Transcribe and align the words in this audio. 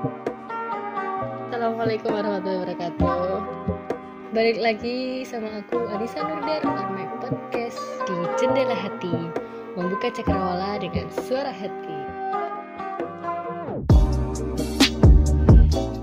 Assalamualaikum 0.00 2.08
warahmatullahi 2.08 2.72
wabarakatuh. 2.72 3.36
Balik 4.32 4.64
lagi 4.64 5.28
sama 5.28 5.60
aku 5.60 5.76
Adisa 5.92 6.24
Nurdar 6.24 6.64
on 6.64 6.96
my 6.96 7.04
podcast 7.20 7.76
di 8.08 8.16
Jendela 8.40 8.72
Hati 8.72 9.12
Membuka 9.76 10.08
cakrawala 10.08 10.80
dengan 10.80 11.04
suara 11.12 11.52
hati. 11.52 11.98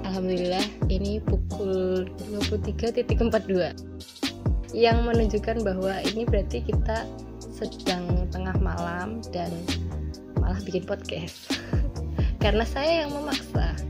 Alhamdulillah 0.05 0.61
ini 0.93 1.17
pukul 1.17 2.05
23.42 2.37 4.77
Yang 4.77 4.97
menunjukkan 5.09 5.65
bahwa 5.65 6.05
ini 6.05 6.21
berarti 6.29 6.61
kita 6.61 7.01
sedang 7.49 8.29
tengah 8.29 8.53
malam 8.61 9.25
dan 9.33 9.49
malah 10.37 10.61
bikin 10.61 10.85
podcast. 10.85 11.49
Karena 12.45 12.61
saya 12.61 13.01
yang 13.01 13.17
memaksa 13.17 13.86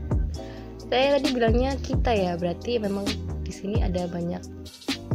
saya 0.88 1.20
tadi 1.20 1.36
bilangnya 1.36 1.76
kita 1.84 2.16
ya 2.16 2.32
berarti 2.40 2.80
memang 2.80 3.04
di 3.44 3.52
sini 3.52 3.84
ada 3.84 4.08
banyak 4.08 4.40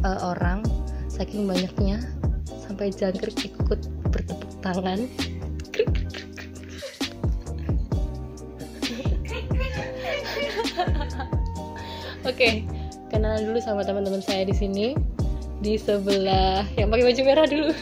uh, 0.05 0.19
orang 0.33 0.61
saking 1.09 1.49
banyaknya 1.49 1.97
sampai 2.45 2.93
jangkrik 2.93 3.33
ikut 3.41 3.81
bertepuk 4.13 4.51
tangan. 4.61 5.09
Oke 12.23 12.63
kenalan 13.09 13.45
dulu 13.49 13.59
sama 13.61 13.81
teman-teman 13.81 14.21
saya 14.21 14.45
di 14.45 14.53
sini. 14.53 14.93
Di 15.63 15.79
sebelah 15.79 16.69
yang 16.77 16.93
pakai 16.93 17.05
baju 17.09 17.21
merah 17.25 17.47
dulu. 17.49 17.73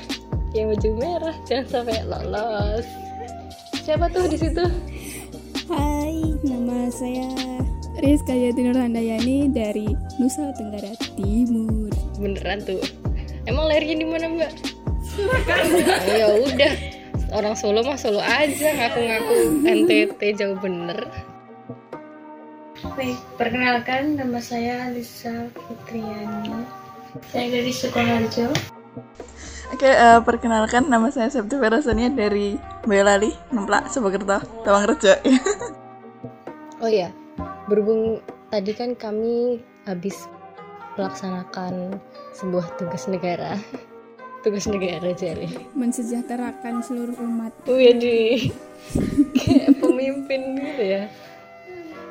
Yang 0.56 0.66
baju 0.76 0.90
merah 0.96 1.36
jangan 1.44 1.68
sampai 1.68 2.08
lolos. 2.08 2.88
Siapa 3.84 4.08
tuh 4.14 4.32
di 4.32 4.38
situ? 4.40 4.64
Hai, 5.72 6.36
nama 6.44 6.92
saya 6.92 7.71
Rizka 8.00 8.32
Yati 8.32 8.72
Handayani 8.72 9.52
dari 9.52 9.92
Nusa 10.16 10.56
Tenggara 10.56 10.96
Timur. 11.20 11.92
beneran 12.22 12.62
tuh 12.64 12.80
emang 13.50 13.68
lahirnya 13.68 13.98
di 14.00 14.08
mana 14.08 14.30
mbak 14.32 14.52
oh, 15.20 16.14
ya 16.16 16.28
udah 16.40 16.74
orang 17.36 17.56
Solo 17.58 17.82
mah 17.84 17.98
Solo 18.00 18.22
aja 18.24 18.68
ngaku-ngaku 18.72 19.36
NTT 19.66 20.22
jauh 20.40 20.56
bener 20.62 21.04
Baik, 22.82 23.18
perkenalkan 23.38 24.18
nama 24.18 24.42
saya 24.42 24.90
Lisa 24.90 25.54
Fitriani. 25.54 26.66
Saya 27.30 27.54
dari 27.54 27.70
Sukoharjo. 27.70 28.50
Oke, 29.70 29.86
eh, 29.86 30.20
perkenalkan 30.26 30.90
nama 30.90 31.14
saya 31.14 31.30
Septi 31.30 31.62
Verasania 31.62 32.10
dari 32.10 32.58
Boyolali, 32.82 33.30
Nemplak, 33.54 33.86
Subokerto, 33.94 34.42
Tawangrejo. 34.66 35.14
oh 36.82 36.90
ya 36.90 37.14
berhubung 37.72 38.20
tadi 38.52 38.76
kan 38.76 38.92
kami 39.00 39.64
habis 39.88 40.28
melaksanakan 41.00 41.96
sebuah 42.36 42.68
tugas 42.76 43.08
negara 43.08 43.56
tugas 44.44 44.68
negara 44.68 45.14
jadi 45.14 45.48
Mensejahterakan 45.78 46.82
seluruh 46.82 47.16
umat. 47.22 47.54
Wih 47.70 47.94
di 47.96 48.18
kayak 49.38 49.78
pemimpin 49.80 50.58
gitu 50.58 50.84
ya. 50.84 51.04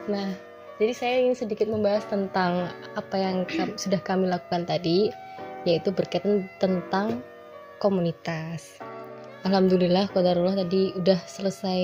Nah, 0.07 0.33
jadi 0.79 0.93
saya 0.95 1.15
ingin 1.27 1.37
sedikit 1.37 1.67
membahas 1.69 2.07
tentang 2.07 2.71
apa 2.95 3.17
yang 3.19 3.45
sudah 3.77 4.01
kami 4.01 4.31
lakukan 4.31 4.65
tadi, 4.65 5.11
yaitu 5.67 5.91
berkaitan 5.91 6.47
tentang 6.63 7.21
komunitas. 7.83 8.79
Alhamdulillah, 9.43 10.09
kodarullah 10.15 10.57
tadi 10.57 10.95
udah 10.95 11.19
selesai 11.27 11.81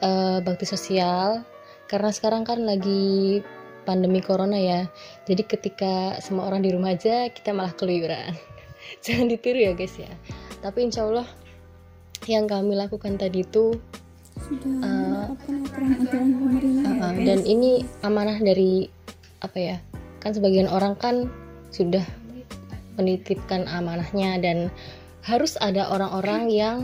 eh, 0.00 0.38
bakti 0.40 0.66
sosial, 0.66 1.44
karena 1.90 2.10
sekarang 2.10 2.42
kan 2.48 2.64
lagi 2.64 3.40
pandemi 3.84 4.24
corona 4.24 4.56
ya. 4.56 4.88
Jadi 5.28 5.42
ketika 5.44 6.18
semua 6.24 6.48
orang 6.48 6.64
di 6.64 6.72
rumah 6.72 6.96
aja, 6.96 7.28
kita 7.28 7.52
malah 7.52 7.76
keluyuran. 7.76 8.32
Jangan 9.04 9.28
ditiru 9.28 9.60
ya 9.60 9.72
guys 9.76 9.94
ya. 9.96 10.10
Tapi 10.64 10.88
insya 10.88 11.04
Allah 11.04 11.28
yang 12.24 12.48
kami 12.48 12.72
lakukan 12.72 13.20
tadi 13.20 13.44
itu 13.44 13.76
Sudah 14.34 14.66
Eh, 14.66 14.80
ya, 14.82 15.30
Uh, 17.04 17.12
guys. 17.14 17.22
dan 17.22 17.40
ini 17.46 17.86
amanah 18.02 18.40
dari 18.42 18.90
apa 19.44 19.58
ya 19.60 19.76
kan 20.18 20.34
sebagian 20.34 20.66
orang 20.66 20.98
kan 20.98 21.30
sudah 21.70 22.02
menitipkan 22.98 23.68
amanahnya 23.70 24.40
dan 24.42 24.58
harus 25.22 25.54
ada 25.60 25.86
orang-orang 25.92 26.50
yang 26.50 26.76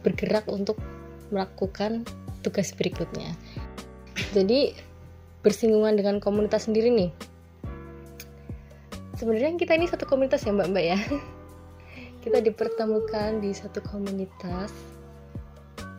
bergerak 0.00 0.48
untuk 0.48 0.80
melakukan 1.28 2.08
tugas 2.40 2.72
berikutnya 2.72 3.36
jadi 4.34 4.74
bersinggungan 5.46 5.94
dengan 5.94 6.18
komunitas 6.18 6.66
sendiri 6.66 6.90
nih. 6.90 7.10
Sebenarnya 9.14 9.54
kita 9.54 9.78
ini 9.78 9.86
satu 9.86 10.10
komunitas 10.10 10.42
ya 10.42 10.50
mbak 10.50 10.74
mbak 10.74 10.84
ya. 10.84 10.98
Kita 12.24 12.40
dipertemukan 12.40 13.38
di 13.38 13.52
satu 13.52 13.84
komunitas. 13.84 14.72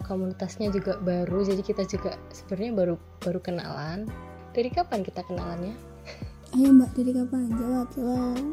Komunitasnya 0.09 0.73
juga 0.73 0.97
baru 0.97 1.45
jadi 1.45 1.61
kita 1.65 1.85
juga 1.85 2.17
sebenarnya 2.33 2.71
baru 2.73 2.95
baru 3.21 3.39
kenalan. 3.41 4.09
Dari 4.53 4.69
kapan 4.73 5.05
kita 5.05 5.21
kenalannya? 5.25 5.77
Ayo 6.57 6.73
mbak, 6.73 6.97
dari 6.97 7.13
kapan? 7.13 7.45
Jawab, 7.53 7.87
jawab. 7.93 8.45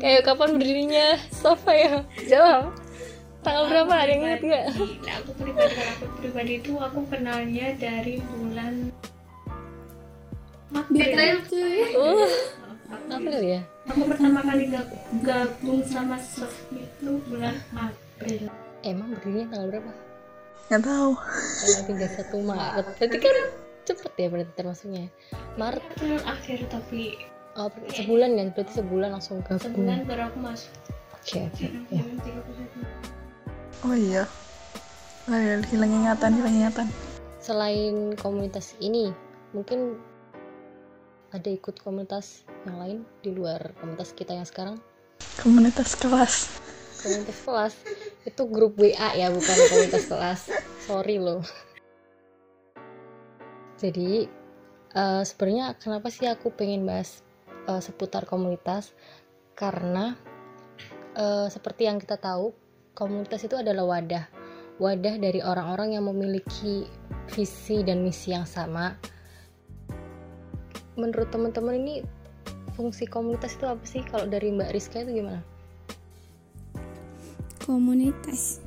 kayak 0.00 0.24
kapan 0.24 0.48
berdirinya? 0.56 1.08
Sofa 1.32 1.72
ya 1.72 1.94
jawab 2.28 2.83
tanggal 3.44 3.64
berapa 3.68 3.92
ada 3.92 4.10
yang 4.10 4.22
ingat 4.24 4.40
nggak? 4.42 4.64
Nah, 5.04 5.14
aku 5.20 5.30
pribadi 5.36 5.72
kalau 5.76 5.92
aku 5.92 6.06
pribadi 6.18 6.52
itu 6.58 6.72
aku 6.80 7.00
kenalnya 7.06 7.66
dari 7.76 8.14
bulan 8.24 8.74
April. 10.74 11.38
uh 11.94 12.30
April 13.10 13.40
ya. 13.42 13.60
Aku 13.84 14.00
pertama 14.08 14.40
kali 14.40 14.64
gab- 14.72 14.96
gabung 15.20 15.84
sama 15.84 16.16
Sof 16.16 16.50
itu 16.72 17.20
bulan 17.28 17.54
April. 17.76 18.48
emang 18.80 19.12
berdirinya 19.12 19.46
tanggal 19.52 19.68
berapa? 19.70 19.92
Nggak 20.68 20.82
tahu. 20.82 21.10
tanggal 21.84 22.08
31 22.32 22.48
Maret. 22.48 22.84
Berarti 22.96 23.18
kan 23.20 23.36
cepet 23.84 24.12
ya 24.16 24.26
berarti 24.32 24.52
termasuknya 24.56 25.04
Maret. 25.60 25.84
Bulan 26.00 26.22
akhir 26.24 26.58
tapi 26.72 27.02
oh, 27.54 27.68
berarti 27.68 27.92
sebulan 28.00 28.30
ya? 28.32 28.44
Berarti 28.52 28.72
sebulan 28.72 29.10
langsung 29.12 29.36
gabung. 29.44 29.60
Sebulan 29.60 29.98
baru 30.08 30.22
aku 30.32 30.38
masuk. 30.40 30.72
oke 31.12 31.36
oke 31.52 31.66
ya. 31.92 32.00
Bulan 32.00 32.18
31. 32.24 33.13
Oh 33.84 33.94
iya. 33.94 34.24
Oh 35.24 35.36
iya, 35.36 35.60
hilang 35.68 35.92
ingatan, 35.92 36.30
hilang 36.36 36.56
ingatan. 36.56 36.88
selain 37.38 38.16
komunitas 38.16 38.72
ini 38.80 39.12
mungkin 39.52 40.00
ada 41.28 41.44
ikut 41.44 41.76
komunitas 41.76 42.48
yang 42.64 42.80
lain 42.80 42.98
di 43.20 43.36
luar 43.36 43.76
komunitas 43.76 44.16
kita 44.16 44.32
yang 44.32 44.48
sekarang 44.48 44.80
Komunitas 45.36 45.92
kelas. 45.92 46.48
komunitas 47.04 47.38
kelas 47.44 47.74
itu 48.24 48.42
grup 48.48 48.80
WA 48.80 49.12
ya 49.12 49.28
bukan 49.28 49.56
komunitas 49.68 50.08
kelas 50.08 50.40
sorry 50.80 51.20
loh 51.20 51.44
jadi 53.76 54.24
eh, 54.96 55.22
sebenarnya 55.28 55.76
kenapa 55.76 56.08
sih 56.08 56.24
aku 56.24 56.48
pengen 56.48 56.88
bahas 56.88 57.20
eh, 57.68 57.82
seputar 57.84 58.24
komunitas 58.24 58.96
karena 59.52 60.16
eh, 61.12 61.52
seperti 61.52 61.92
yang 61.92 62.00
kita 62.00 62.16
tahu 62.16 62.56
komunitas 62.94 63.44
itu 63.44 63.58
adalah 63.58 63.84
wadah 63.84 64.24
wadah 64.78 65.14
dari 65.18 65.38
orang-orang 65.42 65.94
yang 65.98 66.06
memiliki 66.06 66.86
visi 67.30 67.82
dan 67.86 68.02
misi 68.02 68.34
yang 68.34 68.46
sama 68.46 68.94
menurut 70.94 71.30
teman-teman 71.30 71.74
ini 71.78 71.94
fungsi 72.74 73.06
komunitas 73.06 73.54
itu 73.54 73.66
apa 73.66 73.84
sih 73.86 74.02
kalau 74.06 74.26
dari 74.26 74.50
Mbak 74.50 74.70
Rizka 74.74 75.02
itu 75.02 75.22
gimana? 75.22 75.42
Komunitas. 77.62 78.60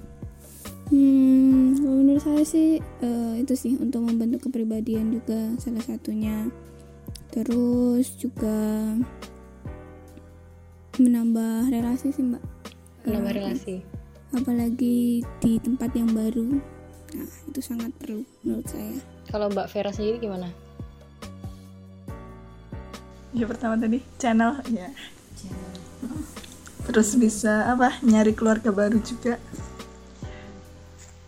Hmm, 0.87 1.75
menurut 1.83 2.23
saya 2.23 2.43
sih 2.47 2.79
eh, 2.79 3.33
itu 3.43 3.53
sih 3.53 3.75
untuk 3.75 4.07
membentuk 4.07 4.47
kepribadian 4.47 5.11
juga 5.11 5.51
salah 5.59 5.83
satunya. 5.83 6.47
Terus 7.29 8.15
juga 8.15 8.95
menambah 10.97 11.69
relasi 11.69 12.09
sih 12.09 12.25
mbak. 12.25 12.41
menambah 13.05 13.31
Eh, 13.31 13.37
relasi 13.37 13.75
apalagi 14.35 15.23
di 15.39 15.51
tempat 15.61 15.91
yang 15.95 16.11
baru 16.11 16.59
nah 17.15 17.29
itu 17.47 17.59
sangat 17.63 17.91
perlu 18.01 18.25
menurut 18.43 18.67
saya 18.67 18.99
kalau 19.31 19.47
Mbak 19.51 19.67
Vera 19.71 19.91
sendiri 19.91 20.19
gimana 20.23 20.49
Ya 23.37 23.45
pertama 23.45 23.77
tadi 23.77 24.01
channel, 24.17 24.57
ya. 24.71 24.89
Terus 26.89 27.13
bisa 27.19 27.69
apa? 27.69 27.99
Nyari 28.01 28.31
keluarga 28.33 28.71
baru 28.73 28.97
juga. 29.03 29.37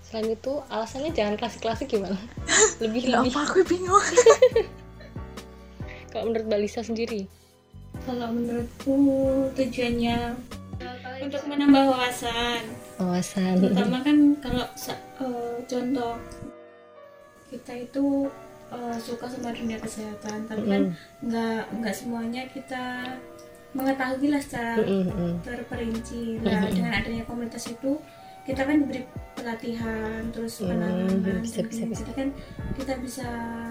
selain 0.10 0.34
itu 0.34 0.58
alasannya 0.74 1.14
jangan 1.14 1.38
klasik-klasik 1.38 1.86
gimana 1.86 2.18
lebih 2.82 3.14
lebih 3.14 3.30
apa 3.30 3.46
aku 3.46 3.62
bingung. 3.62 4.02
kalau 6.10 6.34
menurut 6.34 6.50
Mbak 6.50 6.62
Lisa 6.66 6.82
sendiri 6.82 7.30
Kalau 8.10 8.34
menurutku 8.34 8.98
tujuannya 9.54 10.34
untuk 11.22 11.46
menambah 11.46 11.94
wawasan. 11.94 12.89
Wawasan 13.00 13.56
Terutama 13.58 13.98
kan 14.00 14.18
kalau 14.38 14.66
eh, 15.18 15.56
contoh 15.64 16.14
kita 17.48 17.74
itu 17.80 18.06
eh, 18.70 18.98
suka 19.00 19.26
sama 19.26 19.50
dunia 19.50 19.80
kesehatan 19.80 20.46
tapi 20.46 20.64
kan 20.64 20.84
nggak 21.22 21.62
nggak 21.74 21.96
semuanya 21.96 22.44
kita 22.46 23.16
mengetahui 23.70 24.28
lah 24.30 24.42
secara 24.42 24.82
Mm, 24.82 25.06
mm. 25.08 25.34
terperinci. 25.42 26.42
Nah 26.42 26.66
dengan 26.68 26.92
adanya 26.92 27.22
komunitas 27.24 27.70
itu 27.70 28.02
kita 28.42 28.66
kan 28.66 28.82
diberi 28.82 29.06
pelatihan 29.36 30.26
terus 30.30 30.58
Hmm, 30.58 30.74
penanganan 30.74 31.38
bisa. 31.46 31.62
jadi 31.86 32.12
kan 32.12 32.28
kita 32.74 32.94
bisa 32.98 33.28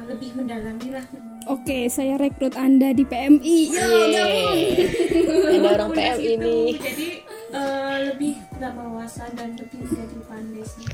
lebih 0.07 0.39
mendalami 0.39 0.95
lah 0.95 1.03
Oke, 1.49 1.89
saya 1.89 2.15
rekrut 2.15 2.55
Anda 2.55 2.93
di 2.93 3.03
PMI. 3.03 3.59
Ya, 3.73 3.89
ada 5.51 5.69
orang 5.73 5.91
PM 5.91 6.15
Komunitas 6.15 6.19
ini 6.21 6.59
jadi 6.77 7.09
eh, 7.51 7.97
lebih 8.07 8.35
tambah 8.59 8.85
wawasan 8.85 9.31
dan 9.39 9.55
lebih 9.55 9.79
menjadi 9.83 10.19
pandai 10.27 10.65
sih. 10.67 10.87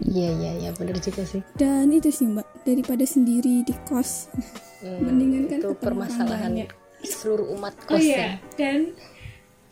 Iya 0.00 0.28
iya 0.32 0.52
iya 0.58 0.70
bener 0.74 0.96
juga 0.98 1.22
sih. 1.22 1.44
Dan 1.54 1.92
itu 1.92 2.08
sih 2.08 2.26
Mbak, 2.26 2.64
daripada 2.64 3.04
sendiri 3.04 3.62
di 3.62 3.74
kos. 3.84 4.32
Hmm, 4.80 4.96
Mendingan 5.04 5.44
kan 5.46 5.58
itu 5.60 5.70
permasalahan 5.76 6.52
seluruh 7.00 7.52
umat 7.56 7.72
oh 7.88 7.96
kos 7.96 8.00
iya 8.00 8.36
dan 8.60 8.92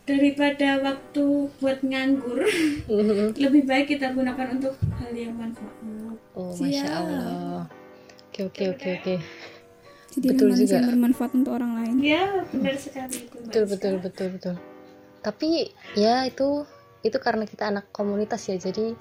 daripada 0.09 0.81
waktu 0.81 1.25
buat 1.61 1.85
nganggur 1.85 2.41
ya 3.37 3.45
lebih 3.49 3.69
baik 3.69 3.93
kita 3.93 4.17
gunakan 4.17 4.57
untuk 4.57 4.77
hal 4.97 5.13
yang 5.13 5.37
manfaat. 5.37 5.73
Oh 6.33 6.53
masya 6.57 6.85
Siap. 6.85 6.97
allah. 6.97 7.65
Oke 8.29 8.41
oke 8.49 8.65
oke 8.73 8.89
oke. 9.01 9.15
Jadi 10.09 10.27
Betul 10.33 10.49
juga. 10.57 10.81
yang 10.81 10.89
bermanfaat 10.89 11.33
untuk 11.37 11.53
orang 11.53 11.73
lain. 11.85 11.95
ya 12.01 12.25
benar 12.49 12.77
sekali 12.81 13.29
itu 13.29 13.37
Mbak. 13.37 13.45
Betul 13.53 13.65
betul 13.69 13.95
betul 14.01 14.29
betul. 14.37 14.55
Tapi 15.21 15.49
ya 15.93 16.25
itu 16.25 16.65
itu 17.07 17.19
karena 17.23 17.47
kita 17.47 17.71
anak 17.71 17.91
komunitas 17.95 18.43
ya 18.51 18.59
jadi 18.59 18.95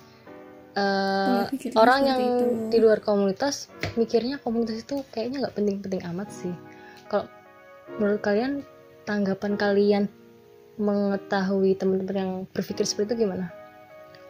Pola 0.78 1.50
pikirnya 1.50 1.74
orang 1.82 2.02
yang 2.06 2.22
itu. 2.22 2.46
di 2.70 2.78
luar 2.78 3.02
komunitas 3.02 3.74
mikirnya 3.98 4.38
komunitas 4.38 4.86
itu 4.86 5.02
kayaknya 5.10 5.50
nggak 5.50 5.56
penting-penting 5.58 6.02
amat 6.14 6.30
sih. 6.30 6.54
Kalau 7.10 7.26
menurut 7.98 8.22
kalian 8.22 8.62
tanggapan 9.10 9.58
kalian 9.58 10.04
mengetahui 10.78 11.74
teman-teman 11.82 12.18
yang 12.22 12.34
berpikir 12.54 12.86
seperti 12.86 13.18
itu 13.18 13.26
gimana? 13.26 13.50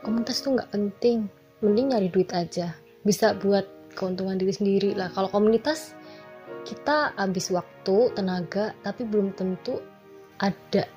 Komunitas 0.08 0.40
itu 0.40 0.56
nggak 0.56 0.72
penting 0.72 1.28
mending 1.60 1.92
nyari 1.92 2.08
duit 2.08 2.32
aja. 2.32 2.72
Bisa 3.04 3.36
buat 3.36 3.68
keuntungan 4.00 4.40
diri 4.40 4.56
sendiri 4.56 4.96
lah. 4.96 5.12
Kalau 5.12 5.28
komunitas 5.28 6.00
kita 6.64 7.12
habis 7.20 7.52
waktu 7.52 8.16
tenaga 8.16 8.72
tapi 8.88 9.04
belum 9.04 9.36
tentu 9.36 9.84
ada 10.40 10.88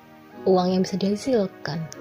uang 0.47 0.79
yang 0.79 0.81
bisa 0.87 0.95
dihasilkan 0.95 2.00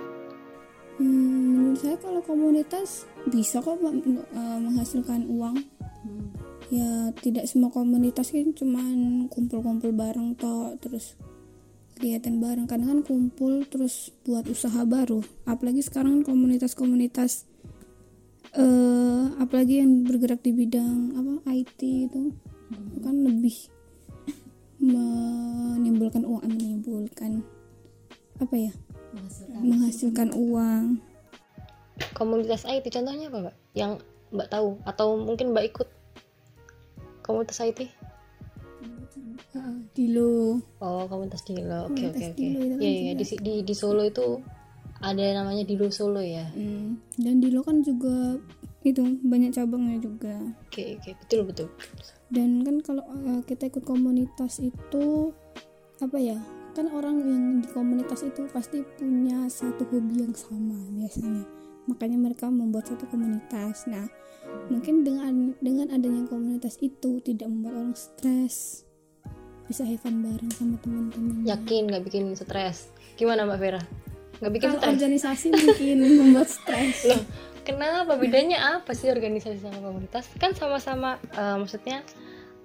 Hmm, 1.00 1.56
menurut 1.56 1.80
saya 1.80 1.96
kalau 1.96 2.20
komunitas 2.20 3.08
bisa 3.32 3.64
kok 3.64 3.80
eh, 3.80 4.58
menghasilkan 4.60 5.24
uang. 5.32 5.56
Ya 6.68 7.10
tidak 7.18 7.48
semua 7.48 7.72
komunitas 7.72 8.30
kan 8.30 8.52
cuman 8.52 9.26
kumpul-kumpul 9.32 9.90
bareng 9.90 10.36
toh 10.38 10.76
terus 10.78 11.18
kegiatan 11.98 12.38
bareng 12.38 12.70
karena 12.70 12.94
kan 12.94 13.00
kumpul 13.02 13.64
terus 13.64 14.12
buat 14.28 14.44
usaha 14.44 14.84
baru. 14.84 15.24
Apalagi 15.48 15.80
sekarang 15.80 16.20
kan 16.20 16.36
komunitas-komunitas 16.36 17.48
eh 18.50 19.24
apalagi 19.40 19.80
yang 19.80 20.04
bergerak 20.04 20.42
di 20.44 20.52
bidang 20.52 21.14
apa 21.14 21.54
IT 21.54 21.80
itu 21.80 22.34
itu 22.92 22.98
kan 22.98 23.16
lebih 23.24 23.56
menimbulkan 24.82 26.26
uang 26.26 26.42
eh, 26.44 26.50
menimbulkan 26.50 27.40
apa 28.42 28.54
ya 28.58 28.72
menghasilkan 29.60 30.30
uang. 30.34 31.02
komunitas 32.16 32.64
IT 32.64 32.88
contohnya 32.88 33.28
apa 33.28 33.38
mbak? 33.50 33.56
Yang 33.76 33.92
mbak 34.32 34.48
tahu 34.48 34.80
atau 34.88 35.20
mungkin 35.20 35.52
mbak 35.52 35.68
ikut? 35.68 35.88
Komunitas 37.20 37.60
IT 37.60 37.92
Dilo. 39.92 40.62
Oh 40.80 41.04
komunitas 41.10 41.42
Dilo. 41.44 41.90
Oke 41.90 42.08
oke 42.08 42.24
oke. 42.32 42.46
Kan 42.46 42.78
iya 42.80 42.90
iya 42.90 43.12
di, 43.12 43.24
juga. 43.26 43.42
di 43.42 43.54
di 43.66 43.74
Solo 43.74 44.02
itu 44.06 44.38
ada 45.00 45.24
namanya 45.36 45.66
Dilo 45.66 45.90
Solo 45.90 46.22
ya? 46.22 46.46
Hmm, 46.54 47.00
dan 47.18 47.42
Dilo 47.42 47.60
kan 47.66 47.82
juga 47.82 48.38
itu 48.86 49.02
banyak 49.20 49.52
cabangnya 49.52 49.98
juga. 50.00 50.34
Oke 50.70 50.96
oke. 50.96 51.10
Betul 51.26 51.40
betul. 51.50 51.68
Dan 52.30 52.62
kan 52.62 52.80
kalau 52.80 53.04
eh, 53.04 53.42
kita 53.44 53.68
ikut 53.68 53.84
komunitas 53.84 54.62
itu 54.62 55.34
apa 56.00 56.16
ya 56.16 56.38
kan 56.72 56.86
orang 56.94 57.16
yang 57.22 57.44
di 57.60 57.68
komunitas 57.70 58.22
itu 58.22 58.46
pasti 58.50 58.82
punya 58.96 59.46
satu 59.50 59.82
hobi 59.88 60.24
yang 60.24 60.34
sama 60.34 60.78
biasanya. 60.94 61.44
Makanya 61.90 62.18
mereka 62.18 62.46
membuat 62.48 62.90
satu 62.90 63.06
komunitas. 63.10 63.86
Nah 63.90 64.06
mungkin 64.70 65.02
dengan 65.06 65.54
dengan 65.58 65.90
adanya 65.92 66.26
komunitas 66.26 66.78
itu 66.82 67.18
tidak 67.22 67.50
membuat 67.50 67.74
orang 67.80 67.94
stres. 67.98 68.86
Bisa 69.70 69.86
have 69.86 70.02
fun 70.02 70.22
bareng 70.22 70.50
sama 70.50 70.76
teman-teman 70.82 71.46
yakin 71.46 71.90
nggak 71.90 72.02
bikin 72.06 72.34
stres. 72.34 72.90
Gimana 73.14 73.46
mbak 73.46 73.58
Vera? 73.62 73.82
Nggak 74.42 74.52
bikin 74.56 74.68
kalau 74.72 74.80
stres? 74.82 74.92
organisasi 74.94 75.46
mungkin 75.54 75.96
membuat 76.22 76.48
stres. 76.50 77.06
Loh 77.06 77.22
kenapa? 77.64 78.16
Bedanya 78.18 78.80
apa 78.80 78.92
sih 78.96 79.12
organisasi 79.12 79.62
sama 79.62 79.78
komunitas? 79.78 80.26
Kan 80.40 80.56
sama-sama 80.56 81.20
eh, 81.36 81.56
maksudnya 81.60 82.02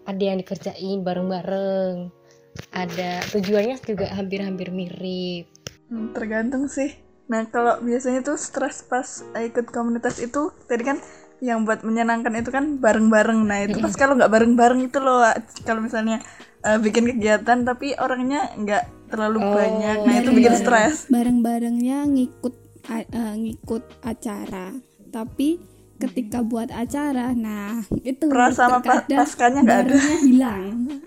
ada 0.06 0.22
yang 0.22 0.38
dikerjain 0.42 1.02
bareng-bareng 1.02 2.25
ada 2.72 3.24
tujuannya 3.32 3.78
juga 3.84 4.12
hampir-hampir 4.16 4.70
mirip 4.72 5.48
Hmm, 5.86 6.18
tergantung 6.18 6.66
sih. 6.66 6.98
Nah, 7.30 7.46
kalau 7.50 7.78
biasanya 7.78 8.26
tuh 8.26 8.42
stres 8.42 8.82
pas 8.82 9.06
ikut 9.38 9.70
komunitas 9.70 10.18
itu, 10.18 10.50
tadi 10.66 10.82
kan 10.82 10.98
yang 11.46 11.62
buat 11.62 11.86
menyenangkan 11.86 12.34
itu 12.42 12.50
kan 12.50 12.82
bareng-bareng. 12.82 13.46
Nah, 13.46 13.70
itu 13.70 13.78
pas 13.78 13.94
kalau 13.94 14.18
nggak 14.18 14.34
bareng-bareng 14.34 14.82
itu 14.82 14.98
loh, 14.98 15.22
kalau 15.62 15.86
misalnya 15.86 16.22
eh, 16.66 16.78
bikin 16.82 17.06
kegiatan 17.06 17.62
tapi 17.62 17.94
orangnya 18.02 18.50
nggak 18.58 19.14
terlalu 19.14 19.46
Oh, 19.46 19.54
banyak, 19.54 19.98
nah 20.02 20.14
itu 20.18 20.30
bikin 20.34 20.54
stres. 20.58 21.06
bareng-barengnya 21.14 22.10
ngikut 22.10 22.56
eh, 22.90 23.06
ngikut 23.38 23.84
acara 24.02 24.74
tapi 25.14 25.62
ketika 25.96 26.44
buat 26.44 26.70
acara 26.70 27.32
nah 27.32 27.80
itu 28.04 28.28
Rasa 28.28 28.68
sama 28.68 28.80
terkadang 28.84 29.20
paskanya 29.24 29.60
nggak 29.64 29.82
ada. 29.88 29.96
hilang 30.22 30.66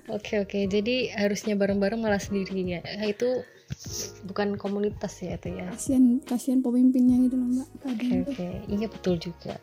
Oke 0.09 0.41
oke, 0.41 0.65
jadi 0.73 1.13
harusnya 1.21 1.53
bareng-bareng 1.53 2.01
malah 2.01 2.17
sendiri 2.17 2.65
ya. 2.65 2.81
Nah, 2.81 3.05
itu 3.05 3.45
bukan 4.25 4.57
komunitas 4.57 5.21
ya 5.21 5.37
itu 5.37 5.53
ya. 5.53 5.69
kasihan 5.69 6.17
kasihan 6.25 6.65
pemimpinnya 6.65 7.21
gitu 7.29 7.37
loh 7.37 7.49
mbak 7.53 7.69
Oke 7.85 8.15
tuh. 8.25 8.33
oke, 8.33 8.49
iya 8.73 8.87
betul 8.89 9.15
juga. 9.21 9.61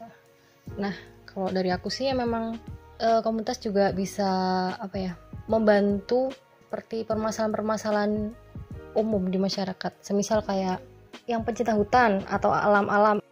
Nah 0.77 0.93
kalau 1.25 1.49
dari 1.49 1.73
aku 1.73 1.89
sih 1.89 2.05
ya 2.05 2.13
memang 2.13 2.61
eh, 3.01 3.19
komunitas 3.25 3.57
juga 3.57 3.89
bisa 3.97 4.29
apa 4.77 4.97
ya 5.01 5.13
membantu 5.49 6.29
seperti 6.69 7.09
permasalahan-permasalahan 7.09 8.29
umum 8.93 9.23
di 9.33 9.41
masyarakat. 9.41 9.91
Semisal 10.05 10.45
kayak 10.45 10.85
yang 11.25 11.41
pencinta 11.41 11.73
hutan 11.73 12.21
atau 12.29 12.53
alam-alam. 12.53 13.24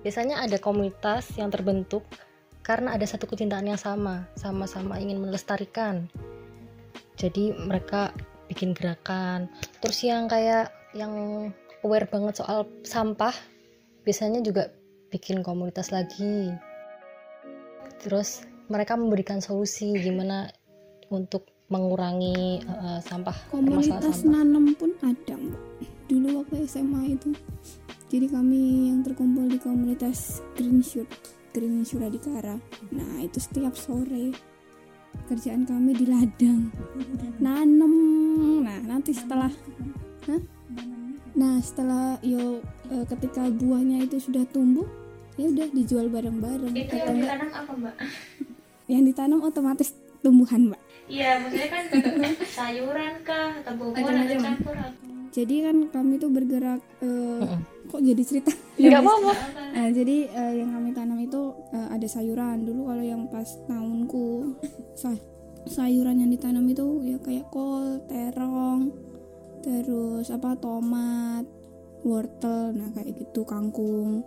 Biasanya 0.00 0.40
ada 0.40 0.56
komunitas 0.56 1.28
yang 1.36 1.52
terbentuk 1.52 2.04
karena 2.64 2.96
ada 2.96 3.04
satu 3.04 3.28
kecintaan 3.28 3.68
yang 3.68 3.80
sama, 3.80 4.28
sama-sama 4.36 4.96
ingin 4.96 5.20
melestarikan. 5.20 6.08
Jadi 7.20 7.52
mereka 7.52 8.12
bikin 8.48 8.72
gerakan. 8.72 9.52
Terus 9.84 10.00
yang 10.04 10.26
kayak 10.26 10.72
yang 10.96 11.12
aware 11.84 12.08
banget 12.08 12.40
soal 12.40 12.64
sampah, 12.82 13.32
biasanya 14.04 14.40
juga 14.40 14.72
bikin 15.12 15.44
komunitas 15.44 15.92
lagi. 15.92 16.52
Terus 18.00 18.44
mereka 18.72 18.96
memberikan 18.96 19.44
solusi 19.44 19.92
gimana 19.98 20.48
untuk 21.10 21.50
mengurangi 21.70 22.58
eh, 22.66 23.00
sampah 23.02 23.54
komunitas 23.54 24.26
sampah. 24.26 24.42
nanam 24.42 24.74
pun 24.74 24.90
ada 25.06 25.38
mbak 25.38 25.62
dulu 26.10 26.42
waktu 26.42 26.66
SMA 26.66 27.14
itu 27.14 27.30
jadi 28.10 28.26
kami 28.26 28.90
yang 28.90 29.06
terkumpul 29.06 29.46
di 29.46 29.56
komunitas 29.56 30.42
Green 30.58 30.82
Shoot 30.82 31.06
Green 31.54 31.86
Suradikara 31.86 32.58
nah 32.90 33.22
itu 33.22 33.38
setiap 33.38 33.78
sore 33.78 34.34
kerjaan 35.26 35.66
kami 35.66 35.90
di 35.90 36.06
ladang. 36.06 36.70
Nanam 37.42 37.94
nah 38.62 38.78
nanti 38.86 39.10
setelah 39.10 39.50
Hah? 40.30 40.38
nah 41.34 41.58
setelah 41.58 42.14
yo 42.22 42.62
eh, 42.90 43.04
ketika 43.10 43.50
buahnya 43.50 44.06
itu 44.06 44.22
sudah 44.22 44.46
tumbuh 44.50 44.86
ya 45.34 45.50
udah 45.50 45.66
dijual 45.72 46.06
bareng-bareng. 46.10 46.74
Itu 46.74 46.94
yang 46.94 47.16
ditanam 47.18 47.50
apa 47.50 47.72
mbak? 47.74 47.94
Yang 48.90 49.02
ditanam 49.14 49.38
otomatis 49.40 49.94
tumbuhan 50.18 50.70
mbak. 50.70 50.82
Iya 51.06 51.42
maksudnya 51.42 51.68
kan 51.70 51.84
sayuran 52.58 53.14
kah 53.22 53.50
atau 53.62 53.90
Macam-macam. 53.90 54.38
campur 54.42 54.74
jadi 55.30 55.54
kan 55.70 55.76
kami 55.94 56.18
tuh 56.18 56.30
bergerak 56.30 56.82
Mm-mm. 57.02 57.62
Kok 57.90 58.02
jadi 58.02 58.22
cerita 58.22 58.52
Nggak 58.80 59.02
apa-apa. 59.04 59.32
Nah, 59.76 59.88
jadi 59.92 60.16
eh, 60.32 60.52
yang 60.64 60.70
kami 60.72 60.90
tanam 60.96 61.18
itu 61.20 61.52
eh, 61.76 61.88
ada 61.92 62.06
sayuran 62.08 62.64
dulu 62.64 62.88
kalau 62.88 63.04
yang 63.04 63.28
pas 63.28 63.46
tahunku 63.68 64.56
say- 64.96 65.20
sayuran 65.68 66.24
yang 66.24 66.30
ditanam 66.32 66.64
itu 66.64 67.04
ya 67.04 67.20
kayak 67.20 67.52
kol, 67.52 68.00
terong, 68.08 68.88
terus 69.60 70.32
apa 70.32 70.56
tomat, 70.56 71.44
wortel, 72.06 72.72
nah 72.72 72.88
kayak 72.96 73.20
gitu 73.20 73.44
kangkung. 73.44 74.24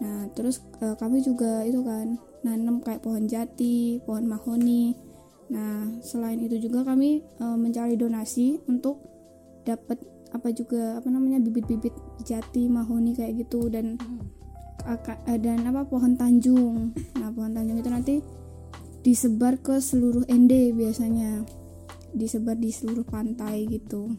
Nah 0.00 0.32
terus 0.32 0.64
eh, 0.80 0.96
kami 0.96 1.20
juga 1.20 1.60
itu 1.68 1.84
kan 1.84 2.16
nanam 2.42 2.80
kayak 2.80 3.04
pohon 3.04 3.28
jati, 3.28 4.00
pohon 4.02 4.26
mahoni. 4.26 4.96
Nah, 5.52 5.84
selain 6.00 6.40
itu 6.40 6.56
juga 6.56 6.80
kami 6.82 7.20
eh, 7.20 7.56
mencari 7.60 8.00
donasi 8.00 8.56
untuk 8.66 9.04
dapat 9.68 10.00
apa 10.32 10.48
juga 10.52 10.98
apa 10.98 11.08
namanya 11.12 11.38
bibit-bibit 11.44 11.92
jati, 12.24 12.66
mahoni 12.66 13.12
kayak 13.12 13.46
gitu 13.46 13.68
dan 13.68 14.00
aka- 14.88 15.20
eh, 15.28 15.38
dan 15.38 15.62
apa 15.68 15.84
pohon 15.86 16.16
tanjung. 16.16 16.96
Nah, 17.20 17.28
pohon 17.30 17.52
tanjung 17.52 17.78
itu 17.78 17.90
nanti 17.92 18.14
disebar 19.04 19.60
ke 19.60 19.78
seluruh 19.78 20.24
ND 20.26 20.72
biasanya. 20.72 21.44
Disebar 22.12 22.56
di 22.56 22.68
seluruh 22.72 23.04
pantai 23.04 23.68
gitu. 23.68 24.12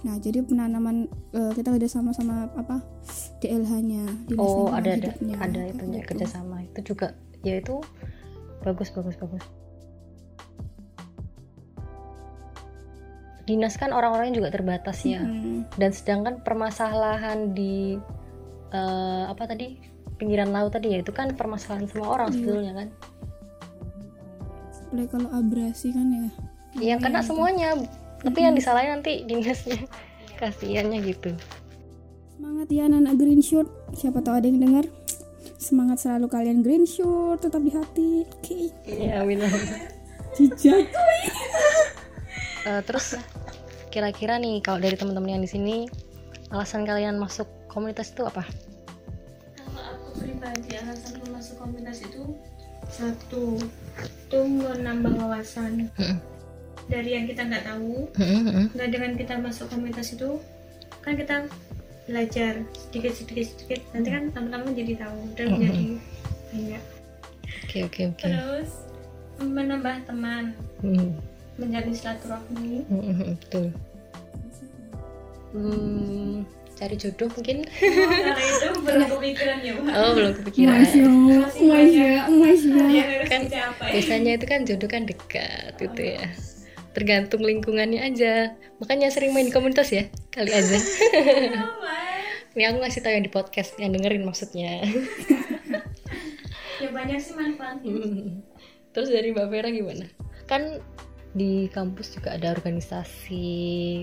Nah, 0.00 0.16
jadi 0.16 0.40
penanaman 0.40 1.08
eh, 1.36 1.52
kita 1.52 1.76
kerja 1.76 1.88
sama 2.00 2.16
sama 2.16 2.48
apa 2.56 2.80
DLH-nya. 3.44 4.32
Oh 4.40 4.72
ada 4.72 4.96
ada 4.96 5.12
Hidupnya, 5.12 5.36
ada 5.36 5.60
itu 5.68 5.84
gitu. 5.84 6.08
kerjasama 6.16 6.64
itu 6.64 6.80
juga 6.96 7.12
ya 7.44 7.60
itu 7.60 7.80
bagus 8.60 8.92
bagus 8.92 9.16
bagus 9.16 9.44
dinas 13.50 13.74
kan 13.74 13.90
orang-orangnya 13.90 14.38
juga 14.38 14.50
terbatas 14.52 15.02
ya 15.02 15.18
Hmm. 15.18 15.66
dan 15.74 15.90
sedangkan 15.90 16.38
permasalahan 16.40 17.50
di 17.50 17.98
eh, 18.70 19.24
apa 19.26 19.42
tadi 19.44 19.74
pinggiran 20.14 20.48
laut 20.48 20.70
tadi 20.70 20.94
ya 20.94 20.98
itu 20.98 21.10
kan 21.10 21.34
permasalahan 21.34 21.84
semua 21.84 22.14
orang 22.14 22.30
Iya. 22.30 22.36
sebetulnya 22.36 22.72
kan 22.76 22.88
Apalagi 24.84 25.08
kalau 25.08 25.28
abrasi 25.32 25.88
kan 25.90 26.06
ya. 26.08 26.28
yang 26.76 26.98
kena 26.98 27.20
semuanya 27.20 27.74
tapi 28.20 28.38
yang 28.40 28.54
disalahin 28.54 28.90
nanti 28.92 29.22
dinasnya 29.24 29.78
kasihannya 30.38 30.98
gitu 31.04 31.34
Semangat 32.30 32.68
ya 32.70 32.88
anak 32.88 33.14
green 33.14 33.38
shirt. 33.38 33.68
Siapa 33.92 34.24
tahu 34.24 34.40
ada 34.40 34.48
yang 34.48 34.58
dengar. 34.58 34.88
Semangat 35.56 36.00
selalu 36.00 36.24
kalian 36.26 36.64
green 36.64 36.88
shirt 36.88 37.36
tetap 37.38 37.60
di 37.60 37.68
hati. 37.68 38.10
Oke. 38.24 38.72
ya 38.86 39.20
amin 39.20 39.44
Jijak. 40.32 40.88
Eh, 42.60 42.82
terus 42.84 43.16
kira-kira 43.88 44.36
nih 44.36 44.60
kalau 44.60 44.78
dari 44.78 44.94
teman-teman 44.94 45.34
yang 45.34 45.42
di 45.42 45.50
sini 45.50 45.76
alasan 46.50 46.84
kalian 46.84 47.16
masuk 47.16 47.48
komunitas 47.66 48.12
itu 48.12 48.22
apa? 48.22 48.44
kalau 49.56 49.82
aku 49.96 50.08
pribadi 50.20 50.76
alasan 50.76 51.18
masuk 51.26 51.56
komunitas 51.58 52.02
itu 52.02 52.22
satu 52.86 53.56
itu 54.02 54.38
menambah 54.40 55.14
wawasan 55.16 55.88
Mm-mm. 55.94 56.18
dari 56.86 57.14
yang 57.14 57.24
kita 57.24 57.46
nggak 57.46 57.64
tahu 57.64 58.10
nah 58.74 58.86
dengan 58.86 59.14
kita 59.14 59.34
masuk 59.38 59.66
komunitas 59.70 60.12
itu 60.12 60.38
kan 61.00 61.14
kita 61.14 61.46
belajar 62.04 62.60
sedikit 62.74 63.12
sedikit 63.14 63.46
sedikit 63.48 63.80
nanti 63.90 64.08
kan 64.10 64.22
teman-teman 64.30 64.74
jadi 64.74 64.92
tahu 65.00 65.18
dan 65.34 65.46
Mhm. 65.48 65.60
jadi 65.60 65.84
banyak 66.50 66.82
Oke 67.62 67.78
oke 67.84 68.00
oke. 68.10 68.22
terus 68.22 68.70
menambah 69.38 69.96
teman 70.04 70.52
Hmm, 70.82 71.14
menjalin 71.58 71.94
silaturahmi 71.94 72.86
Betul. 73.40 73.66
Hmm, 75.50 76.46
cari 76.78 76.94
jodoh 76.94 77.26
mungkin? 77.34 77.66
karena 78.06 78.38
itu 78.38 78.68
belum 78.86 79.08
kepikiran 79.18 79.58
ya 79.66 79.72
Pak. 79.74 79.92
Oh 79.98 80.10
belum 80.14 80.32
kepikiran. 80.38 80.70
Masya 80.78 81.02
Allah, 81.02 81.42
Masya, 81.58 82.12
Masya. 82.30 82.70
yang 82.94 83.08
harus 83.10 83.26
Kan 83.26 83.40
dicapai 83.50 83.90
biasanya 83.98 84.32
itu 84.38 84.46
kan 84.46 84.60
jodoh 84.62 84.88
kan 84.88 85.02
dekat 85.10 85.74
gitu 85.82 86.02
ya. 86.14 86.24
Tergantung 86.94 87.42
lingkungannya 87.42 87.98
aja. 87.98 88.54
Makanya 88.78 89.10
sering 89.10 89.34
main 89.34 89.50
komunitas 89.50 89.90
ya 89.90 90.06
kali 90.30 90.54
aja. 90.54 90.78
Ini 92.54 92.62
aku 92.66 92.76
ngasih 92.82 93.00
tahu 93.02 93.12
yang 93.14 93.26
di 93.26 93.32
podcast 93.34 93.74
yang 93.78 93.90
dengerin 93.94 94.26
maksudnya. 94.26 94.82
ya 96.82 96.88
banyak 96.94 97.18
sih 97.20 97.34
manfaatnya 97.34 97.90
Hmm. 97.90 98.42
Terus 98.90 99.06
dari 99.10 99.30
Mbak 99.30 99.46
Vera 99.54 99.70
gimana? 99.70 100.06
Kan 100.50 100.82
di 101.34 101.70
kampus 101.70 102.18
juga 102.18 102.34
ada 102.34 102.50
organisasi, 102.50 103.48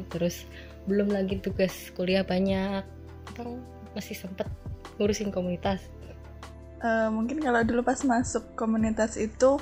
terus 0.07 0.47
belum 0.87 1.11
lagi 1.11 1.39
tugas 1.43 1.91
kuliah 1.93 2.23
banyak. 2.23 2.83
Atau 3.33 3.59
masih 3.95 4.15
sempet 4.15 4.47
ngurusin 4.97 5.29
komunitas? 5.31 5.83
Eh, 6.77 7.09
mungkin 7.09 7.41
kalau 7.41 7.65
dulu 7.65 7.81
pas 7.81 7.97
masuk 8.05 8.53
komunitas 8.53 9.17
itu 9.17 9.57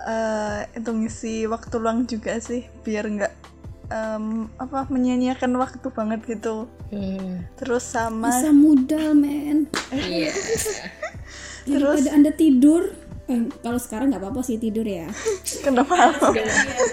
eh, 0.00 0.64
itu 0.72 0.90
ngisi 0.90 1.44
waktu 1.44 1.76
luang 1.76 2.08
juga 2.08 2.40
sih 2.40 2.64
biar 2.86 3.04
nggak 3.04 3.34
em, 3.92 4.48
apa 4.56 4.88
menyia-nyiakan 4.88 5.52
waktu 5.60 5.86
banget 5.92 6.20
gitu 6.24 6.68
Hmm. 6.88 7.44
terus 7.60 7.84
sama 7.84 8.32
Masa 8.32 8.48
muda, 8.48 9.12
men. 9.12 9.68
Iya. 9.92 10.32
Daripada 11.68 12.08
anda 12.16 12.32
tidur. 12.32 12.88
Eh, 13.28 13.44
kalau 13.60 13.76
sekarang 13.76 14.08
nggak 14.08 14.24
apa-apa 14.24 14.40
sih 14.40 14.56
tidur 14.56 14.88
ya. 14.88 15.04
kena 15.64 15.84
malam 15.84 16.16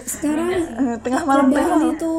Sekarang 0.03 0.51
Eh, 0.51 0.97
tengah 0.99 1.23
malam 1.23 1.47
rebahan 1.47 1.69
malam 1.79 1.95
itu 1.95 2.13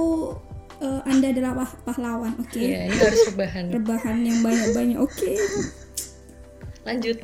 eh, 0.80 1.00
anda 1.04 1.26
adalah 1.32 1.52
pah- 1.52 1.78
pahlawan, 1.84 2.32
oke? 2.40 2.56
Iya, 2.56 2.88
ini 2.88 2.96
harus 2.96 3.22
rebahan. 3.28 3.64
Rebahan 3.72 4.16
yang 4.24 4.38
banyak-banyak, 4.40 4.98
oke? 4.98 5.32
Lanjut. 6.86 7.18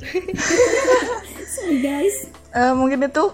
Sorry 1.55 1.79
guys. 1.81 2.29
Eh, 2.53 2.73
mungkin 2.77 3.09
itu 3.09 3.25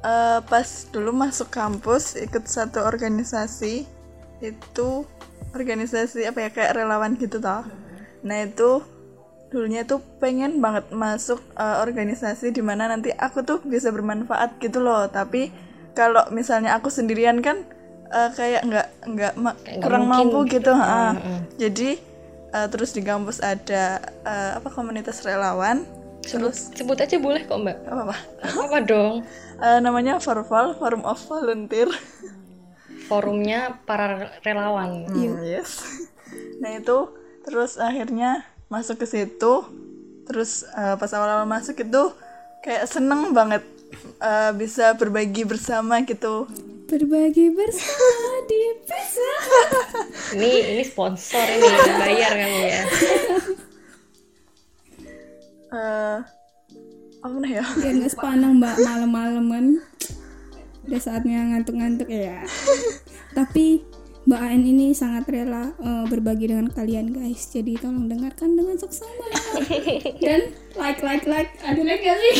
eh, 0.00 0.40
pas 0.42 0.68
dulu 0.88 1.10
masuk 1.12 1.52
kampus 1.52 2.16
ikut 2.16 2.48
satu 2.48 2.84
organisasi 2.84 3.84
itu 4.38 4.88
organisasi 5.52 6.30
apa 6.30 6.46
ya 6.46 6.50
kayak 6.54 6.78
relawan 6.78 7.18
gitu 7.18 7.42
toh 7.42 7.66
nah 8.22 8.38
itu 8.38 8.78
dulunya 9.48 9.82
tuh 9.82 10.04
pengen 10.20 10.60
banget 10.60 10.92
masuk 10.92 11.40
eh, 11.56 11.76
organisasi 11.80 12.52
di 12.52 12.60
mana 12.60 12.84
nanti 12.86 13.08
aku 13.10 13.40
tuh 13.42 13.58
bisa 13.64 13.88
bermanfaat 13.88 14.60
gitu 14.60 14.78
loh 14.78 15.08
tapi 15.08 15.48
kalau 15.96 16.22
misalnya 16.30 16.76
aku 16.76 16.92
sendirian 16.92 17.40
kan 17.40 17.64
eh, 18.08 18.30
kayak 18.32 18.62
nggak 18.64 18.86
nggak 19.08 19.32
kurang 19.80 20.04
mungkin 20.06 20.28
mampu 20.28 20.38
gitu. 20.52 20.72
ha. 20.72 21.16
Mm-mm. 21.16 21.38
jadi 21.56 21.96
eh, 22.52 22.66
terus 22.68 22.92
di 22.92 23.00
kampus 23.00 23.40
ada 23.40 23.98
eh, 24.22 24.50
apa 24.56 24.68
komunitas 24.68 25.24
relawan 25.24 25.84
Sebut, 26.18 26.52
terus 26.52 26.58
sebut 26.76 26.98
aja 26.98 27.16
boleh 27.16 27.46
kok 27.46 27.56
mbak. 27.56 27.78
apa 27.88 28.12
apa 28.12 28.16
Apa 28.44 28.78
dong? 28.84 29.14
Eh, 29.58 29.82
namanya 29.82 30.22
Farval 30.22 30.78
Forum 30.78 31.02
of 31.02 31.18
Volunteer 31.26 31.90
Forumnya 33.08 33.80
para 33.82 34.30
relawan. 34.44 35.08
Hmm, 35.08 35.40
yes 35.42 35.82
nah 36.62 36.76
itu 36.76 37.10
terus 37.42 37.74
akhirnya 37.74 38.44
masuk 38.68 39.00
ke 39.00 39.06
situ 39.08 39.64
terus 40.28 40.64
eh, 40.76 40.94
pas 41.00 41.10
awal-awal 41.16 41.48
masuk 41.48 41.80
itu 41.80 42.12
kayak 42.60 42.84
seneng 42.84 43.32
banget 43.32 43.64
eh, 44.20 44.52
bisa 44.52 44.92
berbagi 44.96 45.48
bersama 45.48 46.04
gitu 46.04 46.44
Berbagi 46.88 47.52
bersama 47.52 48.48
di 48.48 48.60
pizza. 48.88 49.32
Ini 50.40 50.52
ini 50.72 50.84
sponsor 50.88 51.44
ini 51.44 51.68
bayar 52.00 52.32
kamu 52.32 52.60
ya. 52.64 52.82
Eh, 55.68 56.18
apa 57.20 57.34
nih 57.44 57.60
ya 57.60 57.64
Biar 57.76 57.92
nggak 57.92 58.12
sepanang 58.16 58.56
mbak 58.56 58.80
malam-malam 58.80 59.44
kan. 59.52 59.66
Udah 60.88 61.00
saatnya 61.04 61.52
ngantuk-ngantuk 61.52 62.08
ya. 62.08 62.40
Tapi 63.36 63.84
Mbak 64.28 64.44
Aen 64.44 64.60
ini 64.60 64.92
sangat 64.92 65.24
rela 65.32 65.72
eh, 65.80 66.04
berbagi 66.04 66.52
dengan 66.52 66.68
kalian 66.68 67.16
guys. 67.16 67.48
Jadi 67.48 67.80
tolong 67.80 68.12
dengarkan 68.12 68.60
dengan 68.60 68.76
seksama 68.76 69.24
dan 70.28 70.52
like 70.76 71.00
like 71.00 71.24
like. 71.24 71.56
Ada 71.64 71.80
like 71.80 72.04
gak 72.04 72.20
sih? 72.20 72.34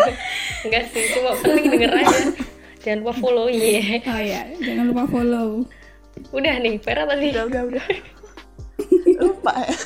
Enggak 0.64 0.88
sih, 0.88 1.04
cuma 1.12 1.36
penting 1.36 1.68
denger 1.68 1.92
aja. 2.00 2.18
Jangan 2.80 2.98
lupa 3.04 3.12
follow 3.20 3.46
ya. 3.52 4.00
Oh 4.08 4.22
ya, 4.24 4.40
jangan 4.56 4.84
lupa 4.88 5.04
follow. 5.04 5.48
Udah 6.32 6.54
nih, 6.64 6.80
Vera 6.80 7.04
tadi. 7.04 7.28
udah 7.28 7.44
udah 7.44 7.62
udah 7.76 7.84
lupa 9.20 9.52
ya 9.68 9.76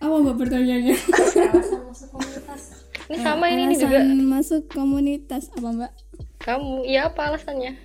Apa 0.00 0.14
mbak 0.16 0.36
pertanyaannya? 0.44 0.96
Ini 3.08 3.16
sama 3.24 3.48
ini, 3.48 3.62
ini 3.64 3.74
juga. 3.80 4.04
Alasan 4.04 4.28
masuk 4.28 4.62
komunitas 4.76 5.48
apa 5.56 5.68
mbak? 5.72 5.92
Kamu, 6.40 6.88
iya 6.88 7.12
apa 7.12 7.28
alasannya? 7.28 7.76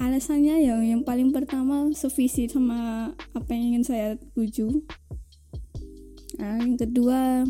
Alasannya 0.00 0.64
ya 0.64 0.80
yang 0.80 1.04
paling 1.04 1.28
pertama 1.28 1.92
sevisi 1.92 2.48
sama 2.48 3.12
apa 3.36 3.50
yang 3.52 3.76
ingin 3.76 3.84
saya 3.84 4.08
tuju. 4.32 4.80
Nah, 6.40 6.56
yang 6.56 6.80
kedua 6.80 7.44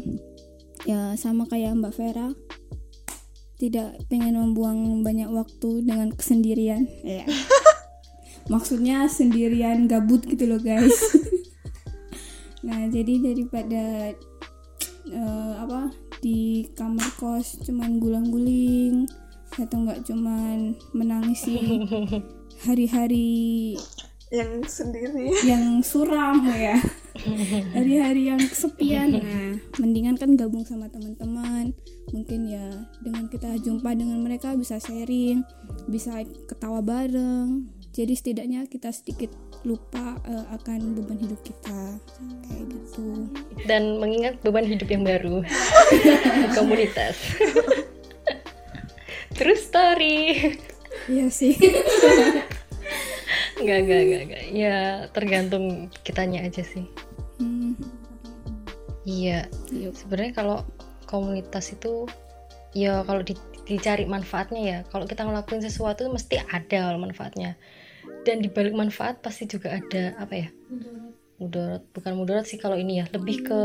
ya 0.83 1.15
sama 1.15 1.47
kayak 1.47 1.79
Mbak 1.79 1.95
Vera 1.95 2.29
tidak 3.59 4.03
pengen 4.11 4.35
membuang 4.39 5.07
banyak 5.07 5.31
waktu 5.31 5.87
dengan 5.87 6.11
kesendirian. 6.11 6.91
Ya. 7.07 7.23
Maksudnya 8.53 9.07
sendirian 9.07 9.87
gabut 9.87 10.27
gitu 10.27 10.51
loh 10.51 10.59
guys. 10.59 10.99
nah 12.67 12.83
jadi 12.91 13.23
daripada 13.23 14.11
eh, 15.07 15.53
apa 15.63 15.95
di 16.19 16.67
kamar 16.75 17.07
kos 17.15 17.63
cuman 17.63 18.03
gulang-guling 18.03 19.07
atau 19.59 19.83
enggak 19.83 20.07
cuman 20.07 20.79
menangisi 20.95 21.83
hari-hari 22.67 23.75
yang 24.29 24.61
sendiri. 24.69 25.33
yang 25.45 25.81
suram 25.81 26.45
ya. 26.53 26.77
Hari-hari 27.75 28.31
yang 28.31 28.41
kesepian. 28.41 29.09
Nah 29.19 29.57
mendingan 29.81 30.19
kan 30.21 30.37
gabung 30.37 30.67
sama 30.67 30.91
teman-teman. 30.93 31.73
Mungkin 32.13 32.41
ya 32.49 32.67
dengan 33.01 33.29
kita 33.29 33.57
jumpa 33.61 33.95
dengan 33.97 34.21
mereka 34.21 34.53
bisa 34.55 34.77
sharing 34.79 35.43
bisa 35.89 36.23
ketawa 36.47 36.85
bareng. 36.85 37.69
Jadi 37.97 38.15
setidaknya 38.15 38.69
kita 38.69 38.93
sedikit 38.93 39.33
lupa 39.67 40.21
uh, 40.23 40.47
akan 40.61 40.95
beban 40.95 41.19
hidup 41.19 41.41
kita. 41.43 41.99
Kayak 42.47 42.65
gitu. 42.71 43.07
Dan 43.65 43.99
mengingat 43.99 44.39
beban 44.45 44.69
hidup 44.69 44.87
yang 44.93 45.03
baru. 45.03 45.43
Komunitas 46.57 47.17
terus 49.39 49.71
story 49.71 50.59
iya 51.07 51.31
sih 51.31 51.55
Enggak, 53.59 53.79
enggak, 53.85 54.01
enggak, 54.07 54.23
enggak. 54.23 54.45
Ya 54.55 54.77
tergantung 55.11 55.65
kitanya 56.07 56.47
aja 56.47 56.63
sih. 56.63 56.87
Hmm. 57.43 57.75
Iya. 59.03 59.51
Iya. 59.75 59.89
Sebenarnya 59.99 60.33
kalau 60.35 60.59
komunitas 61.11 61.75
itu 61.75 62.07
ya 62.77 63.03
kalau 63.03 63.27
di, 63.27 63.35
dicari 63.67 64.07
manfaatnya 64.07 64.63
ya. 64.63 64.79
Kalau 64.95 65.11
kita 65.11 65.27
ngelakuin 65.27 65.63
sesuatu 65.67 66.07
mesti 66.07 66.39
ada 66.47 66.95
manfaatnya. 66.95 67.59
Dan 68.23 68.47
di 68.47 68.49
balik 68.51 68.79
manfaat 68.79 69.19
pasti 69.19 69.51
juga 69.51 69.75
ada 69.75 70.15
apa 70.23 70.35
ya? 70.39 70.49
Mudarat. 71.43 71.83
Bukan 71.91 72.15
mudarat 72.15 72.47
sih 72.47 72.63
kalau 72.63 72.79
ini 72.79 73.03
ya. 73.03 73.11
Lebih 73.11 73.37
ke 73.43 73.61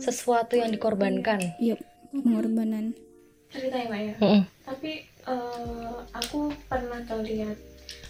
sesuatu 0.00 0.56
yang 0.56 0.72
dikorbankan. 0.72 1.52
Iya, 1.60 1.76
pengorbanan. 2.16 2.96
Cerita 3.48 3.76
ya, 3.80 3.88
Mbak 3.88 4.00
ya. 4.00 4.14
Tapi 4.64 4.92
uh, 5.24 6.04
aku 6.12 6.52
pernah 6.68 7.00
tahu 7.04 7.17
lihat. 7.28 7.56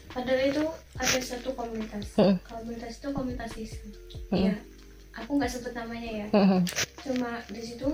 Padahal 0.08 0.50
itu 0.50 0.64
ada 0.96 1.18
satu 1.20 1.52
komunitas. 1.52 2.14
Hmm. 2.16 2.38
komunitas 2.46 3.02
itu 3.02 3.08
komunitas 3.12 3.52
Islam. 3.58 3.90
Hmm. 4.28 4.44
ya 4.50 4.54
aku 5.18 5.30
nggak 5.38 5.50
sebut 5.50 5.72
namanya 5.74 6.10
ya. 6.24 6.26
Hmm. 6.30 6.62
cuma 7.02 7.30
di 7.50 7.62
situ 7.62 7.88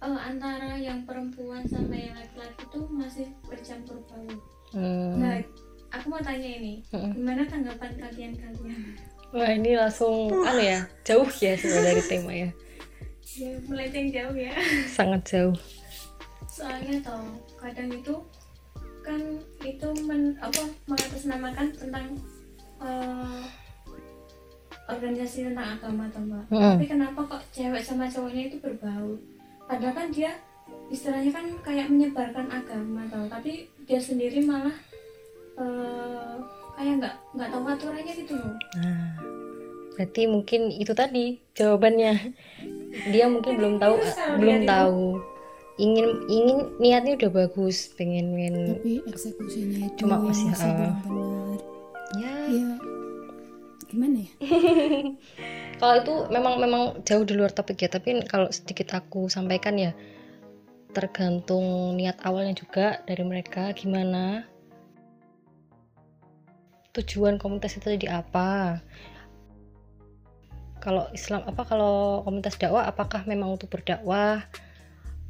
uh, 0.00 0.20
antara 0.24 0.80
yang 0.80 1.04
perempuan 1.04 1.64
sama 1.68 1.94
yang 1.96 2.16
laki-laki 2.16 2.62
itu 2.64 2.80
masih 2.88 3.26
bercampur 3.44 4.00
bau 4.08 4.28
hmm. 4.72 5.12
nah 5.20 5.36
aku 5.92 6.06
mau 6.08 6.22
tanya 6.24 6.48
ini 6.48 6.84
gimana 6.92 7.48
tanggapan 7.48 7.92
kalian 7.96 8.32
kalian? 8.36 8.80
Wah 9.28 9.52
ini 9.52 9.76
langsung 9.76 10.32
anu 10.32 10.60
ya 10.64 10.88
jauh 11.04 11.28
ya 11.36 11.52
sebenarnya 11.52 11.84
dari 11.84 12.02
tema 12.08 12.32
ya. 12.32 12.50
Ya 13.36 13.52
melenceng 13.68 14.08
jauh 14.08 14.36
ya. 14.36 14.52
Sangat 14.88 15.20
jauh. 15.28 15.56
Soalnya 16.48 16.96
toh 17.04 17.28
kadang 17.60 17.92
itu 17.92 18.24
kan 19.08 19.22
itu 19.64 19.88
men, 20.04 20.36
apa 20.36 20.62
mengatasnamakan 20.84 21.72
tentang 21.72 22.06
uh, 22.76 23.40
organisasi 24.88 25.48
tentang 25.48 25.80
agama 25.80 26.04
tambah 26.12 26.42
hmm. 26.52 26.76
tapi 26.76 26.84
kenapa 26.84 27.20
kok 27.24 27.42
cewek 27.52 27.80
sama 27.80 28.04
cowoknya 28.08 28.52
itu 28.52 28.56
berbau? 28.60 29.16
Padahal 29.64 29.96
kan 29.96 30.08
dia 30.12 30.36
istilahnya 30.92 31.32
kan 31.32 31.46
kayak 31.64 31.88
menyebarkan 31.88 32.48
agama 32.48 33.04
tau 33.08 33.24
tapi 33.28 33.68
dia 33.84 34.00
sendiri 34.00 34.44
malah 34.44 34.76
uh, 35.56 36.36
kayak 36.76 37.04
nggak 37.04 37.14
nggak 37.36 37.48
tahu 37.52 37.64
aturannya 37.64 38.12
gitu 38.12 38.32
loh. 38.36 38.54
Nah, 38.80 39.08
berarti 39.96 40.22
mungkin 40.28 40.60
itu 40.72 40.92
tadi 40.92 41.40
jawabannya. 41.56 42.12
Dia 43.12 43.28
mungkin 43.28 43.60
belum 43.60 43.74
tahu 43.76 43.96
belum 44.40 44.64
tahu 44.64 45.20
ingin 45.78 46.26
ingin 46.26 46.58
niatnya 46.82 47.14
udah 47.14 47.30
bagus 47.30 47.94
pengen 47.94 48.34
pengen 48.34 48.54
tapi 48.74 48.92
eksekusinya 49.06 49.86
itu 49.86 50.04
cuma 50.04 50.18
masih, 50.18 50.50
masih 50.50 50.66
uh, 50.66 50.74
benar 50.74 51.58
ya. 52.18 52.34
ya 52.50 52.70
gimana 53.88 54.16
ya? 54.20 54.30
Kalau 55.80 55.94
itu 56.02 56.14
memang 56.34 56.58
memang 56.58 56.82
jauh 57.06 57.22
di 57.22 57.38
luar 57.38 57.54
topik 57.54 57.78
ya 57.78 57.88
tapi 57.88 58.20
kalau 58.26 58.50
sedikit 58.50 58.98
aku 58.98 59.30
sampaikan 59.30 59.78
ya 59.78 59.94
tergantung 60.90 61.94
niat 61.94 62.18
awalnya 62.26 62.58
juga 62.58 62.98
dari 63.06 63.22
mereka 63.22 63.70
gimana 63.78 64.42
tujuan 66.98 67.38
komunitas 67.38 67.78
itu 67.78 67.86
tadi 67.86 68.08
apa. 68.10 68.82
Kalau 70.82 71.06
Islam 71.14 71.46
apa 71.46 71.62
kalau 71.62 72.26
komunitas 72.26 72.58
dakwah 72.58 72.90
apakah 72.90 73.22
memang 73.30 73.54
untuk 73.54 73.70
berdakwah 73.70 74.42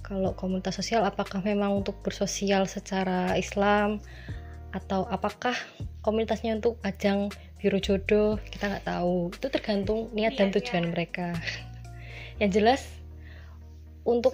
kalau 0.08 0.32
komunitas 0.32 0.80
sosial 0.80 1.04
apakah 1.04 1.44
memang 1.44 1.84
untuk 1.84 2.00
bersosial 2.00 2.64
secara 2.64 3.36
Islam? 3.36 4.00
Atau 4.72 5.04
apakah 5.12 5.52
komunitasnya 6.00 6.56
untuk 6.56 6.80
ajang 6.80 7.28
biru 7.60 7.76
jodoh? 7.76 8.40
Kita 8.48 8.72
nggak 8.72 8.88
tahu. 8.88 9.28
Itu 9.36 9.52
tergantung 9.52 10.08
niat 10.16 10.40
dan 10.40 10.48
iya, 10.48 10.54
tujuan 10.56 10.84
iya. 10.88 10.90
mereka. 10.90 11.28
Yang 12.40 12.50
jelas 12.56 12.82
untuk 14.08 14.32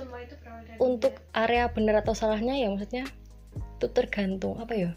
untuk 0.78 1.18
area 1.34 1.66
benar 1.66 2.06
atau 2.06 2.14
salahnya 2.14 2.54
ya 2.54 2.70
maksudnya 2.70 3.10
itu 3.58 3.86
tergantung. 3.90 4.54
Apa 4.62 4.78
ya? 4.78 4.90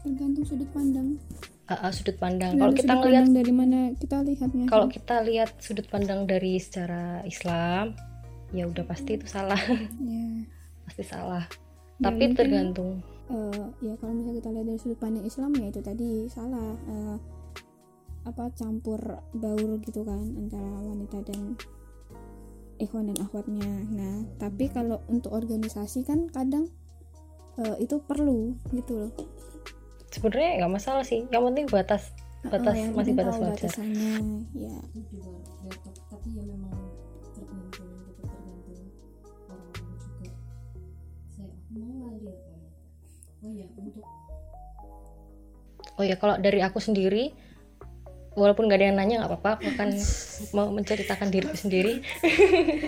Tergantung 0.00 0.44
sudut 0.48 0.68
pandang. 0.72 1.20
Uh, 1.68 1.72
uh, 1.84 1.92
sudut 1.92 2.16
pandang. 2.16 2.56
Kalau 2.56 2.72
kita 2.72 2.92
ngelihat 2.96 3.28
dari 3.28 3.52
mana 3.52 3.92
kita 3.92 4.24
lihatnya? 4.24 4.64
Kalau 4.72 4.88
kita 4.88 5.20
lihat 5.20 5.52
sudut 5.60 5.84
pandang 5.92 6.24
dari 6.24 6.56
secara 6.56 7.20
Islam 7.28 8.07
ya 8.52 8.64
udah 8.68 8.84
pasti 8.84 9.16
itu 9.16 9.26
salah. 9.28 9.58
Yeah. 10.00 10.48
pasti 10.88 11.04
salah. 11.04 11.44
Ya, 12.00 12.08
tapi 12.08 12.32
mungkin, 12.32 12.38
tergantung. 12.38 12.92
uh, 13.28 13.68
ya 13.84 13.92
kalau 14.00 14.16
misalnya 14.16 14.40
kita 14.40 14.50
lihat 14.54 14.66
dari 14.72 14.78
sudut 14.80 14.98
pandang 15.02 15.26
Islam 15.26 15.50
ya 15.58 15.66
itu 15.68 15.80
tadi 15.84 16.10
salah 16.32 16.70
uh, 16.88 17.16
apa 18.24 18.52
campur 18.56 19.00
baur 19.36 19.80
gitu 19.84 20.04
kan 20.04 20.22
antara 20.36 20.68
wanita 20.84 21.24
dan 21.28 21.58
ikhwan 22.78 23.10
dan 23.12 23.18
akhwatnya. 23.20 23.72
Nah 23.92 24.24
tapi 24.40 24.70
kalau 24.72 25.02
untuk 25.10 25.34
organisasi 25.34 26.06
kan 26.06 26.30
kadang 26.30 26.70
uh, 27.58 27.76
itu 27.82 28.00
perlu 28.00 28.54
gitu 28.72 29.06
loh. 29.06 29.12
Sebenarnya 30.08 30.64
nggak 30.64 30.72
masalah 30.72 31.04
sih. 31.04 31.26
Yang 31.28 31.42
penting 31.52 31.66
batas 31.68 32.02
batas 32.46 32.74
oh, 32.78 32.94
masih 32.94 33.12
batas 33.18 33.36
wajar. 33.36 33.52
batasannya 33.58 34.14
ya. 34.54 34.76
Tapi 36.08 36.28
ya 36.32 36.42
memang 36.46 36.72
oh 43.44 43.52
ya 43.54 43.66
untuk 43.78 44.04
oh 45.98 46.04
ya 46.04 46.14
kalau 46.18 46.38
dari 46.38 46.62
aku 46.62 46.78
sendiri 46.82 47.34
walaupun 48.38 48.70
gak 48.70 48.78
ada 48.78 48.86
yang 48.94 48.98
nanya 48.98 49.14
nggak 49.24 49.30
apa-apa 49.34 49.50
aku 49.58 49.66
akan 49.74 49.88
mau 50.56 50.70
menceritakan 50.70 51.28
diriku 51.28 51.58
sendiri. 51.58 52.06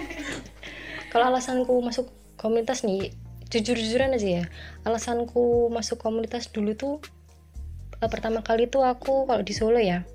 Kalau 1.13 1.27
alasanku 1.27 1.75
masuk 1.83 2.07
komunitas 2.39 2.87
nih 2.87 3.11
jujur-jujuran 3.51 4.15
aja 4.15 4.29
ya. 4.31 4.45
Alasanku 4.87 5.67
masuk 5.75 5.99
komunitas 5.99 6.55
dulu 6.55 6.79
tuh 6.79 6.95
eh, 8.01 8.09
pertama 8.09 8.41
kali 8.41 8.71
tuh 8.71 8.87
aku 8.87 9.29
kalau 9.29 9.45
di 9.45 9.53
Solo 9.53 9.79
ya 9.79 10.07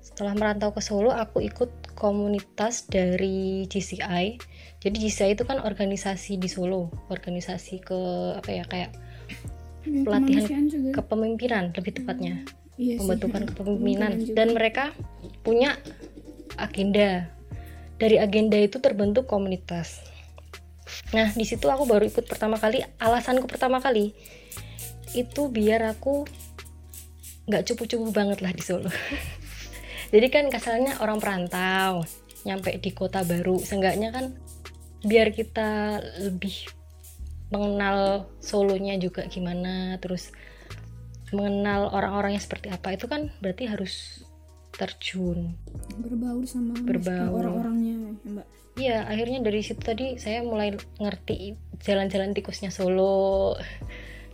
setelah 0.00 0.34
merantau 0.34 0.74
ke 0.74 0.82
Solo 0.82 1.14
aku 1.14 1.44
ikut 1.44 1.94
komunitas 1.94 2.88
dari 2.90 3.68
GCI 3.68 4.40
jadi 4.80 4.96
GCI 4.96 5.36
itu 5.38 5.44
kan 5.46 5.62
organisasi 5.62 6.40
di 6.40 6.48
Solo 6.50 6.90
organisasi 7.12 7.84
ke 7.84 8.00
apa 8.36 8.50
ya 8.50 8.64
kayak 8.66 8.90
ya, 9.84 10.02
pelatihan 10.04 10.64
kepemimpinan 10.92 11.64
lebih 11.74 11.92
tepatnya. 12.02 12.44
Hmm. 12.44 12.80
iya 12.80 12.96
pembentukan 12.96 13.42
kepemimpinan. 13.52 14.12
dan 14.32 14.48
mereka 14.56 14.84
punya 15.44 15.76
agenda. 16.56 17.28
Dari 18.00 18.16
agenda 18.16 18.56
itu 18.56 18.80
terbentuk 18.80 19.28
komunitas. 19.28 20.00
Nah 21.12 21.28
di 21.36 21.44
situ 21.44 21.68
aku 21.68 21.84
baru 21.84 22.08
ikut 22.08 22.24
pertama 22.24 22.56
kali 22.56 22.80
alasanku 22.96 23.44
pertama 23.44 23.78
kali. 23.78 24.16
Itu 25.12 25.52
biar 25.52 25.84
aku 25.92 26.24
nggak 27.50 27.66
cupu-cupu 27.66 28.08
banget 28.14 28.40
lah 28.40 28.52
di 28.56 28.62
Solo. 28.64 28.88
Jadi 30.14 30.26
kan 30.32 30.48
kasarnya 30.48 30.98
orang 31.04 31.20
perantau 31.20 32.02
nyampe 32.48 32.72
di 32.80 32.90
kota 32.96 33.20
baru. 33.22 33.60
Seenggaknya 33.60 34.10
kan 34.10 34.32
biar 35.04 35.32
kita 35.36 36.00
lebih 36.24 36.79
mengenal 37.50 38.30
solonya 38.38 38.94
juga 38.96 39.26
gimana 39.26 39.98
terus 39.98 40.30
mengenal 41.30 41.90
orang-orangnya 41.94 42.42
seperti 42.42 42.70
apa 42.70 42.94
itu 42.94 43.06
kan 43.06 43.30
berarti 43.38 43.70
harus 43.70 44.24
terjun. 44.74 45.54
Berbaur 45.98 46.46
sama 46.46 46.74
berbaur. 46.78 47.42
orang-orangnya 47.42 47.94
ya, 47.94 48.10
mbak. 48.26 48.46
Iya 48.78 48.98
akhirnya 49.04 49.42
dari 49.42 49.60
situ 49.60 49.82
tadi 49.82 50.16
saya 50.16 50.46
mulai 50.46 50.72
ngerti 50.98 51.58
jalan-jalan 51.82 52.32
tikusnya 52.32 52.70
Solo. 52.70 53.58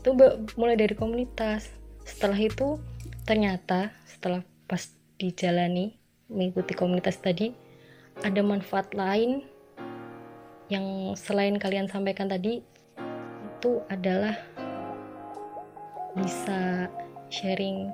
Itu 0.01 0.15
mulai 0.61 0.77
dari 0.77 0.93
komunitas. 0.93 1.73
Setelah 2.05 2.39
itu 2.39 2.79
ternyata 3.27 3.91
setelah 4.07 4.45
pas 4.71 4.87
dijalani 5.19 5.97
mengikuti 6.31 6.77
komunitas 6.77 7.19
tadi 7.19 7.51
ada 8.23 8.41
manfaat 8.45 8.93
lain 8.95 9.43
yang 10.71 11.15
selain 11.15 11.59
kalian 11.59 11.87
sampaikan 11.87 12.27
tadi 12.27 12.63
itu 13.57 13.81
adalah 13.89 14.37
bisa 16.13 16.93
sharing 17.33 17.89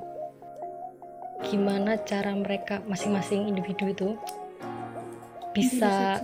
gimana 1.46 1.98
cara 2.02 2.34
mereka 2.34 2.82
masing-masing 2.86 3.46
individu 3.50 3.94
itu 3.94 4.08
bisa 5.54 6.22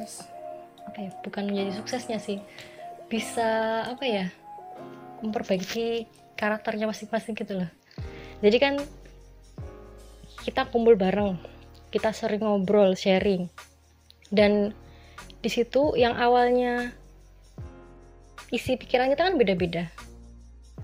apa 0.87 0.99
ya 0.99 1.11
bukan 1.23 1.51
menjadi 1.51 1.71
suksesnya 1.79 2.19
sih 2.19 2.39
bisa 3.07 3.83
apa 3.87 4.05
ya 4.07 4.27
memperbaiki 5.23 6.07
karakternya 6.39 6.87
masing-masing 6.87 7.35
gitu 7.35 7.59
loh. 7.59 7.71
Jadi 8.39 8.57
kan 8.63 8.75
kita 10.47 10.71
kumpul 10.71 10.95
bareng 10.95 11.35
kita 11.91 12.15
sering 12.15 12.45
ngobrol 12.45 12.95
sharing. 12.95 13.51
Dan 14.31 14.77
di 15.41 15.51
situ 15.51 15.97
yang 15.99 16.15
awalnya 16.15 16.93
isi 18.49 18.81
pikiran 18.81 19.13
kita 19.13 19.29
kan 19.29 19.37
beda-beda. 19.37 19.93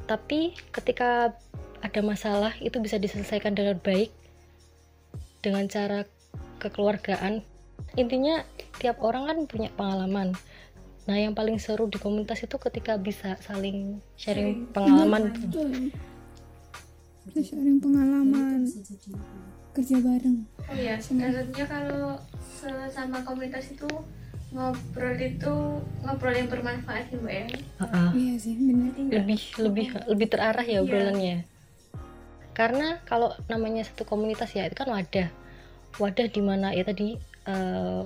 Tapi 0.04 0.52
ketika 0.72 1.32
ada 1.80 2.00
masalah 2.00 2.52
itu 2.60 2.80
bisa 2.80 2.96
diselesaikan 3.00 3.56
dengan 3.56 3.80
baik 3.80 4.12
dengan 5.44 5.68
cara 5.68 6.08
kekeluargaan. 6.60 7.44
Intinya 8.00 8.44
tiap 8.80 9.00
orang 9.04 9.28
kan 9.28 9.38
punya 9.44 9.68
pengalaman. 9.72 10.32
Nah 11.04 11.16
yang 11.20 11.36
paling 11.36 11.60
seru 11.60 11.84
di 11.88 12.00
komunitas 12.00 12.40
itu 12.40 12.56
ketika 12.56 12.96
bisa 12.96 13.36
saling 13.44 14.00
sharing 14.16 14.64
pengalaman. 14.72 15.32
Betul. 15.36 15.92
Sharing 17.32 17.78
pengalaman. 17.80 18.64
Kerja 19.76 19.96
bareng. 20.00 20.48
Oh 20.64 20.76
iya 20.76 20.96
sebenarnya 20.96 21.64
kalau 21.68 22.16
sama 22.88 23.20
komunitas 23.20 23.72
itu 23.72 23.88
ngobrol 24.54 25.18
itu 25.18 25.54
ngobrol 26.06 26.34
yang 26.34 26.46
bermanfaat 26.46 27.10
ya 27.10 27.16
mbak 27.18 27.34
ya. 27.34 27.46
Uh-uh. 27.82 28.08
iya 28.14 28.34
sih 28.38 28.54
benar 28.54 28.94
lebih 28.94 29.40
lebih 29.58 29.86
lebih 30.06 30.26
terarah 30.30 30.62
ya 30.62 30.78
Iya. 30.78 30.82
obrolannya. 30.86 31.36
Karena 32.54 33.02
kalau 33.02 33.34
namanya 33.50 33.82
satu 33.82 34.06
komunitas 34.06 34.54
ya 34.54 34.70
itu 34.70 34.78
kan 34.78 34.86
wadah. 34.88 35.26
Wadah 35.98 36.26
di 36.30 36.38
mana 36.38 36.70
ya 36.70 36.86
tadi 36.86 37.18
eh, 37.50 38.00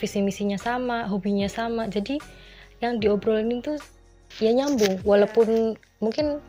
visi 0.00 0.24
misinya 0.24 0.56
sama 0.56 1.04
hobinya 1.04 1.52
sama. 1.52 1.84
Jadi 1.84 2.16
yang 2.80 2.96
diobrolin 2.96 3.60
itu 3.60 3.76
ya 4.40 4.56
nyambung. 4.56 5.04
Walaupun 5.04 5.76
mungkin 6.00 6.40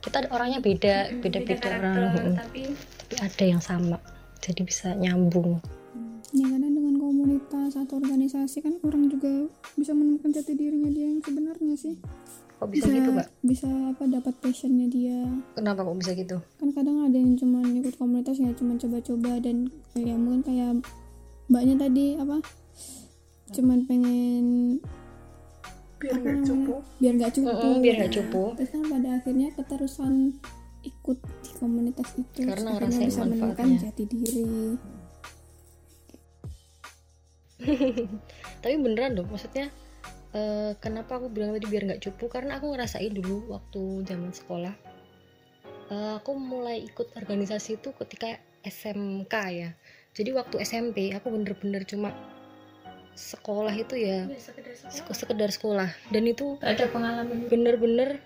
kita 0.00 0.28
orangnya 0.32 0.60
beda 0.64 1.12
beda 1.20 1.38
beda 1.44 1.60
karakter, 1.60 2.00
orang. 2.08 2.36
tapi 2.36 2.60
tapi 2.76 3.14
ada 3.24 3.44
yang 3.44 3.62
sama 3.64 3.96
jadi 4.44 4.60
bisa 4.60 4.92
nyambung 4.92 5.64
ya 6.34 6.46
karena 6.50 6.66
dengan 6.66 6.98
komunitas 6.98 7.78
atau 7.78 8.02
organisasi 8.02 8.58
kan 8.58 8.74
orang 8.82 9.06
juga 9.06 9.46
bisa 9.78 9.94
menemukan 9.94 10.34
jati 10.34 10.58
dirinya 10.58 10.90
dia 10.90 11.06
yang 11.14 11.22
sebenarnya 11.22 11.74
sih. 11.78 11.94
Kok 12.58 12.70
bisa 12.70 12.86
gitu 12.90 13.10
mbak 13.14 13.28
bisa 13.46 13.66
apa 13.70 14.04
dapat 14.10 14.34
passionnya 14.42 14.86
dia. 14.90 15.30
Kenapa 15.54 15.86
kok 15.86 15.98
bisa 15.98 16.12
gitu? 16.18 16.42
Kan 16.58 16.74
kadang 16.74 17.06
ada 17.06 17.14
yang 17.14 17.38
cuma 17.38 17.62
ikut 17.62 17.94
komunitas 17.94 18.42
ya 18.42 18.50
cuma 18.58 18.74
coba-coba 18.74 19.38
dan 19.38 19.70
ya 19.94 20.18
mungkin 20.18 20.42
kayak 20.42 20.82
mbaknya 21.46 21.76
tadi 21.86 22.16
apa 22.18 22.40
cuman 23.52 23.84
pengen 23.84 24.44
biar 26.00 26.16
nggak 26.20 26.40
cukup 26.44 26.80
biar 27.00 27.14
nggak 27.16 27.32
cukup 27.36 27.54
Mm-mm, 27.54 27.82
biar 27.84 27.94
nggak 28.00 28.14
cukup. 28.16 28.50
terus 28.56 28.70
kan 28.72 28.82
pada 28.88 29.08
akhirnya 29.20 29.48
keterusan 29.56 30.12
ikut 30.84 31.18
di 31.20 31.50
komunitas 31.56 32.08
itu 32.20 32.44
Karena 32.44 32.76
akhirnya 32.76 33.08
bisa 33.08 33.24
menemukan 33.24 33.68
jati 33.80 34.04
diri 34.04 34.44
tapi 38.62 38.74
beneran 38.76 39.14
dong 39.14 39.30
maksudnya 39.30 39.70
eh, 40.34 40.74
kenapa 40.82 41.22
aku 41.22 41.30
bilang 41.30 41.54
tadi 41.54 41.66
biar 41.70 41.86
nggak 41.86 42.02
cupu? 42.02 42.26
Karena 42.26 42.58
aku 42.58 42.74
ngerasain 42.74 43.14
dulu 43.14 43.54
waktu 43.54 44.02
zaman 44.06 44.34
sekolah 44.34 44.74
Eh, 45.84 46.12
aku 46.16 46.32
mulai 46.32 46.80
ikut 46.80 47.12
organisasi 47.12 47.76
itu 47.76 47.92
ketika 47.92 48.40
SMK 48.64 49.34
ya. 49.52 49.70
Jadi 50.16 50.32
waktu 50.32 50.64
SMP 50.64 51.12
aku 51.12 51.28
bener-bener 51.28 51.84
cuma 51.84 52.08
sekolah 53.14 53.70
itu 53.76 53.94
ya 53.94 54.24
ya 54.26 54.40
sekedar 54.40 54.72
sekolah. 54.74 54.90
sek- 54.96 55.12
sekedar 55.14 55.50
sekolah. 55.52 55.88
Dan 56.08 56.24
itu 56.24 56.56
ada 56.64 56.88
pengalaman 56.88 57.46
bener-bener 57.52 58.16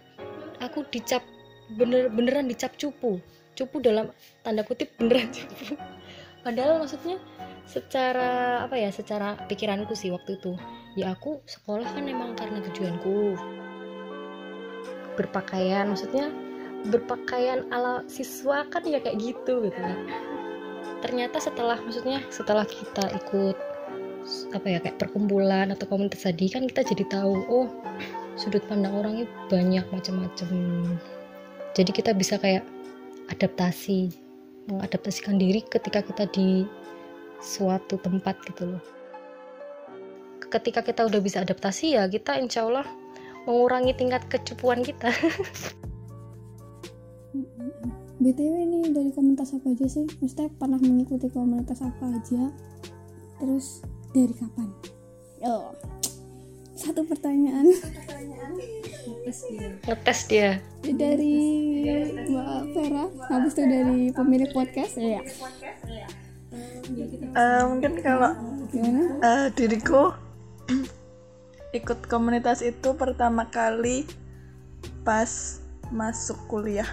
aku 0.62 0.86
dicap 0.86 1.26
bener 1.74 2.06
beneran 2.14 2.46
dicap 2.46 2.78
cupu. 2.78 3.18
Cupu 3.58 3.82
dalam 3.82 4.14
tanda 4.46 4.62
kutip 4.62 4.94
beneran 4.94 5.26
cupu. 5.34 5.74
Padahal 6.46 6.78
maksudnya 6.78 7.18
secara 7.68 8.64
apa 8.64 8.80
ya 8.80 8.88
secara 8.88 9.36
pikiranku 9.46 9.92
sih 9.92 10.08
waktu 10.08 10.40
itu. 10.40 10.56
Ya 10.96 11.12
aku 11.12 11.44
sekolah 11.44 11.84
kan 11.92 12.08
emang 12.08 12.32
karena 12.34 12.64
tujuanku. 12.64 13.36
Berpakaian 15.20 15.92
maksudnya 15.92 16.32
berpakaian 16.88 17.68
ala 17.74 18.06
siswa 18.08 18.64
kan 18.72 18.82
ya 18.88 18.98
kayak 19.04 19.20
gitu 19.20 19.68
gitu. 19.68 19.78
Kan 19.78 20.00
ternyata 21.04 21.38
setelah 21.38 21.78
maksudnya 21.78 22.24
setelah 22.32 22.64
kita 22.64 23.04
ikut 23.14 23.56
apa 24.52 24.66
ya 24.66 24.78
kayak 24.82 24.98
perkumpulan 25.00 25.70
atau 25.72 25.88
komunitas 25.88 26.26
tadi 26.26 26.52
kan 26.52 26.66
kita 26.66 26.84
jadi 26.84 27.04
tahu 27.08 27.32
oh 27.48 27.68
sudut 28.34 28.60
pandang 28.66 28.96
orangnya 28.96 29.26
banyak 29.52 29.84
macam-macam. 29.92 30.50
Jadi 31.76 31.90
kita 31.92 32.16
bisa 32.16 32.40
kayak 32.40 32.64
adaptasi 33.28 34.10
mengadaptasikan 34.68 35.40
diri 35.40 35.64
ketika 35.64 36.04
kita 36.04 36.24
di 36.30 36.68
suatu 37.38 37.98
tempat 37.98 38.38
gitu 38.46 38.76
loh. 38.76 38.82
Ketika 40.48 40.80
kita 40.80 41.04
udah 41.04 41.20
bisa 41.20 41.44
adaptasi 41.44 41.94
ya 41.98 42.08
kita 42.08 42.40
insya 42.40 42.64
Allah 42.64 42.86
mengurangi 43.44 43.92
tingkat 43.96 44.24
kecupuan 44.28 44.80
kita. 44.80 45.12
Btw 48.18 48.54
ini 48.66 48.90
dari 48.90 49.14
komunitas 49.14 49.54
apa 49.54 49.70
aja 49.70 49.86
sih? 49.86 50.04
Maksudnya 50.18 50.50
pernah 50.58 50.80
mengikuti 50.82 51.30
komunitas 51.30 51.78
apa 51.84 52.04
aja? 52.18 52.50
Terus 53.38 53.86
dari 54.10 54.34
kapan? 54.34 54.68
Oh 55.46 55.70
satu 56.78 57.02
pertanyaan. 57.02 57.66
Ngetes 59.84 60.20
dia. 60.30 60.62
Dari 60.86 61.36
mbak 62.30 62.62
Vera 62.72 63.04
habis 63.28 63.52
itu 63.58 63.62
dari 63.66 64.14
pemilik 64.14 64.50
podcast. 64.54 64.94
Ya 64.96 65.20
Eh, 66.88 67.62
mungkin 67.68 68.00
kalau 68.00 68.32
eh, 69.20 69.46
diriku 69.52 70.16
ikut 71.78 72.08
komunitas 72.08 72.64
itu 72.64 72.96
pertama 72.96 73.44
kali 73.52 74.08
pas 75.04 75.60
masuk 75.92 76.38
kuliah. 76.48 76.88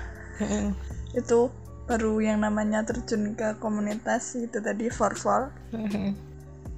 Itu 1.15 1.51
baru 1.87 2.19
yang 2.19 2.43
namanya 2.43 2.83
terjun 2.83 3.37
ke 3.37 3.55
komunitas 3.61 4.35
itu 4.35 4.57
tadi 4.57 4.89
Forval 4.89 5.53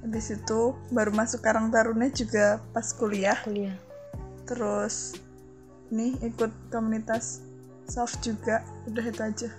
habis 0.04 0.30
itu 0.30 0.76
baru 0.94 1.10
masuk 1.10 1.42
Karang 1.42 1.74
Taruna 1.74 2.06
juga 2.12 2.62
pas 2.70 2.86
kuliah. 2.94 3.38
Kuliah. 3.42 3.74
Terus 4.46 5.18
nih 5.90 6.14
ikut 6.22 6.52
komunitas 6.70 7.42
soft 7.88 8.22
juga 8.22 8.62
udah 8.86 9.04
itu 9.04 9.22
aja. 9.24 9.50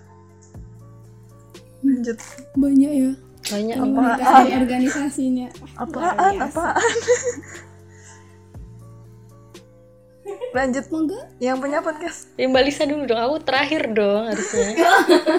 Lanjut. 1.84 2.18
Banyak 2.56 2.92
ya 2.94 3.12
banyak 3.50 3.76
komunitas 3.82 4.28
apa 4.30 4.46
dan 4.46 4.62
organisasinya. 4.62 5.48
Apaan? 5.78 6.34
Apaan? 6.38 6.78
Lanjut. 10.50 10.86
Monggo. 10.90 11.20
Yang 11.38 11.58
punya 11.62 11.80
podcast. 11.82 12.20
Ya 12.38 12.50
Mbak 12.50 12.64
Lisa 12.66 12.84
dulu 12.90 13.04
dong. 13.06 13.22
Aku 13.22 13.38
terakhir 13.46 13.82
dong 13.94 14.30
harusnya. 14.30 14.70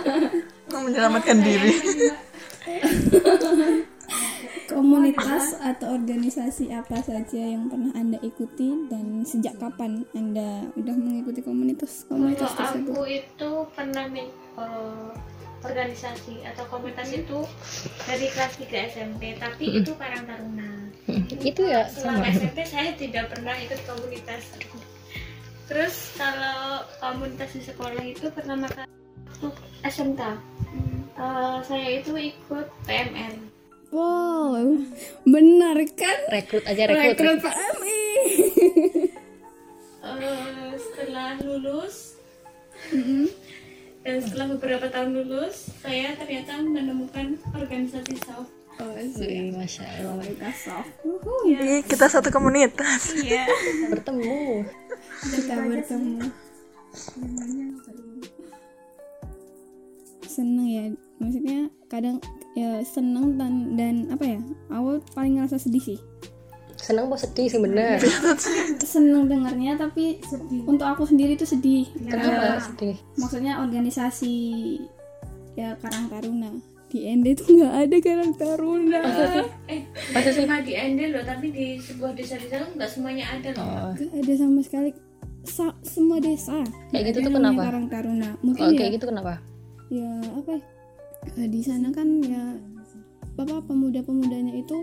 Mau 0.70 0.81
menyelamatkan 0.87 1.38
diri. 1.42 1.75
Komunitas 4.70 5.59
atau 5.59 5.99
organisasi 5.99 6.70
apa 6.70 7.03
saja 7.03 7.42
yang 7.42 7.66
pernah 7.66 7.90
anda 7.99 8.23
ikuti 8.23 8.87
dan 8.87 9.27
sejak 9.27 9.59
kapan 9.59 10.07
anda 10.14 10.70
udah 10.79 10.94
mengikuti 10.94 11.42
komunitas 11.42 12.07
komunitas 12.07 12.55
Kalau 12.55 12.79
tersebut? 12.79 12.94
aku 12.94 13.03
itu 13.11 13.51
pernah 13.75 14.07
nih 14.14 14.31
eh, 14.31 15.11
organisasi 15.61 16.44
atau 16.55 16.64
komunitas 16.73 17.12
itu 17.12 17.44
dari 18.09 18.27
kelas 18.33 18.55
3 18.57 18.92
SMP 18.96 19.23
tapi 19.37 19.81
itu 19.81 19.92
Karang 19.96 20.25
Taruna. 20.25 20.70
Itu 21.40 21.62
ya 21.66 21.88
selama 21.90 22.29
sama. 22.29 22.35
SMP 22.37 22.59
saya 22.64 22.90
tidak 22.96 23.33
pernah 23.35 23.55
ikut 23.61 23.81
komunitas. 23.85 24.42
Terus 25.70 26.18
kalau 26.18 26.83
komunitas 26.99 27.51
di 27.55 27.62
sekolah 27.62 28.03
itu 28.03 28.27
pertama 28.35 28.66
kali 28.66 28.90
waktu 29.40 29.64
SMK 29.88 30.20
eh, 31.16 31.59
saya 31.64 31.88
itu 32.01 32.12
ikut 32.16 32.66
PMR 32.85 33.35
wow 33.90 34.61
benar 35.25 35.77
kan? 35.96 36.18
Rekrut 36.29 36.64
aja 36.68 36.83
rekrut, 36.87 37.16
rekrut 37.18 37.38
PMI 37.44 38.03
Eh, 40.01 40.73
setelah 40.81 41.37
lulus 41.44 42.16
dan 44.00 44.16
setelah 44.24 44.56
beberapa 44.56 44.86
tahun 44.88 45.12
lulus 45.12 45.68
saya 45.84 46.16
ternyata 46.16 46.56
menemukan 46.64 47.36
organisasi 47.52 48.16
soft. 48.24 48.48
Oh, 48.80 48.96
Wih, 48.96 49.52
masya 49.52 49.84
Allah. 50.00 50.24
Komunitas 50.24 50.56
soft. 50.64 50.90
Ih, 51.44 51.84
kita 51.84 52.08
satu 52.08 52.32
komunitas. 52.32 53.12
Iya. 53.12 53.44
Bertemu. 53.92 54.64
Kita 55.20 55.54
bertemu. 55.60 56.18
seneng 60.30 60.68
ya. 60.70 60.84
Maksudnya 61.20 61.58
kadang 61.92 62.16
ya 62.56 62.80
seneng 62.88 63.36
dan 63.36 63.76
dan 63.76 63.94
apa 64.08 64.24
ya? 64.24 64.40
Awal 64.72 65.04
paling 65.12 65.36
ngerasa 65.36 65.60
sedih 65.60 65.84
sih 65.84 66.00
seneng 66.90 67.07
apa 67.07 67.16
sedih 67.16 67.46
sih 67.46 67.61
bener? 67.62 67.96
Seneng 68.83 69.31
dengarnya 69.31 69.79
tapi 69.79 70.18
untuk 70.66 70.83
aku 70.83 71.07
sendiri 71.07 71.38
tuh 71.38 71.46
sedih. 71.46 71.87
Kenapa 71.94 72.59
sedih? 72.59 72.98
maksudnya 73.14 73.62
organisasi 73.62 74.35
ya 75.55 75.79
Karang 75.79 76.11
Taruna. 76.11 76.50
Di 76.90 77.07
ND 77.07 77.38
tuh 77.38 77.55
nggak 77.55 77.74
ada 77.87 77.96
Karang 78.03 78.33
Taruna. 78.35 79.00
Eh 79.70 79.87
Masa 80.11 80.35
sih? 80.35 80.42
cuma 80.42 80.59
di 80.59 80.74
Ende 80.74 81.14
loh 81.14 81.22
tapi 81.22 81.55
di 81.55 81.79
sebuah 81.79 82.18
desa 82.18 82.35
desa 82.35 82.66
nggak 82.66 82.90
semuanya 82.90 83.31
ada 83.31 83.48
loh. 83.55 83.62
Oh, 83.62 83.90
nggak 83.94 84.26
ada 84.26 84.35
sama 84.35 84.61
sekali. 84.66 84.90
Sa- 85.46 85.79
semua 85.87 86.18
desa. 86.18 86.61
Kayak 86.90 87.14
gitu 87.14 87.31
tuh 87.31 87.33
kenapa? 87.38 87.70
Karang 87.70 87.87
Taruna. 87.87 88.31
Mungkin 88.42 88.62
oh 88.66 88.70
ya 88.74 88.79
kayak 88.83 88.92
gitu 88.98 89.07
kenapa? 89.07 89.38
Ya 89.90 90.11
apa 90.35 90.50
ya, 90.59 90.62
eh, 91.38 91.48
di 91.50 91.61
sana 91.62 91.90
kan 91.94 92.09
ya 92.26 92.59
bapak 93.35 93.70
pemuda-pemudanya 93.70 94.53
itu 94.59 94.76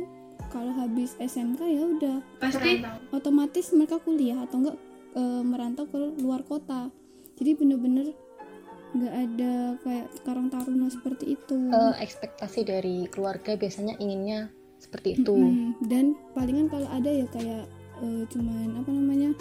kalau 0.51 0.73
habis 0.75 1.13
SMK 1.19 1.61
ya 1.63 1.83
udah. 1.83 2.17
Pasti. 2.39 2.83
Otomatis 3.11 3.71
mereka 3.75 3.99
kuliah 4.01 4.43
atau 4.43 4.63
enggak 4.63 4.77
eh, 5.15 5.43
merantau 5.43 5.85
ke 5.87 5.97
luar 6.21 6.43
kota. 6.47 6.89
Jadi 7.37 7.51
bener-bener 7.53 8.13
nggak 8.95 9.13
ada 9.13 9.53
kayak 9.83 10.07
Karang 10.23 10.47
Taruna 10.47 10.87
seperti 10.87 11.35
itu. 11.35 11.57
Eh, 11.69 11.93
ekspektasi 12.01 12.59
dari 12.63 13.05
keluarga 13.11 13.59
biasanya 13.59 13.99
inginnya 13.99 14.49
seperti 14.77 15.17
itu. 15.17 15.33
Mm-mm. 15.33 15.73
dan 15.89 16.13
palingan 16.37 16.69
kalau 16.69 16.85
ada 16.93 17.09
ya 17.09 17.25
kayak 17.33 17.65
eh, 18.01 18.23
cuman 18.29 18.77
apa 18.77 18.89
namanya 18.93 19.33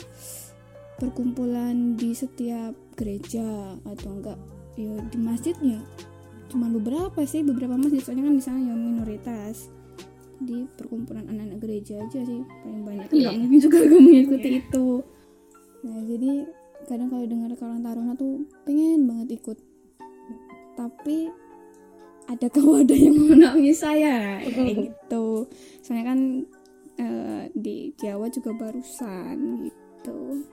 perkumpulan 0.96 1.92
di 1.92 2.16
setiap 2.16 2.72
gereja 2.96 3.76
atau 3.84 4.16
enggak 4.16 4.40
ya 4.80 4.96
di 5.12 5.18
masjid 5.20 5.56
ya 5.60 5.80
cuman 6.46 6.72
beberapa 6.78 7.20
sih 7.26 7.44
beberapa 7.44 7.76
masjid. 7.76 8.00
Soalnya 8.00 8.32
kan 8.32 8.34
di 8.38 8.44
sana 8.44 8.58
ya 8.64 8.74
minoritas 8.74 9.68
di 10.42 10.68
perkumpulan 10.76 11.24
anak-anak 11.28 11.58
gereja 11.62 12.00
aja 12.02 12.20
sih. 12.20 12.40
Paling 12.44 12.82
banyak 12.84 13.06
kan 13.08 13.16
nggak 13.16 13.34
mungkin 13.40 13.60
juga 13.60 13.78
gak 13.88 14.02
mengikuti 14.02 14.50
itu. 14.60 14.88
Nah 15.86 16.00
jadi 16.04 16.30
kadang 16.86 17.08
kalau 17.10 17.24
dengar 17.26 17.50
Karang 17.56 17.82
Taruna 17.82 18.12
tuh 18.14 18.44
pengen 18.68 19.08
banget 19.08 19.40
ikut. 19.40 19.58
Tapi 20.76 21.16
adakah 22.28 22.64
wadah 22.66 22.98
yang 22.98 23.16
menaungi 23.32 23.74
saya 23.74 24.42
kayak 24.44 24.74
gitu. 24.90 25.48
Soalnya 25.80 26.04
kan 26.12 26.20
eh, 27.00 27.42
di 27.54 27.94
Jawa 27.96 28.28
juga 28.28 28.50
barusan 28.52 29.64
gitu. 29.64 30.44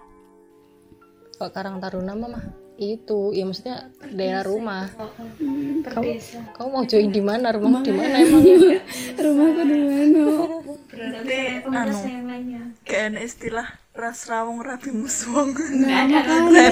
Kalau 1.35 1.51
Karang 1.51 1.81
Taruna 1.83 2.13
mah 2.15 2.62
itu 2.77 3.31
ya 3.37 3.45
maksudnya 3.45 3.93
daerah 4.09 4.41
rumah. 4.41 4.89
Oh, 4.97 5.05
oh. 5.05 5.27
Hmm, 5.37 5.85
kamu 5.85 6.17
kamu 6.57 6.67
mau 6.73 6.83
join 6.89 7.09
di 7.13 7.21
mana? 7.21 7.53
Rumah 7.57 7.81
di 7.85 7.93
mana 7.93 8.15
emang? 8.17 8.43
rumahku 9.13 9.61
di 9.69 9.77
mana? 9.77 10.21
Berarti 10.89 11.37
komunitas 11.65 12.01
anu. 12.01 12.59
kayak 12.83 13.21
istilah 13.21 13.67
ras 13.93 14.25
rawong 14.25 14.65
rabi 14.65 14.89
muswong. 14.89 15.53
Nah 15.53 16.09
makanya 16.09 16.65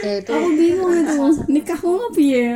ya 0.00 0.12
itu. 0.24 0.32
Aku 0.32 0.48
bingung 0.56 0.92
itu. 0.96 1.16
Nikahku 1.52 1.88
nggak 1.88 2.12
piye? 2.16 2.48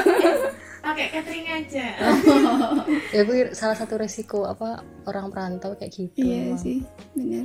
Pakai 0.84 1.06
catering 1.12 1.46
aja. 1.46 1.86
Ya 3.14 3.20
itu 3.22 3.32
salah 3.54 3.76
satu 3.76 4.00
resiko 4.00 4.48
apa 4.48 4.82
orang 5.06 5.30
perantau 5.30 5.76
kayak 5.78 5.92
gitu 5.92 6.24
iya 6.24 6.50
emang. 6.50 6.58
sih 6.58 6.78
benar 7.14 7.44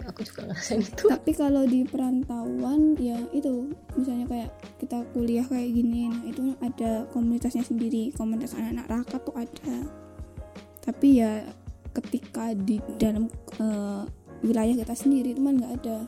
aku 0.00 0.24
juga 0.24 0.48
ngerasain 0.48 0.80
itu. 0.80 1.04
Tapi 1.04 1.30
kalau 1.36 1.68
di 1.68 1.84
perantauan 1.84 2.96
ya 2.96 3.20
itu 3.36 3.68
misalnya 3.92 4.24
kayak 4.24 4.50
kita 4.80 5.04
kuliah 5.12 5.44
kayak 5.44 5.68
gini 5.68 6.08
nah 6.08 6.22
itu 6.24 6.42
ada 6.64 7.04
komunitasnya 7.12 7.60
sendiri. 7.60 8.08
Komunitas 8.16 8.56
anak-anak 8.56 8.86
raka 8.88 9.16
tuh 9.20 9.36
ada. 9.36 9.76
Tapi 10.80 11.20
ya 11.20 11.44
ketika 11.92 12.56
di 12.56 12.80
dalam 12.96 13.28
eh, 13.60 14.02
wilayah 14.40 14.74
kita 14.80 14.94
sendiri 14.96 15.36
itu 15.36 15.40
mah 15.44 15.52
nggak 15.52 15.72
ada. 15.84 15.98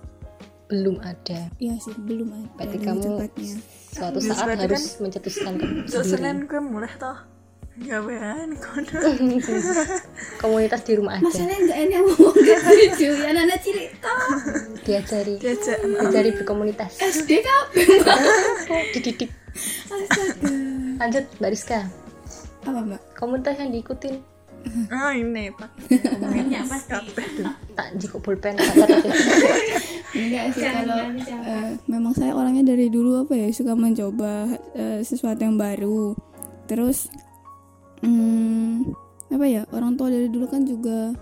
Belum 0.73 0.97
ada. 1.05 1.53
Iya 1.61 1.77
sih 1.77 1.92
belum 2.01 2.33
ada 2.33 2.49
Berarti 2.57 2.79
kamu 2.81 3.01
tepatnya. 3.05 3.55
suatu 3.94 4.18
Terus 4.18 4.33
saat 4.33 4.59
harus 4.59 4.85
mencetuskan 4.99 5.53
ke 5.61 5.66
so 5.87 6.01
sendiri. 6.03 6.18
selain 6.18 6.38
gue 6.49 6.61
mulai 6.64 6.90
toh 6.99 7.34
ya 7.82 7.98
bean 7.98 8.54
kono. 8.54 8.98
Komunitas 10.40 10.80
di 10.87 10.92
rumah 10.94 11.18
aja. 11.18 11.26
Masalahnya 11.26 11.56
nggak 11.66 11.78
enak 11.88 12.00
ngomong 12.06 12.37
gitu 12.38 13.10
ya 13.10 13.28
anak 13.34 13.58
cerita 13.64 14.12
diajari. 14.87 15.34
Diajak 15.42 15.78
diajari 15.82 16.30
berkomunitas. 16.38 16.90
SD 17.02 17.42
kapan 17.42 18.84
dididik. 18.94 19.30
Astaga. 19.90 20.50
Lanjut 21.02 21.24
Mbak 21.42 21.50
Rizka. 21.50 21.80
Apa 22.64 22.80
mbak? 22.80 23.00
Komunitas 23.18 23.58
yang 23.58 23.70
diikutin. 23.74 24.22
Ah 24.88 25.12
ini 25.12 25.52
pak. 25.52 25.70
Tak 27.76 27.88
jiko 28.00 28.16
pulpen 28.22 28.56
tak 28.56 28.72
catat 28.72 29.02
ya. 29.04 29.14
enggak 30.14 30.44
sih 30.54 30.62
kalau 30.62 30.96
eh, 31.42 31.70
memang 31.90 32.14
saya 32.14 32.32
orangnya 32.38 32.70
dari 32.72 32.87
dulu 32.87 33.26
apa 33.26 33.34
ya 33.34 33.50
suka 33.50 33.74
mencoba 33.74 34.46
eh, 34.72 35.02
sesuatu 35.04 35.42
yang 35.42 35.58
baru. 35.60 36.16
Terus 36.64 37.12
hmm, 38.05 38.93
apa 39.33 39.47
ya 39.49 39.62
orang 39.73 39.97
tua 39.97 40.12
dari 40.12 40.29
dulu 40.29 40.47
kan 40.47 40.62
juga 40.69 41.17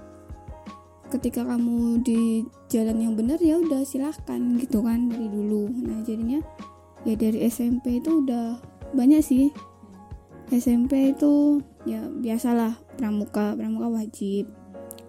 ketika 1.12 1.45
kamu 1.45 2.01
di 2.01 2.42
jalan 2.73 2.97
yang 2.97 3.12
benar 3.12 3.37
ya 3.37 3.61
udah 3.61 3.85
silahkan 3.85 4.40
gitu 4.59 4.81
kan 4.81 5.12
dari 5.12 5.29
dulu. 5.29 5.68
Nah 5.68 6.01
jadinya 6.03 6.40
ya 7.05 7.14
dari 7.14 7.45
SMP 7.47 8.01
itu 8.01 8.25
udah 8.25 8.59
banyak 8.97 9.23
sih. 9.23 9.53
SMP 10.53 11.16
itu 11.16 11.64
ya 11.88 12.05
biasalah 12.09 12.77
pramuka 12.97 13.55
pramuka 13.57 13.88
wajib. 13.92 14.49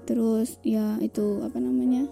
Terus 0.03 0.59
ya 0.63 0.99
itu 0.99 1.39
apa 1.41 1.57
namanya? 1.57 2.07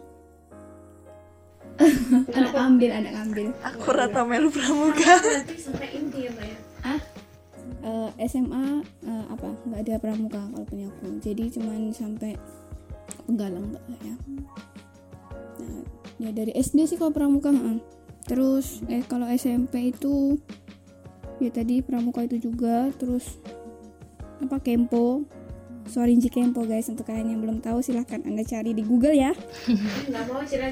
Anak 2.38 2.56
ambil 2.56 2.91
anak 2.95 3.15
ambil 3.15 3.47
aku 3.63 3.89
rata 3.91 4.24
melu 4.24 4.47
pramuka. 4.52 5.19
Berarti 5.19 5.56
sampai 5.60 5.89
inti 6.00 6.28
ya 6.28 6.32
mbak 6.32 6.47
ya 6.47 6.58
Eh, 7.81 8.09
SMA 8.29 8.85
eh, 9.09 9.25
apa 9.33 9.57
nggak 9.65 9.81
ada 9.89 9.95
pramuka 9.97 10.37
kalau 10.37 10.65
punya 10.69 10.85
aku. 10.85 11.17
Jadi 11.17 11.49
cuman 11.57 11.89
sampai 11.89 12.37
penggalang 13.25 13.73
mbak 13.73 13.83
ya. 14.05 14.15
Nah 15.61 15.81
ya 16.21 16.29
dari 16.29 16.53
SD 16.53 16.85
sih 16.85 16.97
kalau 17.01 17.09
pramuka 17.09 17.49
heeh. 17.49 17.81
terus 18.21 18.85
eh 18.85 19.01
kalau 19.09 19.25
SMP 19.33 19.91
itu 19.91 20.37
ya 21.41 21.49
tadi 21.49 21.81
pramuka 21.81 22.21
itu 22.21 22.37
juga. 22.37 22.93
Terus 22.95 23.41
apa 24.41 24.61
kempo. 24.61 25.25
Sorinji 25.81 26.29
Kempo 26.29 26.63
guys 26.63 26.87
untuk 26.87 27.09
kalian 27.09 27.35
yang 27.35 27.41
belum 27.41 27.57
tahu 27.59 27.81
silahkan 27.83 28.21
anda 28.23 28.45
cari 28.45 28.71
di 28.71 28.85
Google 28.85 29.17
ya. 29.17 29.33
Nggak 30.07 30.23
mau 30.29 30.39
aja. 30.39 30.69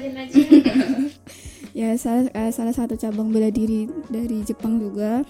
Ya 1.70 1.94
salah 1.94 2.26
eh, 2.34 2.50
salah 2.50 2.74
satu 2.74 2.98
cabang 2.98 3.30
bela 3.30 3.46
diri 3.46 3.86
dari 4.10 4.42
Jepang 4.42 4.82
juga 4.82 5.22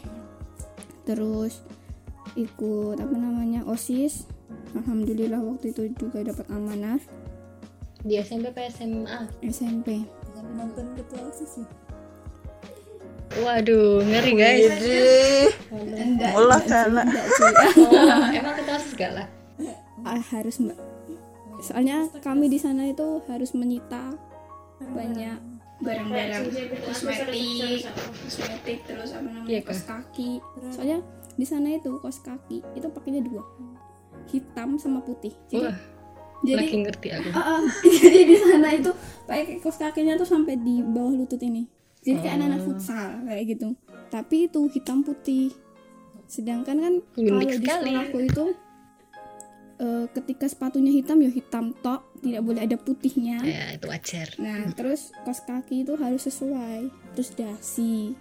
terus 1.10 1.66
ikut 2.38 3.02
apa 3.02 3.16
namanya 3.18 3.66
osis. 3.66 4.30
Alhamdulillah 4.78 5.42
waktu 5.42 5.74
itu 5.74 5.90
juga 5.98 6.22
dapat 6.22 6.46
amanah. 6.46 7.02
Di 8.06 8.22
SMP 8.22 8.54
apa 8.54 8.70
SMA 8.70 9.18
SMP 9.42 10.06
nonton 10.56 10.96
ketua 10.96 11.30
osis 11.30 11.60
ya 11.60 11.66
waduh 13.38 14.02
ngeri 14.02 14.32
guys. 14.34 14.66
Sih. 14.82 15.48
Oh, 15.70 15.86
emang 18.34 18.58
kita 18.58 18.70
harus 18.74 18.88
segala? 18.90 19.22
Ah, 20.02 20.18
harus 20.34 20.58
mbak. 20.58 20.74
Soalnya 21.62 22.10
kami 22.26 22.50
di 22.50 22.58
sana 22.58 22.90
itu 22.90 23.22
harus 23.30 23.54
menyita 23.54 24.18
banyak 24.82 25.38
barang-barang 25.80 26.42
kosmetik 26.84 27.88
kosmetik 28.24 28.78
terus 28.84 29.10
apa 29.16 29.28
namanya 29.28 29.48
Iya, 29.48 29.60
Kak. 29.64 29.72
kos. 29.72 29.82
kaki. 29.88 30.30
Soalnya 30.68 30.98
di 31.34 31.46
sana 31.48 31.68
itu 31.72 31.90
kos 31.98 32.20
kaki 32.20 32.60
itu 32.76 32.86
pakainya 32.92 33.24
dua. 33.24 33.42
Hitam 34.28 34.76
sama 34.76 35.00
putih. 35.00 35.32
Jadi 35.48 35.64
wah 35.64 35.78
jadi 36.40 36.56
lagi 36.56 36.76
ngerti 36.84 37.08
aku. 37.12 37.28
Ah, 37.36 37.60
ah. 37.60 37.62
jadi 37.84 38.20
di 38.24 38.36
sana 38.36 38.68
itu 38.72 38.90
pakai 39.24 39.60
kos 39.60 39.76
kakinya 39.76 40.16
tuh 40.16 40.28
sampai 40.28 40.56
di 40.60 40.80
bawah 40.84 41.12
lutut 41.16 41.40
ini. 41.40 41.64
Jadi 42.00 42.16
kayak 42.24 42.34
anak-anak 42.40 42.60
futsal 42.64 43.08
kayak 43.28 43.44
gitu. 43.56 43.68
Tapi 44.08 44.36
itu 44.48 44.60
hitam 44.72 45.04
putih. 45.04 45.52
Sedangkan 46.24 46.76
kan 46.80 46.94
Unik 47.18 47.28
kalau 47.28 47.42
di 47.44 47.66
sekolahku 47.68 48.18
itu 48.24 48.44
eh, 49.80 50.04
ketika 50.12 50.44
sepatunya 50.46 50.92
hitam 50.92 51.24
ya 51.24 51.32
hitam 51.32 51.72
tok 51.80 52.04
tidak 52.20 52.44
boleh 52.44 52.60
ada 52.68 52.76
putihnya. 52.76 53.40
Ya 53.40 53.64
itu 53.74 53.88
wajar. 53.88 54.28
Nah 54.36 54.68
terus 54.76 55.10
kos 55.24 55.40
kaki 55.48 55.88
itu 55.88 55.96
harus 55.96 56.28
sesuai 56.28 56.92
terus 57.16 57.32
dasi. 57.32 58.14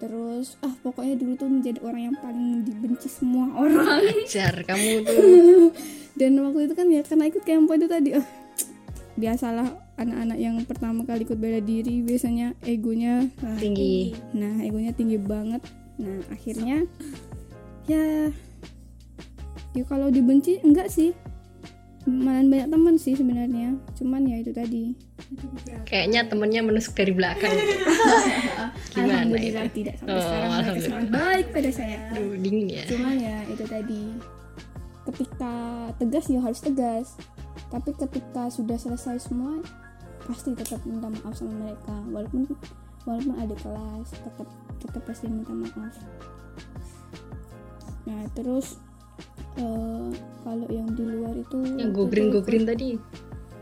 Terus 0.00 0.56
ah 0.64 0.72
pokoknya 0.80 1.20
dulu 1.20 1.36
tuh 1.36 1.48
menjadi 1.52 1.78
orang 1.84 2.02
yang 2.10 2.16
paling 2.16 2.64
dibenci 2.64 3.12
semua 3.12 3.52
orang. 3.62 4.00
Wajar 4.00 4.64
kamu 4.64 5.04
tuh. 5.04 5.70
Dan 6.18 6.40
waktu 6.40 6.66
itu 6.66 6.74
kan 6.74 6.88
ya 6.88 7.04
karena 7.04 7.28
ikut 7.28 7.44
kempo 7.44 7.76
itu 7.76 7.86
tadi 7.86 8.16
ah, 8.16 8.26
biasalah 9.20 9.68
anak-anak 10.00 10.38
yang 10.40 10.56
pertama 10.64 11.04
kali 11.04 11.28
ikut 11.28 11.36
bela 11.36 11.60
diri 11.60 12.00
biasanya 12.00 12.56
egonya 12.64 13.28
ah, 13.44 13.60
tinggi. 13.60 14.16
nah 14.32 14.64
egonya 14.64 14.96
tinggi 14.96 15.20
banget. 15.20 15.60
Nah 16.00 16.24
akhirnya 16.32 16.88
ya 17.84 18.32
ya 19.72 19.84
kalau 19.86 20.10
dibenci 20.10 20.58
enggak 20.62 20.90
sih. 20.90 21.14
Malah 22.08 22.40
banyak 22.48 22.68
teman 22.72 22.96
sih 22.96 23.12
sebenarnya. 23.12 23.76
Cuman 23.92 24.24
ya 24.24 24.40
itu 24.40 24.56
tadi. 24.56 24.96
Kayaknya 25.84 26.32
temennya 26.32 26.64
menusuk 26.64 26.96
dari 26.96 27.12
belakang. 27.12 27.52
Gimana 28.96 29.36
itu? 29.36 29.60
Tidak 29.84 30.00
sampai 30.00 30.16
Oh, 30.16 30.24
sekarang. 30.24 30.50
Mereka 30.64 30.80
sangat 30.80 31.08
baik 31.12 31.46
pada 31.52 31.70
saya. 31.70 31.98
Aduh, 32.16 32.40
dingin 32.40 32.72
ya. 32.72 32.84
Cuman 32.88 33.14
ya 33.20 33.36
itu 33.52 33.64
tadi. 33.68 34.02
Ketika 35.12 35.54
tegas 36.00 36.24
ya 36.32 36.40
harus 36.40 36.60
tegas. 36.64 37.06
Tapi 37.68 37.92
ketika 37.92 38.48
sudah 38.48 38.80
selesai 38.80 39.20
semua 39.20 39.60
pasti 40.24 40.56
tetap 40.56 40.80
minta 40.88 41.12
maaf 41.12 41.36
sama 41.36 41.52
mereka. 41.52 41.94
Walaupun 42.08 42.48
walaupun 43.04 43.34
ada 43.36 43.54
kelas 43.60 44.08
tetap 44.08 44.48
tetap 44.80 45.02
pasti 45.04 45.28
minta 45.28 45.52
maaf. 45.52 45.94
Nah 48.08 48.24
terus 48.32 48.80
eh, 49.56 50.08
kalau 50.40 50.66
yang 50.68 50.88
di 50.92 51.04
luar 51.04 51.34
itu 51.36 51.58
yang 51.76 51.90
go 51.92 52.04
green 52.08 52.28
itu 52.28 52.34
go 52.34 52.40
green 52.40 52.64
tadi? 52.64 52.96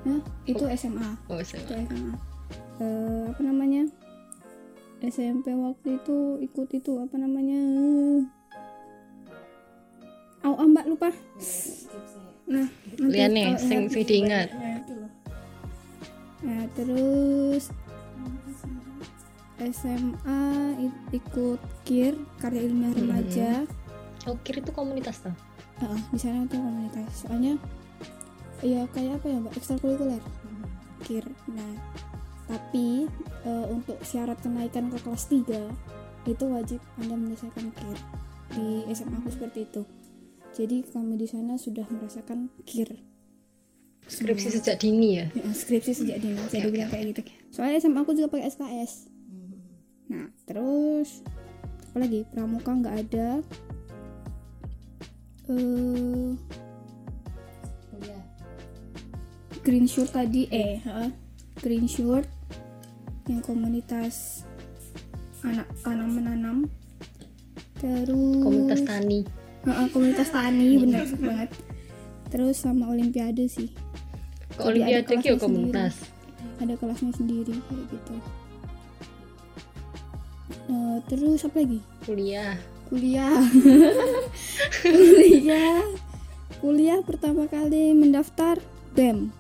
Hah? 0.06 0.20
itu 0.46 0.64
SMA 0.78 1.08
oh 1.28 1.38
itu 1.42 1.58
saya 1.58 1.84
SMA 1.86 2.14
Eh, 2.78 3.22
apa 3.26 3.42
namanya? 3.42 3.90
SMP 5.02 5.50
waktu 5.50 5.98
itu 5.98 6.38
ikut 6.38 6.68
itu 6.70 6.92
apa 7.02 7.18
namanya? 7.18 7.58
Au 10.46 10.54
ah, 10.54 10.66
mbak 10.66 10.86
lupa. 10.86 11.10
Nah 12.46 12.70
lihat 13.02 13.34
nih 13.34 13.58
sing 13.58 13.90
ingat- 13.90 13.90
sing 13.90 14.06
diingat. 14.06 14.48
nah 16.38 16.62
terus 16.78 17.74
SMA 19.58 20.42
ikut 21.10 21.58
KIR 21.82 22.14
karya 22.38 22.62
ilmiah 22.70 22.94
remaja. 22.94 23.50
Oh 24.30 24.38
kiri 24.46 24.62
itu 24.62 24.70
komunitas 24.70 25.18
tuh 25.18 25.34
Heeh, 25.78 26.00
di 26.10 26.18
sana 26.18 26.44
itu 26.44 26.56
komunitas. 26.58 27.10
Soalnya 27.26 27.54
ya 28.64 28.82
kayak 28.90 29.22
apa 29.22 29.26
ya 29.30 29.36
mbak? 29.38 29.54
Ekstrakurikuler. 29.54 30.22
Kir. 31.06 31.24
Nah 31.54 31.72
tapi 32.48 33.06
eh, 33.44 33.66
untuk 33.68 34.00
syarat 34.00 34.40
kenaikan 34.40 34.88
ke 34.88 34.98
kelas 35.04 35.28
3 35.28 36.28
itu 36.28 36.44
wajib 36.48 36.80
anda 36.96 37.14
menyelesaikan 37.14 37.70
kir. 37.72 37.98
Di 38.56 38.88
SMA 38.96 39.16
aku 39.20 39.30
seperti 39.32 39.68
itu. 39.68 39.82
Jadi 40.56 40.82
kami 40.88 41.14
di 41.20 41.28
sana 41.28 41.60
sudah 41.60 41.86
merasakan 41.86 42.50
kir. 42.64 42.88
Skripsi 44.08 44.48
sejak 44.56 44.80
dini 44.80 45.20
ya? 45.20 45.26
Ya, 45.36 45.44
skripsi 45.52 45.92
sejak 45.92 46.24
dini. 46.24 46.40
Saya 46.48 46.72
bilang 46.72 46.88
kayak 46.88 47.12
gitu. 47.12 47.20
soalnya 47.52 47.76
SMA 47.80 48.00
aku 48.00 48.16
juga 48.16 48.32
pakai 48.32 48.48
SKS 48.48 49.18
nah 50.08 50.24
terus 50.48 51.20
apa 51.88 52.04
lagi? 52.04 52.20
Pramuka 52.28 52.72
nggak 52.72 52.96
ada 53.08 53.28
eh 55.48 56.36
green 59.64 59.84
shirt 59.84 60.16
tadi 60.16 60.48
eh 60.48 60.80
ha, 60.84 61.12
green 61.60 61.84
shirt 61.84 62.24
yang 63.28 63.44
komunitas 63.44 64.44
anak 65.44 65.68
tanam 65.84 66.08
menanam. 66.16 66.58
Terus 67.78 68.42
komunitas 68.42 68.80
tani. 68.82 69.20
Ha, 69.68 69.86
komunitas 69.92 70.28
tani 70.32 70.80
bener 70.80 71.04
banget. 71.20 71.50
Terus 72.32 72.56
sama 72.56 72.88
olimpiade 72.88 73.44
sih. 73.46 73.70
Ke 74.56 74.72
olimpiade 74.72 75.04
kelasnya 75.04 75.36
komunitas? 75.36 75.94
Ada 76.58 76.74
kelasnya 76.74 77.12
sendiri 77.14 77.54
kayak 77.54 77.84
gitu. 77.92 78.14
Eh, 80.68 80.98
terus 81.08 81.44
apa 81.44 81.56
lagi? 81.60 81.80
Kuliah 82.04 82.56
kuliah. 82.88 83.38
Kuliah. 84.82 85.84
Kuliah 86.58 87.00
pertama 87.06 87.46
kali 87.46 87.94
mendaftar 87.94 88.58
BEM 88.96 89.30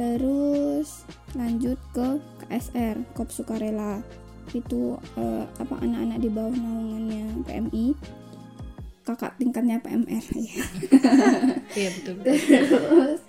terus 0.00 1.04
lanjut 1.36 1.76
ke 1.92 2.18
KSR 2.46 2.96
Kop 3.12 3.28
Sukarela. 3.30 4.00
Itu 4.50 4.98
eh, 5.14 5.44
apa 5.46 5.78
anak-anak 5.78 6.18
di 6.18 6.28
bawah 6.32 6.56
naungannya 6.56 7.46
PMI 7.46 7.86
kakak 9.00 9.32
tingkatnya 9.40 9.80
PMR 9.80 10.22
ya 10.38 10.62
iya 11.72 11.88
betul 11.98 12.14
terus 12.20 13.20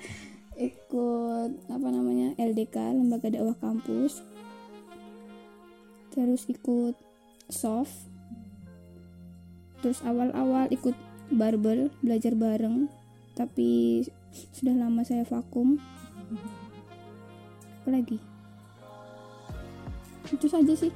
ikut 0.60 1.52
apa 1.74 1.88
namanya 1.90 2.38
LDK 2.38 2.76
lembaga 2.94 3.34
dakwah 3.34 3.58
kampus. 3.58 4.22
Terus 6.12 6.44
ikut 6.52 6.94
soft 7.50 8.11
terus 9.82 10.00
awal-awal 10.06 10.70
ikut 10.70 10.96
barbel 11.34 11.90
belajar 12.06 12.38
bareng. 12.38 12.88
Tapi 13.36 14.02
sudah 14.56 14.76
lama 14.78 15.02
saya 15.04 15.26
vakum. 15.26 15.82
Apa 17.82 17.90
lagi? 17.92 18.18
Itu 20.32 20.48
saja 20.48 20.74
sih. 20.78 20.94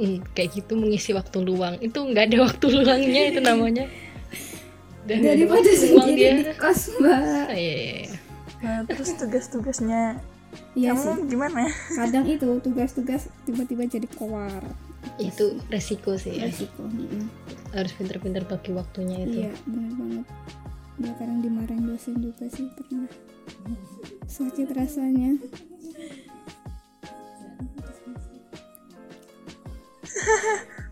Hmm, 0.00 0.24
kayak 0.32 0.60
gitu 0.60 0.76
mengisi 0.76 1.14
waktu 1.14 1.38
luang. 1.44 1.78
Itu 1.78 2.04
nggak 2.04 2.24
ada 2.32 2.36
waktu 2.50 2.66
luangnya 2.72 3.22
itu 3.32 3.40
namanya. 3.40 3.86
Dan 5.04 5.24
daripada 5.24 5.70
sendiri 5.72 6.12
dia. 6.16 6.32
di 6.44 6.54
kos 6.60 6.92
mbak? 7.00 7.12
Ah, 7.12 7.50
iya, 7.56 7.74
iya, 7.74 7.94
iya. 8.04 8.18
Nah, 8.60 8.80
terus 8.84 9.16
tugas-tugasnya? 9.16 10.20
Iya 10.74 10.94
sih. 10.94 11.06
kamu 11.14 11.30
gimana? 11.30 11.62
kadang 11.94 12.24
itu 12.26 12.48
tugas-tugas 12.62 13.30
tiba-tiba 13.46 13.86
jadi 13.86 14.06
keluar 14.10 14.62
itu 15.20 15.56
resiko 15.72 16.16
sih 16.16 16.36
ya. 16.36 16.48
resiko 16.48 16.84
mm-mm. 16.84 17.28
harus 17.72 17.92
pinter-pinter 17.96 18.44
bagi 18.44 18.72
waktunya 18.72 19.24
itu 19.24 19.36
Iya, 19.48 19.52
benar 19.64 19.92
banget. 19.96 20.26
Dia 21.00 21.12
kadang 21.16 21.38
dimarahin 21.40 21.84
dosen 21.88 22.20
juga 22.20 22.44
sih 22.52 22.68
pernah. 22.76 23.08
Sakit 24.28 24.68
rasanya. 24.76 25.36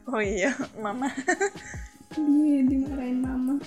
Oh 0.08 0.24
iya, 0.24 0.56
mama. 0.80 1.12
Iya, 2.16 2.64
dimarahin 2.64 3.20
mama. 3.20 3.60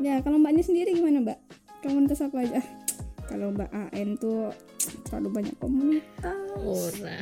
Ya, 0.00 0.24
kalau 0.24 0.40
mbaknya 0.40 0.64
sendiri 0.64 0.96
gimana, 0.96 1.20
Mbak? 1.20 1.38
Komunitas 1.84 2.24
apa 2.24 2.40
aja? 2.40 2.64
Kalau 3.28 3.52
Mbak 3.52 3.68
AN 3.68 4.16
tuh 4.16 4.48
terlalu 5.04 5.28
banyak 5.28 5.56
komunitas. 5.60 6.56
ora 6.56 7.20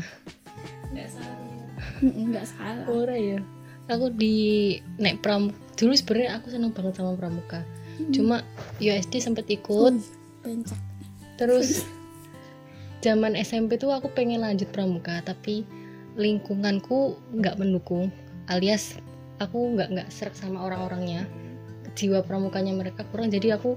Mm, 0.92 2.32
Nggak 2.32 2.46
salah. 2.48 2.84
ora 2.90 3.16
ya. 3.16 3.38
Aku 3.88 4.12
di 4.12 4.76
naik 5.00 5.24
pram 5.24 5.48
dulu 5.78 5.92
sebenarnya 5.96 6.40
aku 6.40 6.52
seneng 6.52 6.72
banget 6.76 7.00
sama 7.00 7.16
pramuka. 7.16 7.64
Cuma 8.12 8.44
USD 8.78 9.18
sempet 9.22 9.48
ikut. 9.48 9.96
Pencak. 10.44 10.78
terus 11.38 11.86
zaman 12.98 13.38
SMP 13.38 13.78
tuh 13.78 13.94
aku 13.94 14.10
pengen 14.10 14.42
lanjut 14.42 14.66
pramuka 14.74 15.22
tapi 15.22 15.62
lingkunganku 16.18 17.14
nggak 17.30 17.54
mendukung 17.62 18.10
alias 18.50 18.98
aku 19.38 19.78
nggak 19.78 19.94
nggak 19.94 20.08
serak 20.10 20.34
sama 20.34 20.66
orang-orangnya. 20.66 21.26
Jiwa 21.98 22.22
pramukanya 22.22 22.74
mereka 22.74 23.02
kurang 23.10 23.30
jadi 23.34 23.58
aku 23.58 23.74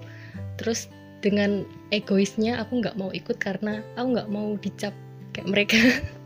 terus 0.61 0.85
dengan 1.25 1.65
egoisnya 1.89 2.61
aku 2.61 2.81
nggak 2.81 2.97
mau 2.97 3.09
ikut 3.13 3.37
karena 3.41 3.81
aku 3.97 4.07
nggak 4.13 4.29
mau 4.29 4.53
dicap 4.61 4.93
kayak 5.33 5.49
mereka 5.49 5.77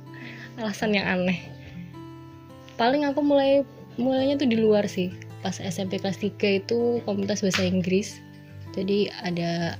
alasan 0.59 0.95
yang 0.95 1.07
aneh. 1.07 1.39
Paling 2.75 3.07
aku 3.07 3.23
mulai 3.23 3.63
mulainya 3.95 4.39
tuh 4.39 4.49
di 4.49 4.57
luar 4.59 4.87
sih. 4.87 5.11
Pas 5.39 5.55
SMP 5.61 6.01
kelas 6.01 6.19
3 6.19 6.63
itu 6.63 6.99
komunitas 7.03 7.43
bahasa 7.43 7.63
Inggris. 7.63 8.19
Jadi 8.75 9.07
ada 9.23 9.79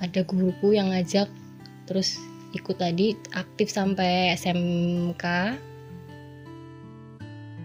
ada 0.00 0.20
guruku 0.24 0.72
yang 0.72 0.90
ngajak 0.90 1.28
terus 1.84 2.16
ikut 2.52 2.76
tadi 2.80 3.16
aktif 3.32 3.72
sampai 3.72 4.32
SMK 4.36 5.24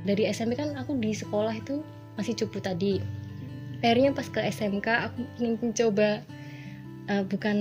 dari 0.07 0.23
SMP 0.31 0.55
kan 0.55 0.71
aku 0.79 0.95
di 0.95 1.11
sekolah 1.11 1.51
itu 1.51 1.83
masih 2.15 2.33
cupu 2.39 2.63
tadi. 2.63 3.03
Akhirnya 3.83 4.15
pas 4.15 4.27
ke 4.27 4.39
SMK 4.39 4.87
aku 5.11 5.19
ingin 5.39 5.53
mencoba 5.59 6.23
eh, 7.11 7.23
bukan 7.27 7.57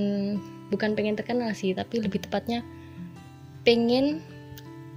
bukan 0.71 0.99
pengen 0.99 1.15
terkenal 1.15 1.51
sih 1.55 1.75
tapi 1.75 2.03
lebih 2.03 2.23
tepatnya 2.27 2.63
pengen 3.63 4.23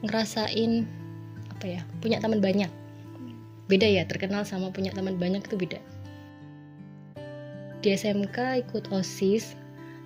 ngerasain 0.04 0.88
apa 1.52 1.66
ya 1.66 1.82
punya 2.00 2.18
teman 2.24 2.40
banyak. 2.40 2.72
Beda 3.70 3.86
ya 3.86 4.08
terkenal 4.08 4.48
sama 4.48 4.72
punya 4.74 4.96
teman 4.96 5.20
banyak 5.20 5.44
itu 5.46 5.56
beda. 5.60 5.80
Di 7.80 7.96
SMK 7.96 8.68
ikut 8.68 8.92
OSIS 8.92 9.56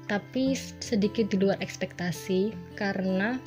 tapi 0.05 0.53
sedikit 0.83 1.31
di 1.31 1.39
luar 1.39 1.57
ekspektasi 1.63 2.53
karena 2.75 3.39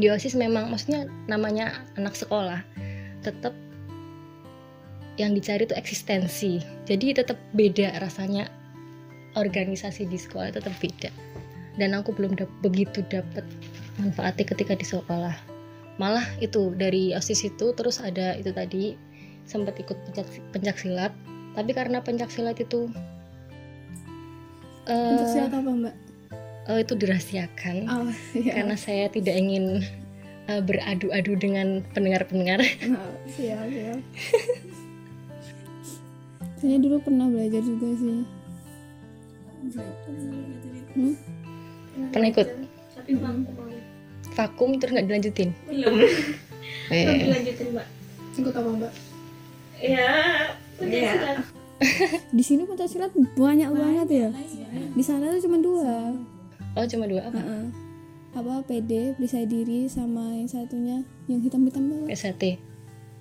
di 0.00 0.08
OSIS 0.08 0.38
memang 0.38 0.72
maksudnya 0.72 1.04
namanya 1.28 1.84
anak 2.00 2.16
sekolah 2.16 2.64
tetap 3.20 3.52
yang 5.20 5.36
dicari 5.36 5.68
itu 5.68 5.76
eksistensi. 5.76 6.64
Jadi 6.88 7.12
tetap 7.12 7.36
beda 7.52 7.92
rasanya 8.00 8.48
organisasi 9.36 10.08
di 10.08 10.16
sekolah 10.16 10.50
tetap 10.50 10.72
beda 10.80 11.29
dan 11.74 11.94
aku 11.94 12.10
belum 12.10 12.34
dap- 12.34 12.58
begitu 12.60 13.02
dapat 13.06 13.44
manfaatnya 13.96 14.46
ketika 14.46 14.72
di 14.72 14.82
sekolah 14.82 15.34
malah 15.96 16.24
itu 16.38 16.72
dari 16.74 17.12
osis 17.12 17.44
itu 17.44 17.70
terus 17.72 18.00
ada 18.00 18.32
itu 18.34 18.50
tadi 18.50 18.96
sempat 19.44 19.76
ikut 19.76 19.94
pencak, 20.06 20.24
pencak 20.50 20.76
silat 20.76 21.12
tapi 21.52 21.70
karena 21.70 22.00
pencak 22.00 22.30
silat 22.30 22.56
itu 22.56 22.88
Untuk 24.86 25.26
eh 25.26 25.28
siapa 25.28 25.56
apa 25.56 25.70
mbak? 25.70 25.94
eh, 26.66 26.78
itu 26.80 26.92
dirahasiakan 26.94 27.76
Oh 27.86 28.08
iya. 28.32 28.52
karena 28.56 28.74
saya 28.74 29.06
tidak 29.06 29.34
ingin 29.34 29.84
eh, 30.46 30.60
beradu-adu 30.60 31.36
dengan 31.36 31.84
pendengar-pendengar 31.92 32.58
Oh, 32.90 33.12
siap 33.28 33.68
siap. 33.68 34.00
Saya 36.56 36.76
dulu 36.76 37.00
pernah 37.00 37.24
belajar 37.24 37.60
juga 37.60 37.88
sih. 37.94 38.20
Hmm? 40.92 41.14
Pernah 42.10 42.28
ikut? 42.28 42.48
tapi 42.92 43.12
vakum 43.16 43.42
banget. 43.54 43.82
vakum 44.30 44.70
terus 44.76 44.92
nggak 44.92 45.06
dilanjutin 45.06 45.50
belum 45.66 45.94
Eh, 46.90 47.02
belum 47.02 47.18
dilanjutin 47.24 47.66
mbak 47.70 47.86
Ikut 48.32 48.54
apa 48.54 48.68
mbak? 48.70 48.92
ya 49.76 50.10
udah 50.76 50.88
Iya. 50.90 51.12
silat 51.12 51.38
Di 52.30 52.42
sini 52.42 52.62
pentas 52.62 52.88
silat 52.88 53.08
banyak 53.34 53.68
banget 53.68 54.08
ya. 54.10 54.28
Di 54.90 55.00
sana 55.00 55.28
tuh 55.30 55.40
cuma 55.40 55.56
dua. 55.56 56.12
oh 56.70 56.84
cuma 56.86 57.04
dua 57.04 57.24
apa 57.24 57.36
Heeh. 57.36 57.64
Apa 58.30 58.62
PD, 58.62 58.90
periksa 59.12 59.42
diri 59.42 59.88
sama 59.88 60.30
yang 60.30 60.46
satunya 60.46 61.00
yang 61.26 61.40
hitam-hitam 61.40 61.88
banget. 61.88 62.14
SAT 62.14 62.60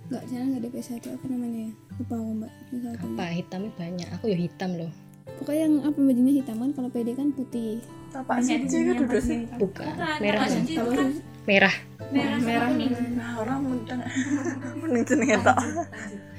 Enggak, 0.06 0.24
sana 0.28 0.44
enggak 0.44 0.60
ada 0.60 0.70
PS1 0.72 1.06
apa 1.08 1.26
namanya 1.26 1.60
ya? 1.64 1.72
Lupa 1.96 2.16
aku 2.16 2.32
mbak. 2.36 2.52
Apa 3.00 3.26
hitamnya 3.32 3.72
banyak 3.74 4.08
aku 4.12 4.26
ya 4.28 4.38
hitam 4.38 4.70
loh 4.76 4.92
Pokoknya 5.36 5.62
yang 5.64 5.76
apa 5.82 5.98
bajunya 5.98 6.34
hitam 6.36 6.56
kan 6.58 6.70
kalau 6.74 6.90
PD 6.90 7.10
kan 7.14 7.32
putih. 7.32 7.80
Tapak 8.10 8.38
suci 8.42 8.78
kan 8.90 8.96
udah 9.06 9.22
sih. 9.22 9.40
bukan. 9.56 9.86
Bukan, 9.86 10.18
merah. 10.22 10.46
Itu 10.50 10.84
kan 10.90 11.08
merah. 11.46 11.76
Merah 12.10 12.38
merah. 12.42 12.70
Nah, 12.74 13.32
orang 13.42 13.60
mendeng. 13.66 14.02
Mending 14.82 15.04
jenenge 15.06 15.38
tok. 15.46 15.58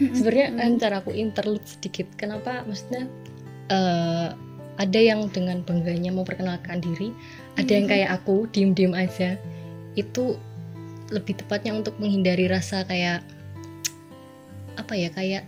sebenarnya 0.00 0.46
antara 0.58 0.94
aku 0.98 1.14
interlude 1.14 1.62
sedikit. 1.62 2.10
Kenapa? 2.18 2.66
Maksudnya 2.66 3.06
eh 3.70 4.28
ada 4.80 4.96
yang 4.96 5.28
dengan 5.28 5.60
bangganya 5.60 6.08
memperkenalkan 6.08 6.80
diri 6.80 7.12
ada 7.60 7.68
yang 7.68 7.84
kayak 7.84 8.10
aku 8.16 8.48
diem 8.50 8.72
diem 8.72 8.96
aja. 8.96 9.36
Itu 9.94 10.40
lebih 11.10 11.42
tepatnya 11.42 11.76
untuk 11.76 11.98
menghindari 12.00 12.46
rasa 12.48 12.86
kayak 12.88 13.20
apa 14.78 14.94
ya 14.96 15.10
kayak 15.12 15.44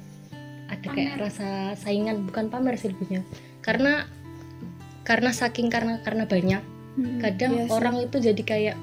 ada 0.69 0.87
kayak 0.93 1.15
rasa 1.17 1.79
saingan 1.81 2.29
bukan 2.29 2.53
pamer 2.53 2.77
sih 2.77 2.93
lebihnya. 2.93 3.25
Karena 3.65 4.05
karena 5.03 5.31
saking 5.31 5.69
karena 5.69 5.99
karena 6.01 6.25
banyak 6.25 6.63
Hmm, 6.93 7.25
kadang 7.25 7.57
iya 7.57 7.65
orang 7.73 8.05
itu 8.05 8.21
jadi 8.21 8.43
kayak 8.45 8.77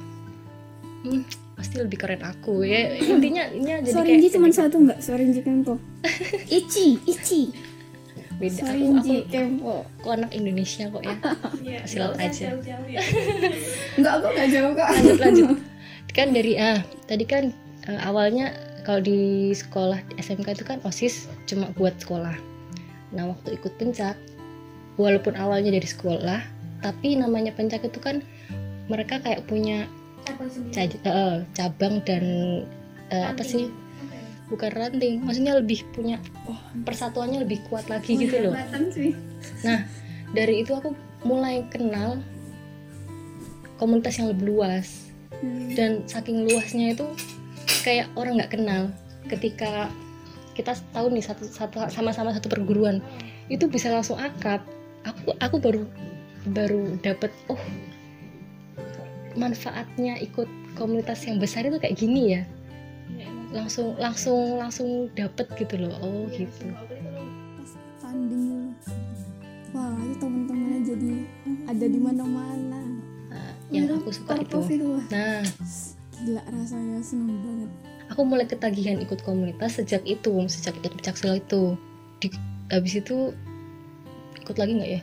hmm, 1.06 1.22
pasti 1.54 1.78
lebih 1.78 2.02
keren 2.02 2.26
aku 2.26 2.66
ya 2.66 2.98
intinya 2.98 3.46
intinya 3.46 3.86
jadi 3.86 3.94
Sorinji 3.94 4.28
kayak 4.28 4.34
cuma 4.34 4.48
satu 4.50 4.76
mbak, 4.80 4.98
Sorinji 4.98 5.42
Kempo. 5.42 5.78
Ichi, 6.58 6.98
Ichi. 7.06 7.54
beda 8.36 8.50
aku, 8.56 8.66
aku 8.66 8.66
Sorinji 8.66 9.16
Kempo. 9.28 9.86
aku 9.94 10.08
anak 10.10 10.34
Indonesia 10.34 10.90
kok 10.90 11.04
ya 11.06 11.16
Iya, 11.70 11.80
Silat 11.86 12.18
nggak 12.18 12.30
aja. 12.34 12.46
jauh-jauh 12.50 12.88
ya. 12.90 13.00
Enggak, 14.02 14.14
aku 14.16 14.26
enggak 14.26 14.48
jauh 14.50 14.72
kok. 14.74 14.88
lanjut 14.90 15.18
lanjut 15.22 15.48
kan 16.10 16.28
dari 16.34 16.54
ah 16.58 16.80
tadi 17.06 17.26
kan 17.26 17.54
eh, 17.86 18.00
awalnya 18.02 18.58
kalau 18.82 19.06
di 19.06 19.20
sekolah 19.52 20.02
di 20.04 20.18
SMK 20.18 20.48
itu 20.52 20.66
kan 20.66 20.82
osis 20.82 21.30
cuma 21.46 21.70
buat 21.78 21.94
sekolah 21.96 22.34
nah 23.12 23.30
waktu 23.30 23.54
ikut 23.54 23.78
pencak 23.78 24.18
walaupun 25.00 25.40
awalnya 25.40 25.72
dari 25.72 25.88
sekolah 25.88 26.44
tapi 26.84 27.16
namanya 27.16 27.56
pencak 27.56 27.88
itu 27.88 28.00
kan 28.04 28.20
mereka 28.92 29.24
kayak 29.24 29.48
punya 29.48 29.88
Cabang 30.20 30.52
eh, 31.08 31.36
cabang 31.58 31.96
dan 32.06 32.24
eh, 33.10 33.26
apa 33.26 33.42
sih 33.42 33.72
bukan 34.52 34.70
ranting 34.76 35.24
maksudnya 35.26 35.58
lebih 35.58 35.82
punya 35.96 36.22
persatuannya 36.86 37.48
lebih 37.48 37.66
kuat 37.72 37.90
lagi 37.90 38.14
gitu 38.20 38.50
loh 38.50 38.54
sih. 38.94 39.16
Nah, 39.64 39.86
dari 40.34 40.62
itu 40.66 40.76
aku 40.76 40.94
mulai 41.24 41.66
kenal 41.70 42.20
komunitas 43.80 44.20
yang 44.20 44.34
lebih 44.34 44.52
luas. 44.54 45.08
Hmm. 45.40 45.72
Dan 45.72 45.92
saking 46.10 46.50
luasnya 46.50 46.98
itu 46.98 47.08
kayak 47.86 48.12
orang 48.20 48.42
nggak 48.42 48.54
kenal. 48.60 48.92
Ketika 49.32 49.88
kita 50.58 50.76
tahu 50.92 51.08
nih 51.16 51.24
satu 51.24 51.48
satu 51.48 51.88
sama-sama 51.88 52.36
satu 52.36 52.52
perguruan, 52.52 53.00
itu 53.48 53.70
bisa 53.72 53.88
langsung 53.94 54.20
akrab. 54.20 54.60
Aku 55.30 55.38
aku 55.38 55.56
baru 55.62 55.84
baru 56.50 56.84
dapat 57.06 57.30
oh 57.52 57.62
manfaatnya 59.38 60.18
ikut 60.18 60.50
komunitas 60.74 61.22
yang 61.30 61.38
besar 61.38 61.70
itu 61.70 61.78
kayak 61.78 61.98
gini 62.00 62.34
ya. 62.40 62.42
Langsung 63.54 63.98
langsung 63.98 64.58
langsung 64.58 65.10
dapet 65.14 65.50
gitu 65.58 65.78
loh. 65.78 65.94
Oh, 66.02 66.26
gitu. 66.34 66.70
Pas 67.58 67.72
tanding. 68.02 68.74
Wah, 69.74 69.94
itu 70.02 70.18
teman-temannya 70.18 70.80
jadi 70.86 71.12
ada 71.70 71.86
di 71.86 72.00
mana-mana. 72.02 72.82
Nah, 73.30 73.54
yang 73.70 73.90
aku 73.90 74.10
suka 74.10 74.42
itu. 74.42 74.58
Nah, 75.14 75.46
gila 76.26 76.42
rasanya 76.50 77.02
seneng 77.06 77.38
banget. 77.42 77.70
aku 78.10 78.26
mulai 78.26 78.50
ketagihan 78.50 78.98
ikut 79.00 79.22
komunitas 79.22 79.78
sejak 79.78 80.02
itu 80.04 80.34
sejak 80.50 80.76
ikut 80.82 80.98
pencak 80.98 81.16
silat 81.16 81.46
itu 81.46 81.78
di 82.20 82.28
habis 82.74 82.98
itu 82.98 83.32
ikut 84.42 84.58
lagi 84.58 84.72
nggak 84.76 84.92
ya 84.98 85.02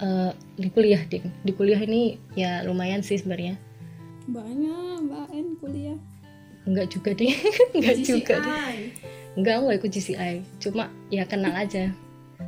Eh, 0.00 0.32
di 0.56 0.72
kuliah 0.72 1.04
ding 1.04 1.28
di 1.44 1.52
kuliah 1.52 1.76
ini 1.76 2.16
ya 2.32 2.64
lumayan 2.64 3.04
sih 3.04 3.20
sebenarnya. 3.20 3.60
Banyak 4.24 4.96
Mbak 5.04 5.28
N 5.36 5.46
kuliah. 5.60 5.98
nggak 6.60 6.92
juga 6.92 7.16
deh 7.16 7.32
nggak 7.80 7.96
juga 8.04 8.36
deh 8.36 8.92
nggak 9.32 9.54
aku 9.56 9.62
nggak 9.64 9.78
ikut 9.80 9.90
GCI 9.96 10.34
cuma 10.60 10.92
ya 11.08 11.24
kenal 11.24 11.56
aja. 11.56 11.88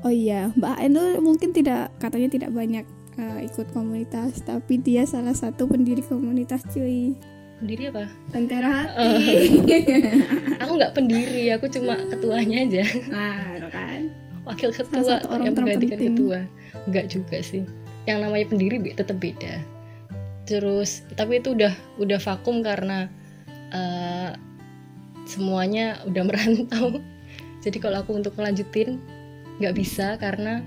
Oh 0.04 0.12
iya, 0.12 0.52
Mbak 0.56 0.78
N 0.88 0.92
tuh 0.96 1.10
mungkin 1.20 1.50
tidak 1.52 1.92
katanya 1.96 2.28
tidak 2.32 2.50
banyak 2.52 2.84
uh, 3.20 3.40
ikut 3.40 3.72
komunitas, 3.72 4.40
tapi 4.44 4.80
dia 4.80 5.04
salah 5.08 5.36
satu 5.36 5.68
pendiri 5.68 6.00
komunitas 6.04 6.64
cuy. 6.72 7.12
pendiri 7.60 7.88
apa? 7.88 8.04
Tentara 8.32 8.68
hati. 8.68 9.60
aku 10.64 10.72
nggak 10.76 10.92
pendiri 10.92 11.52
aku 11.56 11.68
cuma 11.72 11.96
ketuanya 12.08 12.56
aja. 12.68 12.84
Nah, 13.12 13.44
itu 13.60 13.68
kan. 13.72 14.00
wakil 14.42 14.70
ketua 14.74 15.22
yang 15.38 15.54
menggantikan 15.54 15.98
ketua 16.02 16.40
nggak 16.88 17.06
juga 17.12 17.38
sih. 17.40 17.62
Yang 18.08 18.18
namanya 18.28 18.46
pendiri 18.50 18.76
tetap 18.94 19.16
beda. 19.22 19.62
Terus 20.46 21.06
tapi 21.14 21.38
itu 21.38 21.54
udah 21.54 21.72
udah 22.02 22.18
vakum 22.18 22.60
karena 22.60 23.06
eh, 23.70 24.30
semuanya 25.28 26.02
udah 26.08 26.22
merantau. 26.28 26.98
Jadi 27.62 27.78
kalau 27.78 28.02
aku 28.02 28.18
untuk 28.18 28.34
melanjutin 28.34 28.98
nggak 29.62 29.74
bisa 29.78 30.18
karena 30.18 30.64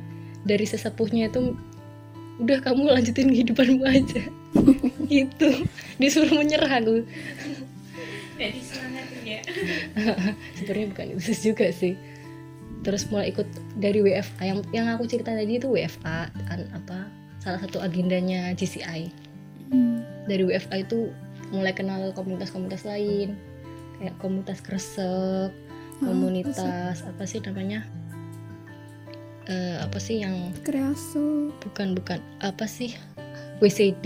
dari 0.47 0.63
sesepuhnya 0.63 1.27
itu 1.27 1.57
udah 2.39 2.59
kamu 2.63 2.91
lanjutin 2.91 3.31
kehidupanmu 3.31 3.83
aja. 3.83 4.23
Gitu. 5.11 5.67
Disuruh 5.99 6.31
menyerah 6.33 6.81
aku. 6.81 7.03
Jadi 8.35 8.59
semangatin 8.63 9.21
ya. 9.23 9.41
sebenarnya 10.59 10.87
bukan 10.91 11.05
itu 11.15 11.31
juga 11.51 11.67
sih 11.71 11.95
terus 12.85 13.09
mulai 13.09 13.33
ikut 13.33 13.49
dari 13.75 13.97
WFA 13.99 14.43
yang 14.45 14.59
yang 14.69 14.85
aku 14.87 15.03
cerita 15.03 15.33
tadi 15.33 15.57
itu 15.57 15.65
WFA 15.65 16.29
kan 16.45 16.61
apa 16.71 17.09
salah 17.41 17.57
satu 17.59 17.81
agendanya 17.81 18.53
GCI 18.53 19.09
Hmm. 19.65 20.05
dari 20.29 20.45
WFA 20.45 20.85
itu 20.85 21.09
mulai 21.49 21.73
kenal 21.73 22.13
komunitas-komunitas 22.13 22.85
lain. 22.85 23.33
Kayak 23.97 24.13
komunitas 24.21 24.61
kresek 24.61 25.49
komunitas 25.97 27.01
apa 27.01 27.23
sih 27.25 27.41
namanya? 27.41 27.81
Eh, 29.45 29.77
apa 29.77 29.97
sih 29.97 30.21
yang 30.21 30.53
Kreaso. 30.61 31.49
bukan 31.61 31.97
bukan. 31.97 32.21
Apa 32.41 32.65
sih? 32.65 32.93
WCD 33.57 34.05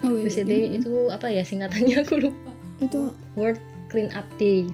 Oh, 0.00 0.16
iya. 0.16 0.32
WCD 0.32 0.52
itu 0.80 1.12
apa 1.12 1.28
ya? 1.28 1.44
Singkatannya 1.44 2.08
aku 2.08 2.24
lupa. 2.24 2.50
Itu 2.80 3.12
World 3.36 3.60
Clean 3.92 4.08
Up 4.16 4.24
Day. 4.40 4.64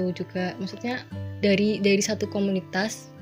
Itu 0.00 0.24
juga. 0.24 0.56
Maksudnya 0.56 1.04
dari 1.44 1.76
dari 1.84 2.00
satu 2.00 2.24
komunitas 2.24 3.12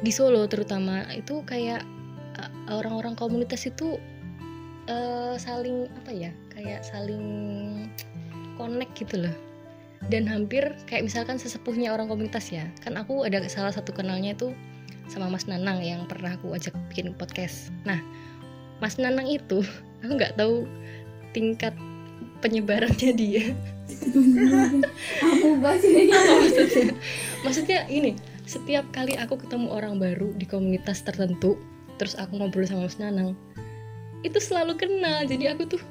di 0.00 0.08
Solo 0.08 0.48
terutama 0.48 1.04
itu 1.12 1.44
kayak 1.44 1.84
orang-orang 2.72 3.12
komunitas 3.12 3.68
itu 3.68 4.00
uh, 4.88 5.36
saling 5.36 5.84
apa 6.00 6.12
ya 6.12 6.32
kayak 6.48 6.80
saling 6.80 7.24
connect 8.56 8.96
gitu 8.96 9.28
loh. 9.28 9.36
Dan 10.08 10.24
hampir 10.24 10.72
kayak 10.88 11.12
misalkan 11.12 11.36
sesepuhnya 11.36 11.92
orang 11.92 12.08
komunitas 12.08 12.48
ya. 12.48 12.64
Kan 12.80 12.96
aku 12.96 13.28
ada 13.28 13.44
salah 13.52 13.72
satu 13.72 13.92
kenalnya 13.92 14.32
itu 14.32 14.56
sama 15.12 15.28
Mas 15.28 15.44
Nanang 15.44 15.84
yang 15.84 16.08
pernah 16.08 16.32
aku 16.40 16.56
ajak 16.56 16.72
bikin 16.88 17.12
podcast. 17.12 17.68
Nah 17.84 18.00
Mas 18.80 18.96
Nanang 18.96 19.28
itu 19.28 19.60
aku 20.00 20.16
nggak 20.16 20.40
tahu 20.40 20.64
tingkat 21.36 21.76
penyebarannya 22.40 23.12
dia 23.12 23.52
aku 25.22 25.48
maksudnya? 25.64 26.94
Maksudnya 27.44 27.78
ini 27.88 28.16
setiap 28.44 28.84
kali 28.92 29.16
aku 29.16 29.40
ketemu 29.40 29.72
orang 29.72 29.96
baru 29.96 30.32
di 30.36 30.44
komunitas 30.44 31.00
tertentu 31.00 31.56
terus 31.96 32.18
aku 32.18 32.36
ngobrol 32.36 32.66
sama 32.66 32.90
Mas 32.90 32.98
Nanang 32.98 33.38
itu 34.24 34.38
selalu 34.40 34.74
kenal. 34.80 35.28
Jadi 35.28 35.44
aku 35.52 35.68
tuh 35.68 35.82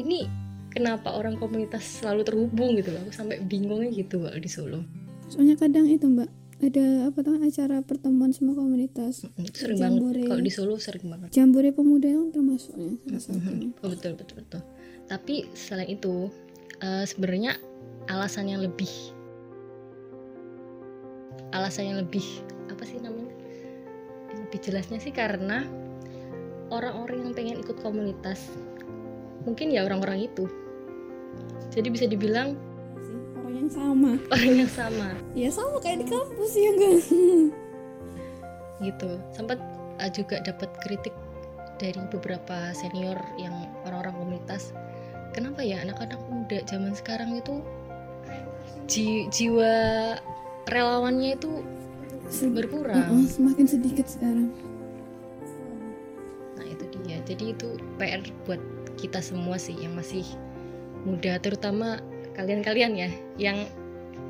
ini 0.00 0.24
kenapa 0.72 1.12
orang 1.12 1.36
komunitas 1.36 2.00
selalu 2.00 2.24
terhubung 2.24 2.74
gitu 2.80 2.90
loh. 2.90 3.04
Aku 3.06 3.12
sampai 3.12 3.44
bingungnya 3.44 3.92
gitu 3.92 4.24
kalau 4.24 4.40
di 4.40 4.50
Solo. 4.50 4.80
Soalnya 5.28 5.60
kadang 5.60 5.86
itu 5.86 6.08
mbak 6.08 6.28
ada 6.62 7.10
apa 7.10 7.18
tuh 7.26 7.42
acara 7.42 7.82
pertemuan 7.84 8.30
semua 8.32 8.54
komunitas. 8.56 9.26
Mm, 9.26 9.46
sering 9.52 9.78
Jambore. 9.78 10.14
banget 10.14 10.30
kalau 10.32 10.42
di 10.42 10.52
Solo 10.52 10.74
sering 10.80 11.06
banget. 11.10 11.28
Jambore 11.34 11.70
pemuda 11.76 12.08
yang 12.08 12.32
termasuknya 12.32 12.96
salah 13.20 13.22
satunya. 13.22 13.68
Oh, 13.84 13.88
betul 13.92 14.12
betul 14.16 14.36
betul. 14.40 14.62
Tapi 15.10 15.34
selain 15.52 15.90
itu 15.92 16.32
eh, 16.82 17.04
sebenarnya 17.06 17.56
alasan 18.10 18.50
yang 18.50 18.60
lebih 18.60 18.90
alasan 21.52 21.92
yang 21.92 21.98
lebih 22.00 22.24
apa 22.72 22.82
sih 22.82 22.98
namanya? 22.98 23.32
Yang 24.32 24.38
lebih 24.48 24.60
jelasnya 24.64 24.98
sih 24.98 25.12
karena 25.12 25.64
orang-orang 26.72 27.28
yang 27.28 27.32
pengen 27.36 27.60
ikut 27.60 27.76
komunitas 27.84 28.48
mungkin 29.44 29.70
ya 29.70 29.84
orang-orang 29.84 30.26
itu. 30.26 30.48
Jadi 31.72 31.88
bisa 31.92 32.04
dibilang 32.08 32.56
orang 33.36 33.68
yang 33.68 33.70
sama 33.72 34.10
orang 34.32 34.52
yang 34.64 34.72
sama 34.72 35.08
ya 35.32 35.48
sama 35.52 35.76
kayak 35.80 36.04
di 36.04 36.06
kampus 36.08 36.52
ya 36.56 36.72
kan 36.72 36.96
gitu. 38.88 39.10
Sempat 39.36 39.58
eh, 40.00 40.10
juga 40.10 40.40
dapat 40.40 40.72
kritik 40.80 41.14
dari 41.76 42.00
beberapa 42.08 42.72
senior 42.72 43.18
yang 43.36 43.52
orang-orang 43.84 44.14
komunitas. 44.16 44.72
Kenapa 45.32 45.64
ya 45.64 45.80
anak-anak 45.80 46.20
muda 46.28 46.58
zaman 46.68 46.92
sekarang 46.92 47.40
itu 47.40 47.64
ji- 48.86 49.26
jiwa 49.32 49.74
relawannya 50.68 51.36
itu 51.40 51.64
berkurang. 52.52 52.96
Heeh, 52.96 53.28
semakin 53.28 53.66
sedikit 53.68 54.06
sekarang 54.08 54.48
Nah 56.56 56.66
itu 56.68 56.84
dia. 57.04 57.20
Jadi 57.24 57.52
itu 57.56 57.76
PR 57.96 58.20
buat 58.44 58.60
kita 59.00 59.20
semua 59.24 59.56
sih 59.56 59.76
yang 59.76 59.96
masih 59.96 60.24
muda, 61.02 61.40
terutama 61.40 61.98
kalian-kalian 62.36 62.92
ya 62.96 63.10
yang 63.36 63.58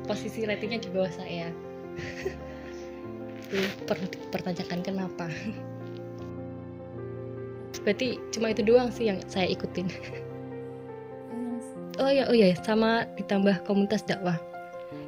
posisi 0.07 0.43
ratingnya 0.43 0.83
di 0.83 0.89
bawah 0.91 1.11
saya. 1.11 1.51
itu 3.53 3.61
perlu 3.85 4.07
dipertanyakan 4.09 4.79
kenapa. 4.81 5.27
Berarti 7.83 8.17
cuma 8.33 8.49
itu 8.49 8.63
doang 8.65 8.89
sih 8.89 9.11
yang 9.11 9.19
saya 9.29 9.45
ikutin. 9.51 9.87
Oh 12.01 12.09
ya, 12.09 12.25
oh 12.25 12.33
ya, 12.33 12.49
sama 12.57 13.05
ditambah 13.13 13.69
komunitas 13.69 14.01
dakwah. 14.01 14.41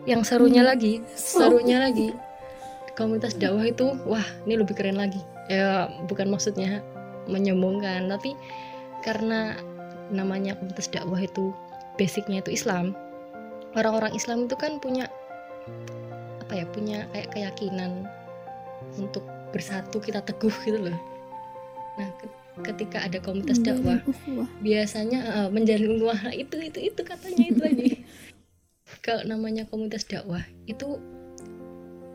Yang 0.06 0.30
serunya 0.30 0.62
lagi, 0.62 1.02
serunya 1.18 1.82
lagi, 1.82 2.14
komunitas 2.94 3.34
dakwah 3.34 3.66
itu, 3.66 3.90
wah, 4.06 4.26
ini 4.46 4.62
lebih 4.62 4.78
keren 4.78 5.02
lagi. 5.02 5.18
Ya, 5.50 5.90
bukan 6.06 6.30
maksudnya 6.30 6.86
menyombongkan, 7.26 8.06
tapi 8.06 8.38
karena 9.02 9.58
namanya 10.14 10.54
komunitas 10.62 10.86
dakwah 10.94 11.18
itu 11.18 11.50
basicnya 11.98 12.46
itu 12.46 12.54
Islam. 12.54 12.94
Orang-orang 13.74 14.14
Islam 14.14 14.46
itu 14.46 14.54
kan 14.54 14.78
punya 14.78 15.10
apa 16.46 16.54
ya, 16.54 16.66
punya 16.70 17.10
kayak 17.10 17.34
keyakinan 17.34 18.06
untuk 19.02 19.26
bersatu 19.50 19.98
kita 19.98 20.22
teguh 20.22 20.54
gitu 20.62 20.78
loh. 20.86 21.00
Nah, 21.98 22.10
ketika 22.64 23.04
ada 23.04 23.20
komunitas 23.20 23.60
dakwah, 23.60 24.00
biasanya 24.64 25.20
eh, 25.44 25.50
menjalin 25.52 26.00
ukhuwah 26.00 26.20
Nah, 26.30 26.32
itu 26.32 26.56
itu 26.62 26.80
itu 26.94 27.02
katanya 27.04 27.44
itu 27.52 27.60
lagi. 27.60 27.90
Kalau 29.06 29.26
namanya 29.28 29.68
komunitas 29.68 30.08
dakwah 30.08 30.46
itu 30.70 31.02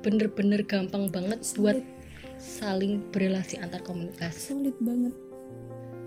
bener-bener 0.00 0.64
gampang 0.64 1.12
banget 1.12 1.44
buat 1.60 1.76
Solid. 1.76 1.84
saling 2.40 2.92
berelasi 3.12 3.60
antar 3.60 3.84
komunitas. 3.84 4.48
Solid 4.48 4.72
banget. 4.80 5.12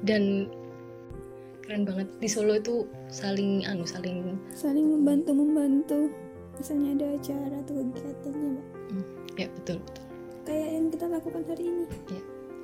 Dan 0.02 0.50
keren 1.64 1.86
banget 1.88 2.10
di 2.20 2.28
Solo 2.28 2.58
itu 2.60 2.84
saling 3.08 3.64
anu 3.70 3.86
saling 3.86 4.36
saling 4.52 4.84
membantu 4.98 5.32
membantu. 5.32 6.00
Misalnya 6.58 6.90
ada 6.98 7.08
acara 7.18 7.56
atau 7.62 7.74
kegiatannya 7.82 8.48
mbak. 8.58 8.68
Ya 9.38 9.48
betul 9.50 9.78
betul. 9.82 10.06
Kayak 10.44 10.68
yang 10.70 10.88
kita 10.92 11.06
lakukan 11.08 11.44
hari 11.48 11.64
ini. 11.70 11.86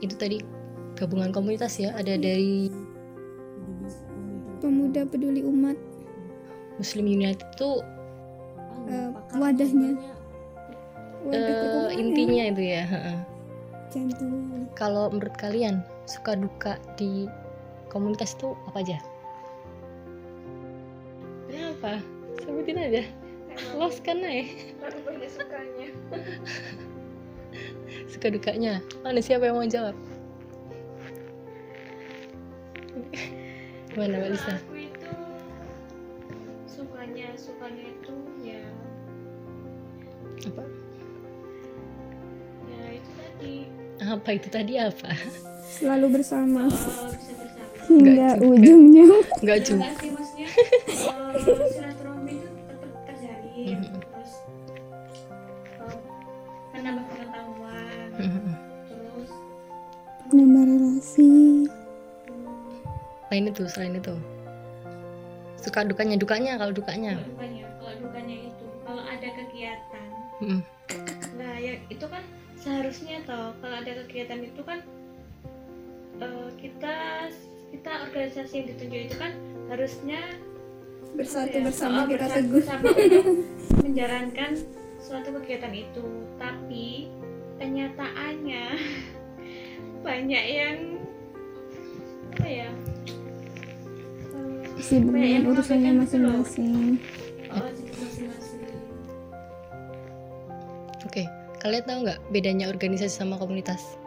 Itu 0.04 0.16
tadi 0.20 0.38
gabungan 1.00 1.32
komunitas 1.32 1.80
ya 1.80 1.96
ada 1.96 2.20
dari 2.20 2.68
pemuda 4.60 5.08
peduli 5.08 5.48
umat 5.48 5.80
Muslim 6.76 7.08
United 7.08 7.48
itu 7.56 7.72
eh, 8.92 9.10
wadahnya 9.40 9.96
wadah 11.24 11.40
eh, 11.40 11.48
perkumpulan 11.48 11.96
intinya 11.96 12.44
itu 12.52 12.64
ya 12.68 12.84
kalau 14.76 15.10
menurut 15.10 15.34
kalian 15.40 15.82
suka 16.06 16.38
duka 16.38 16.78
di 17.00 17.26
komunitas 17.90 18.38
itu 18.38 18.54
apa 18.70 18.86
aja? 18.86 18.98
Kenapa? 21.50 21.98
Sebutin 22.46 22.78
aja. 22.78 23.04
Los 23.76 23.98
kan 24.00 24.22
ya. 24.22 24.46
Sukanya. 25.30 25.88
Suka 28.14 28.28
dukanya. 28.30 28.80
Mana 29.02 29.20
siapa 29.20 29.50
yang 29.50 29.58
mau 29.58 29.66
jawab? 29.66 29.98
Gimana 33.90 34.14
Mbak 34.18 34.30
Lisa? 34.32 34.54
Aku 34.56 34.76
itu 34.76 35.12
sukanya 36.66 37.28
sukanya 37.36 37.84
itu 37.86 38.16
ya 38.40 38.62
Apa? 40.46 40.64
ya 42.66 42.84
itu 42.94 43.12
tadi 43.16 43.54
Apa 44.00 44.30
itu 44.32 44.48
tadi 44.48 44.74
apa? 44.78 45.10
selalu 45.70 46.08
bersama 46.16 46.66
eh, 46.66 46.72
bisa 46.72 47.34
bersama. 47.36 47.74
hingga 47.86 48.30
ujungnya 48.42 49.06
Enggak 49.38 49.60
juga. 49.64 49.86
Enggak 49.86 49.96
sih 49.98 50.10
maksudnya 50.10 50.48
Lain 63.60 63.68
itu, 63.68 63.76
selain 63.76 63.94
itu. 64.00 64.16
Suka 65.60 65.84
dukanya, 65.84 66.16
dukanya 66.16 66.56
kalau 66.56 66.72
dukanya. 66.72 67.20
kalau 67.20 67.28
dukanya 67.36 67.66
kalau 67.76 67.96
dukanya 68.00 68.38
itu 68.48 68.66
kalau 68.88 69.04
ada 69.04 69.28
kegiatan 69.36 70.08
Mm. 70.40 70.64
Nah, 71.36 71.54
ya 71.60 71.76
itu 71.92 72.06
kan 72.08 72.24
seharusnya 72.56 73.20
toh 73.28 73.52
kalau 73.60 73.76
ada 73.84 73.92
kegiatan 74.08 74.40
itu 74.40 74.62
kan 74.64 74.80
eh, 76.24 76.50
kita 76.56 77.28
kita 77.76 77.92
organisasi 78.08 78.54
yang 78.56 78.68
ditunjuk 78.72 79.02
itu 79.12 79.16
kan 79.20 79.36
harusnya 79.68 80.20
bersatu 81.12 81.60
ya, 81.60 81.64
bersama 81.68 82.00
oh, 82.00 82.08
kita 82.08 82.26
teguh 82.32 82.64
bersama 82.64 82.88
untuk 82.88 83.28
menjalankan 83.84 84.52
suatu 85.04 85.30
kegiatan 85.44 85.76
itu. 85.76 86.08
Tapi 86.40 87.12
kenyataannya 87.60 88.66
banyak 90.08 90.46
yang 90.48 90.78
apa 92.32 92.48
ya? 92.48 92.72
Sibuk 94.80 95.12
banyak 95.14 95.30
yang 95.30 95.44
dengan 95.44 95.54
urusannya 95.56 95.92
masing-masing 96.00 96.72
Oh, 97.50 97.66
masing-masing. 97.66 98.62
Oke, 101.02 101.24
kalian 101.60 101.84
tahu 101.84 101.98
nggak 102.06 102.20
bedanya 102.30 102.66
organisasi 102.70 103.10
sama 103.12 103.42
komunitas? 103.42 103.98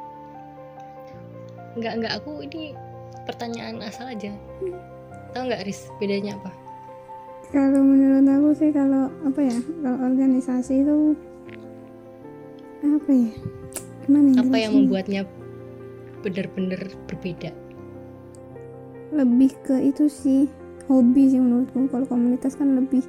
Nggak, 1.75 1.93
nggak. 1.99 2.13
Aku 2.23 2.45
ini 2.45 2.77
pertanyaan 3.27 3.83
asal 3.83 4.07
aja. 4.07 4.31
Tahu 5.35 5.43
nggak, 5.49 5.65
Riz? 5.67 5.91
Bedanya 5.99 6.39
apa? 6.39 6.53
kalau 7.53 7.85
menurut 7.85 8.25
aku 8.25 8.49
sih 8.57 8.73
kalau 8.73 9.13
apa 9.29 9.41
ya 9.45 9.59
kalau 9.85 9.99
organisasi 10.09 10.73
itu 10.81 11.13
apa 12.81 13.11
ya 13.13 13.31
gimana 14.09 14.29
ya 14.33 14.41
Apa 14.41 14.57
yang 14.57 14.73
membuatnya 14.73 15.23
benar-benar 16.25 16.81
berbeda? 17.13 17.53
lebih 19.13 19.53
ke 19.69 19.77
itu 19.85 20.09
sih 20.09 20.49
hobi 20.91 21.31
sih 21.31 21.41
menurutku. 21.43 21.87
Kalau 21.91 22.07
komunitas 22.07 22.59
kan 22.59 22.75
lebih 22.75 23.05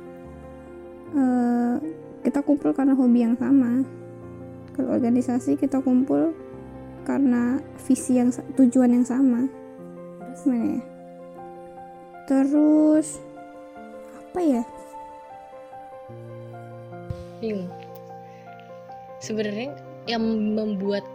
eh, 1.14 1.76
kita 2.24 2.40
kumpul 2.42 2.74
karena 2.74 2.94
hobi 2.94 3.26
yang 3.26 3.36
sama. 3.38 3.86
Kalau 4.74 4.90
organisasi 4.98 5.58
kita 5.58 5.82
kumpul 5.86 6.34
karena 7.06 7.62
visi 7.86 8.18
yang 8.18 8.34
tujuan 8.58 8.96
yang 8.96 9.06
sama. 9.06 9.46
Gimana 10.42 10.66
ya? 10.80 10.82
Terus 12.26 13.22
apa 14.18 14.40
ya? 14.42 14.64
Bingung. 17.44 17.70
Sebenarnya 19.22 19.76
yang 20.08 20.24
membuat 20.58 21.06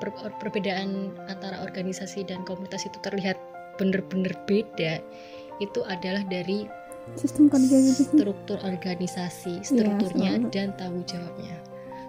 per- 0.00 0.36
perbedaan 0.40 1.12
antara 1.28 1.64
organisasi 1.64 2.24
dan 2.24 2.44
komunitas 2.48 2.86
itu 2.86 2.98
terlihat 3.02 3.36
benar-benar 3.80 4.36
beda 4.44 5.00
itu 5.58 5.80
adalah 5.84 6.24
dari 6.24 6.68
sistem 7.18 7.50
sih 7.50 8.06
struktur 8.06 8.62
organisasi, 8.62 9.66
strukturnya 9.66 10.38
selalu. 10.38 10.52
dan 10.54 10.68
tanggung 10.78 11.04
jawabnya. 11.04 11.56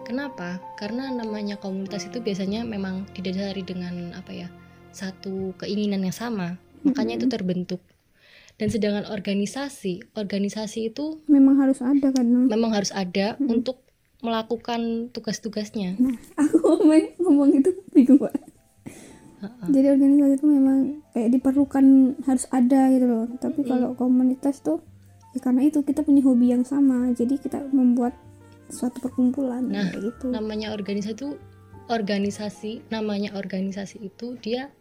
Kenapa? 0.03 0.59
Karena 0.75 1.09
namanya 1.09 1.57
komunitas 1.57 2.05
itu 2.05 2.19
biasanya 2.19 2.67
memang 2.67 3.07
didasari 3.15 3.63
dengan 3.63 4.13
apa 4.13 4.31
ya? 4.35 4.47
Satu 4.93 5.55
keinginan 5.57 6.05
yang 6.05 6.13
sama. 6.13 6.59
Makanya 6.83 7.23
itu 7.23 7.27
terbentuk. 7.31 7.81
dan 8.61 8.69
sedangkan 8.69 9.09
organisasi 9.09 10.13
organisasi 10.13 10.93
itu 10.93 11.25
memang 11.25 11.57
harus 11.57 11.81
ada 11.81 12.13
kan 12.13 12.25
memang 12.25 12.69
harus 12.69 12.93
ada 12.93 13.33
untuk 13.41 13.81
melakukan 14.21 15.09
tugas-tugasnya 15.09 15.97
nah 15.97 16.15
aku 16.37 16.61
ngomong, 16.85 17.17
ngomong 17.17 17.49
itu 17.57 17.71
bingung 17.91 18.21
pak 18.21 18.33
jadi 19.69 19.95
organisasi 19.95 20.35
itu 20.39 20.45
memang 20.47 20.77
kayak 21.11 21.29
diperlukan 21.33 21.85
harus 22.23 22.45
ada 22.49 22.87
gitu 22.91 23.05
loh. 23.05 23.25
Tapi 23.37 23.61
kalau 23.63 23.95
komunitas 23.95 24.63
tuh 24.63 24.79
ya 25.33 25.39
karena 25.41 25.65
itu 25.65 25.81
kita 25.81 26.05
punya 26.05 26.21
hobi 26.23 26.53
yang 26.53 26.63
sama. 26.63 27.11
Jadi 27.11 27.39
kita 27.39 27.59
membuat 27.71 28.15
suatu 28.71 29.03
perkumpulan 29.03 29.67
Nah, 29.67 29.91
kayak 29.91 30.01
gitu. 30.01 30.25
namanya 30.31 30.73
organisasi 30.73 31.13
itu 31.13 31.29
organisasi 31.91 32.71
namanya 32.89 33.35
organisasi 33.35 34.01
itu 34.01 34.39
dia 34.39 34.71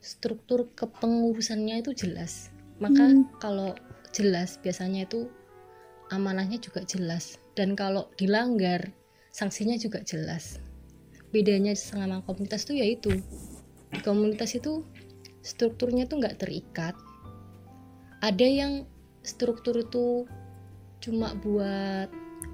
struktur 0.00 0.70
kepengurusannya 0.74 1.82
itu 1.82 1.94
jelas. 1.94 2.50
Maka 2.78 3.06
Hmm. 3.06 3.26
kalau 3.38 3.74
jelas 4.10 4.58
biasanya 4.58 5.06
itu 5.06 5.26
amanahnya 6.10 6.58
juga 6.58 6.82
jelas. 6.86 7.38
Dan 7.54 7.74
kalau 7.76 8.08
dilanggar 8.16 8.90
sanksinya 9.32 9.76
juga 9.76 10.00
jelas. 10.04 10.58
Bedanya 11.32 11.72
sama 11.72 12.20
komunitas 12.24 12.68
itu. 12.68 12.76
yaitu 12.76 13.10
di 13.92 14.00
komunitas 14.00 14.56
itu 14.56 14.82
strukturnya 15.44 16.08
tuh 16.08 16.22
nggak 16.22 16.40
terikat 16.40 16.96
ada 18.22 18.46
yang 18.46 18.86
struktur 19.22 19.82
itu 19.82 20.24
cuma 21.02 21.34
buat 21.42 22.08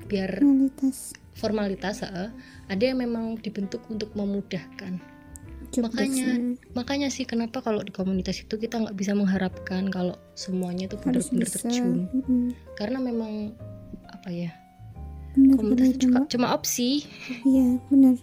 biar 0.09 0.41
komunitas 0.41 1.12
formalitas 1.36 2.03
heeh. 2.03 2.28
ada 2.66 2.82
yang 2.82 2.99
memang 2.99 3.39
dibentuk 3.39 3.84
untuk 3.93 4.11
memudahkan 4.16 4.99
job 5.68 5.84
makanya 5.84 6.41
desk-nya. 6.41 6.72
makanya 6.72 7.09
sih 7.12 7.24
kenapa 7.28 7.61
kalau 7.61 7.84
di 7.84 7.93
komunitas 7.93 8.41
itu 8.41 8.57
kita 8.57 8.80
nggak 8.80 8.97
bisa 8.97 9.12
mengharapkan 9.12 9.93
kalau 9.93 10.16
semuanya 10.32 10.89
itu 10.89 10.97
benar-benar 10.97 11.49
terjun 11.49 12.09
Mm-mm. 12.09 12.57
karena 12.74 12.99
memang 12.99 13.53
apa 14.09 14.28
ya 14.32 14.51
benar 15.36 15.57
komunitas 15.61 15.89
benar 15.93 16.01
cuma, 16.01 16.18
cuma 16.26 16.47
opsi 16.57 17.05
iya 17.45 17.76
benar 17.93 18.16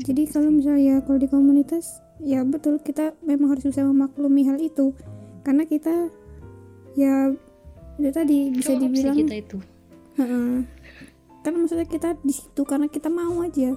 jadi 0.00 0.22
kalau 0.28 0.48
misalnya 0.48 1.04
kalau 1.04 1.20
di 1.20 1.28
komunitas 1.28 2.00
ya 2.20 2.44
betul 2.44 2.80
kita 2.80 3.16
memang 3.24 3.56
harus 3.56 3.64
bisa 3.64 3.84
memaklumi 3.84 4.48
hal 4.48 4.56
itu. 4.60 4.96
Karena 5.44 5.64
kita 5.64 6.08
ya 6.96 7.32
itu 8.00 8.10
tadi 8.12 8.48
bisa 8.52 8.76
dibilang 8.76 9.16
kita 9.16 9.36
itu. 9.36 9.58
Kan 11.40 11.52
maksudnya 11.56 11.88
kita 11.88 12.16
di 12.20 12.32
situ 12.32 12.62
karena 12.64 12.88
kita 12.88 13.08
mau 13.08 13.40
aja. 13.44 13.76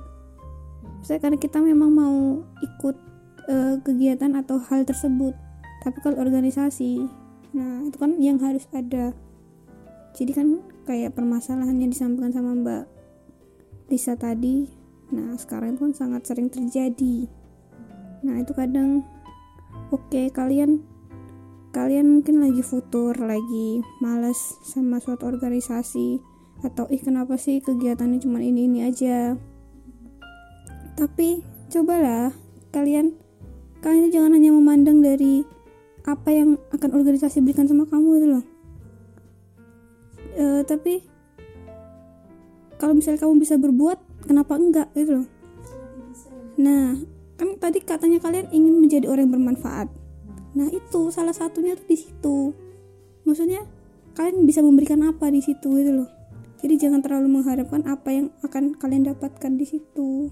Saya 1.03 1.19
karena 1.19 1.39
kita 1.39 1.59
memang 1.59 1.91
mau 1.91 2.17
ikut 2.63 2.95
eh, 3.47 3.76
kegiatan 3.84 4.36
atau 4.39 4.59
hal 4.59 4.88
tersebut. 4.88 5.36
Tapi 5.84 5.97
kalau 5.99 6.19
organisasi 6.19 7.03
nah 7.53 7.86
itu 7.86 7.97
kan 7.99 8.17
yang 8.19 8.39
harus 8.39 8.67
ada. 8.71 9.15
Jadi 10.13 10.32
kan 10.36 10.47
kayak 10.84 11.15
permasalahannya 11.15 11.88
disampaikan 11.91 12.32
sama 12.36 12.53
Mbak 12.59 12.84
Lisa 13.88 14.15
tadi 14.19 14.83
nah 15.14 15.38
sekarang 15.38 15.78
kan 15.78 15.93
sangat 15.93 16.26
sering 16.26 16.49
terjadi. 16.49 17.30
Nah 18.26 18.41
itu 18.41 18.57
kadang 18.57 19.05
oke 19.93 20.34
kalian 20.34 20.82
kalian 21.70 22.20
mungkin 22.20 22.41
lagi 22.41 22.66
futur 22.66 23.14
lagi 23.18 23.82
males 24.01 24.57
sama 24.66 24.97
suatu 24.97 25.30
organisasi 25.30 26.18
atau 26.66 26.89
ih 26.89 27.01
kenapa 27.01 27.38
sih 27.38 27.61
kegiatannya 27.61 28.18
cuma 28.18 28.41
ini 28.41 28.66
ini 28.66 28.80
aja? 28.89 29.38
Tapi 30.97 31.45
cobalah 31.70 32.34
kalian 32.74 33.14
kalian 33.86 34.09
itu 34.09 34.18
jangan 34.18 34.34
hanya 34.34 34.49
memandang 34.49 35.03
dari 35.03 35.45
apa 36.03 36.30
yang 36.34 36.59
akan 36.74 36.89
organisasi 36.93 37.39
berikan 37.45 37.70
sama 37.70 37.86
kamu 37.86 38.09
itu 38.18 38.28
loh. 38.28 38.45
Eh, 40.34 40.61
tapi 40.66 41.05
kalau 42.82 42.99
misalnya 42.99 43.24
kamu 43.24 43.39
bisa 43.39 43.55
berbuat 43.55 44.03
kenapa 44.26 44.55
enggak 44.57 44.89
gitu. 44.95 45.21
Loh 45.24 45.28
nah 46.53 46.93
kan 47.34 47.57
tadi 47.57 47.82
katanya 47.82 48.21
kalian 48.21 48.49
ingin 48.53 48.78
menjadi 48.78 49.09
orang 49.09 49.30
yang 49.30 49.34
bermanfaat. 49.41 49.89
Nah 50.53 50.69
itu 50.69 51.09
salah 51.09 51.34
satunya 51.34 51.74
tuh 51.74 51.88
di 51.89 51.97
situ. 51.97 52.38
Maksudnya 53.26 53.65
kalian 54.13 54.45
bisa 54.45 54.61
memberikan 54.61 55.01
apa 55.01 55.34
di 55.34 55.41
situ 55.41 55.82
gitu 55.82 55.91
loh. 56.03 56.09
Jadi 56.61 56.80
jangan 56.80 57.01
terlalu 57.01 57.41
mengharapkan 57.41 57.84
apa 57.89 58.09
yang 58.13 58.28
akan 58.45 58.78
kalian 58.78 59.09
dapatkan 59.09 59.51
di 59.57 59.65
situ. 59.65 60.30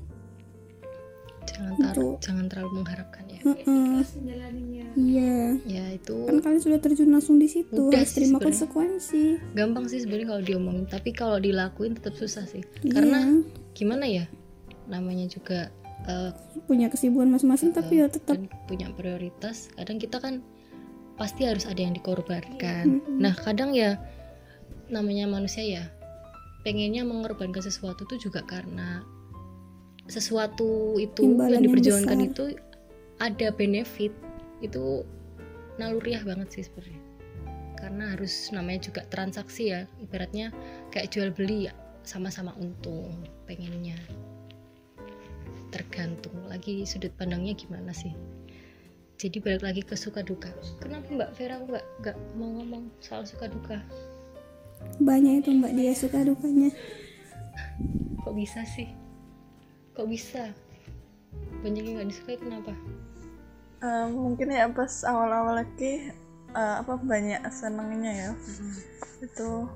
Jangan 1.42 1.74
Itu. 1.90 2.08
jangan 2.22 2.46
terlalu 2.48 2.86
mengharapkan 2.86 3.26
ya. 3.26 3.42
Terus 3.42 4.10
menjalaninya 4.22 4.88
iya. 4.94 5.58
Ya 5.66 5.86
itu 5.98 6.30
kan 6.30 6.38
kalian 6.38 6.62
sudah 6.62 6.78
terjun 6.78 7.10
langsung 7.10 7.42
di 7.42 7.50
situ 7.50 7.90
Udah 7.90 8.06
harus 8.06 8.14
terima 8.14 8.38
konsekuensi. 8.38 9.42
Gampang 9.58 9.90
sih 9.90 10.06
sebenarnya 10.06 10.38
kalau 10.38 10.44
diomongin 10.46 10.86
tapi 10.86 11.10
kalau 11.18 11.42
dilakuin 11.42 11.98
tetap 11.98 12.14
susah 12.14 12.46
sih. 12.46 12.62
Iya. 12.86 12.94
karena 12.94 13.42
gimana 13.74 14.06
ya? 14.08 14.26
Namanya 14.88 15.28
juga 15.32 15.70
eh, 16.08 16.32
punya 16.68 16.92
kesibukan 16.92 17.30
masing-masing 17.32 17.72
tapi 17.76 18.02
ya 18.04 18.08
tetap. 18.12 18.38
punya 18.68 18.90
prioritas. 18.96 19.72
Kadang 19.76 19.98
kita 20.02 20.18
kan 20.20 20.44
pasti 21.20 21.46
harus 21.46 21.70
ada 21.70 21.78
yang 21.78 21.94
dikorbankan. 21.94 23.04
Nah 23.22 23.36
kadang 23.38 23.76
ya 23.76 24.00
namanya 24.92 25.30
manusia 25.30 25.64
ya 25.64 25.84
pengennya 26.62 27.02
mengorbankan 27.08 27.64
sesuatu 27.64 28.06
itu 28.10 28.30
juga 28.30 28.44
karena 28.46 29.02
sesuatu 30.10 30.98
itu 31.00 31.24
Imbalan 31.24 31.58
yang 31.58 31.64
yang 31.64 31.66
diperjuangkan 31.72 32.18
besar. 32.18 32.30
itu 32.30 32.44
ada 33.22 33.48
benefit. 33.54 34.14
Itu 34.62 35.06
naluriah 35.78 36.22
banget 36.26 36.54
sih 36.54 36.64
sebenarnya. 36.66 37.02
Karena 37.78 38.14
harus 38.14 38.50
namanya 38.54 38.92
juga 38.92 39.02
transaksi 39.10 39.74
ya. 39.74 39.86
Ibaratnya 40.02 40.54
kayak 40.94 41.10
jual 41.14 41.30
beli 41.34 41.70
ya 41.70 41.74
sama-sama 42.04 42.54
untung 42.58 43.12
pengennya. 43.46 43.98
Tergantung 45.72 46.36
lagi 46.52 46.84
sudut 46.84 47.14
pandangnya 47.16 47.56
gimana 47.56 47.96
sih. 47.96 48.12
Jadi 49.22 49.38
balik 49.38 49.62
lagi 49.62 49.82
ke 49.86 49.94
suka 49.94 50.26
duka. 50.26 50.50
Kenapa 50.82 51.06
mbak 51.14 51.30
Vera 51.38 51.62
nggak 51.62 51.86
nggak 52.02 52.18
mau 52.34 52.58
ngomong 52.58 52.90
soal 53.00 53.22
suka 53.22 53.46
duka? 53.46 53.78
Banyak 54.98 55.46
itu 55.46 55.54
mbak 55.54 55.78
dia 55.78 55.94
suka 55.94 56.26
dukanya. 56.26 56.74
Kok 58.26 58.34
bisa 58.34 58.66
sih? 58.66 58.90
Kok 59.94 60.10
bisa? 60.10 60.50
Banyak 61.62 61.84
yang 61.86 61.96
nggak 62.02 62.10
disukai 62.10 62.42
kenapa? 62.42 62.74
Eh, 63.82 64.06
mungkin 64.10 64.54
ya 64.54 64.70
pas 64.74 65.06
awal-awal 65.06 65.62
lagi 65.62 66.10
eh, 66.58 66.76
apa 66.82 66.98
banyak 66.98 67.46
senengnya 67.54 68.14
ya. 68.14 68.32
Itu 69.22 69.70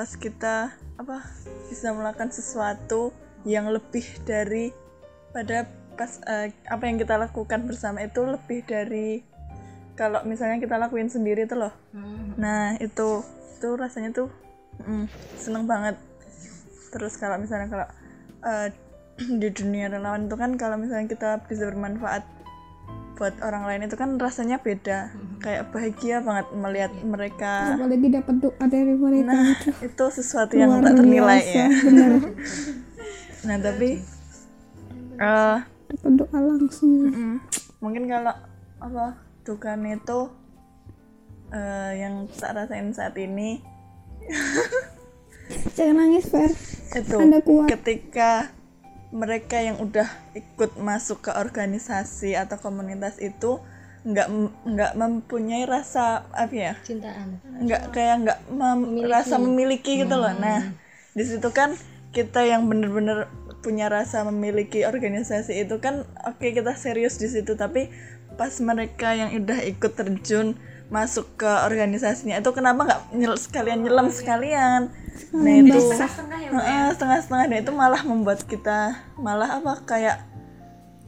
pas 0.00 0.16
kita 0.16 0.72
apa 0.96 1.20
bisa 1.68 1.92
melakukan 1.92 2.32
sesuatu 2.32 3.12
yang 3.44 3.68
lebih 3.68 4.00
dari 4.24 4.72
pada 5.28 5.68
pas 5.92 6.16
eh, 6.24 6.56
apa 6.64 6.88
yang 6.88 6.96
kita 6.96 7.20
lakukan 7.20 7.68
bersama 7.68 8.00
itu 8.00 8.24
lebih 8.24 8.64
dari 8.64 9.20
kalau 10.00 10.24
misalnya 10.24 10.56
kita 10.56 10.80
lakuin 10.80 11.12
sendiri 11.12 11.44
tuh 11.44 11.68
loh. 11.68 11.74
Nah 12.40 12.80
itu 12.80 13.20
itu 13.60 13.68
rasanya 13.76 14.24
tuh 14.24 14.32
mm, 14.88 15.04
seneng 15.36 15.68
banget. 15.68 16.00
Terus 16.96 17.20
kalau 17.20 17.36
misalnya 17.36 17.68
kalau 17.68 17.88
eh, 18.48 18.72
di 19.44 19.52
dunia 19.52 19.92
relawan 19.92 20.32
itu 20.32 20.36
kan 20.40 20.56
kalau 20.56 20.80
misalnya 20.80 21.12
kita 21.12 21.44
bisa 21.44 21.68
bermanfaat 21.68 22.24
buat 23.20 23.36
orang 23.44 23.68
lain 23.68 23.84
itu 23.84 24.00
kan 24.00 24.16
rasanya 24.16 24.64
beda. 24.64 25.12
Kayak 25.44 25.68
bahagia 25.76 26.24
banget 26.24 26.46
melihat 26.56 26.92
mereka. 27.04 27.76
Apalagi 27.76 28.08
dapat 28.08 28.34
doa 28.40 28.64
dari 28.64 28.96
mereka 28.96 29.28
nah 29.36 29.52
itu 29.52 29.68
itu 29.84 30.04
sesuatu 30.08 30.56
yang 30.56 30.72
luar 30.72 30.88
tak 30.88 31.04
ternilai 31.04 31.40
biasa, 31.44 31.52
ya 31.52 31.68
nah 33.46 33.56
tapi 33.60 34.00
eh 35.20 35.58
dapat 35.92 36.12
doa 36.16 36.38
langsung. 36.40 36.90
Mm, 37.12 37.36
mungkin 37.84 38.08
kalau 38.08 38.32
apa 38.80 39.20
dukanya 39.44 40.00
itu 40.00 40.20
eh, 41.52 41.92
yang 42.00 42.24
tak 42.32 42.56
rasain 42.56 42.88
saat 42.96 43.12
ini. 43.20 43.60
Jangan 45.76 46.08
nangis 46.08 46.24
Fer. 46.32 46.48
Itu 46.96 47.20
Anda 47.20 47.44
kuat. 47.44 47.68
ketika 47.68 48.48
mereka 49.10 49.58
yang 49.58 49.82
udah 49.82 50.06
ikut 50.38 50.78
masuk 50.78 51.26
ke 51.26 51.30
organisasi 51.34 52.38
atau 52.38 52.56
komunitas 52.62 53.18
itu 53.18 53.58
nggak 54.00 54.28
nggak 54.64 54.92
mempunyai 54.96 55.68
rasa 55.68 56.24
apa 56.32 56.54
ya 56.56 56.72
cintaan. 56.80 57.36
nggak 57.44 57.92
kayak 57.92 58.16
nggak 58.24 58.38
mem- 58.48 58.80
Memiliki. 58.96 59.12
rasa 59.12 59.34
memiliki 59.36 59.92
gitu 60.00 60.16
loh. 60.16 60.32
Nah 60.32 60.72
di 61.12 61.24
situ 61.26 61.48
kan 61.52 61.76
kita 62.14 62.42
yang 62.46 62.64
bener-bener 62.70 63.28
punya 63.60 63.92
rasa 63.92 64.24
memiliki 64.24 64.88
organisasi 64.88 65.68
itu 65.68 65.76
kan 65.84 66.08
oke 66.24 66.40
kita 66.42 66.72
serius 66.80 67.20
di 67.20 67.28
situ 67.28 67.54
tapi 67.60 67.92
pas 68.40 68.56
mereka 68.64 69.12
yang 69.12 69.36
udah 69.36 69.60
ikut 69.68 69.92
terjun 69.92 70.56
masuk 70.90 71.38
ke 71.38 71.46
organisasinya. 71.46 72.36
Itu 72.42 72.50
kenapa 72.50 72.82
nggak 72.84 73.00
nyel 73.14 73.34
sekalian 73.38 73.86
nyelam 73.86 74.10
sekalian? 74.10 74.90
Nah 75.30 75.54
itu. 75.62 75.78
setengah 75.94 76.38
ya 76.42 76.50
Heeh, 76.50 76.84
setengah-setengah. 76.98 77.44
Dan 77.46 77.58
itu 77.62 77.72
malah 77.72 78.02
membuat 78.02 78.42
kita 78.44 78.98
malah 79.14 79.62
apa 79.62 79.86
kayak 79.86 80.26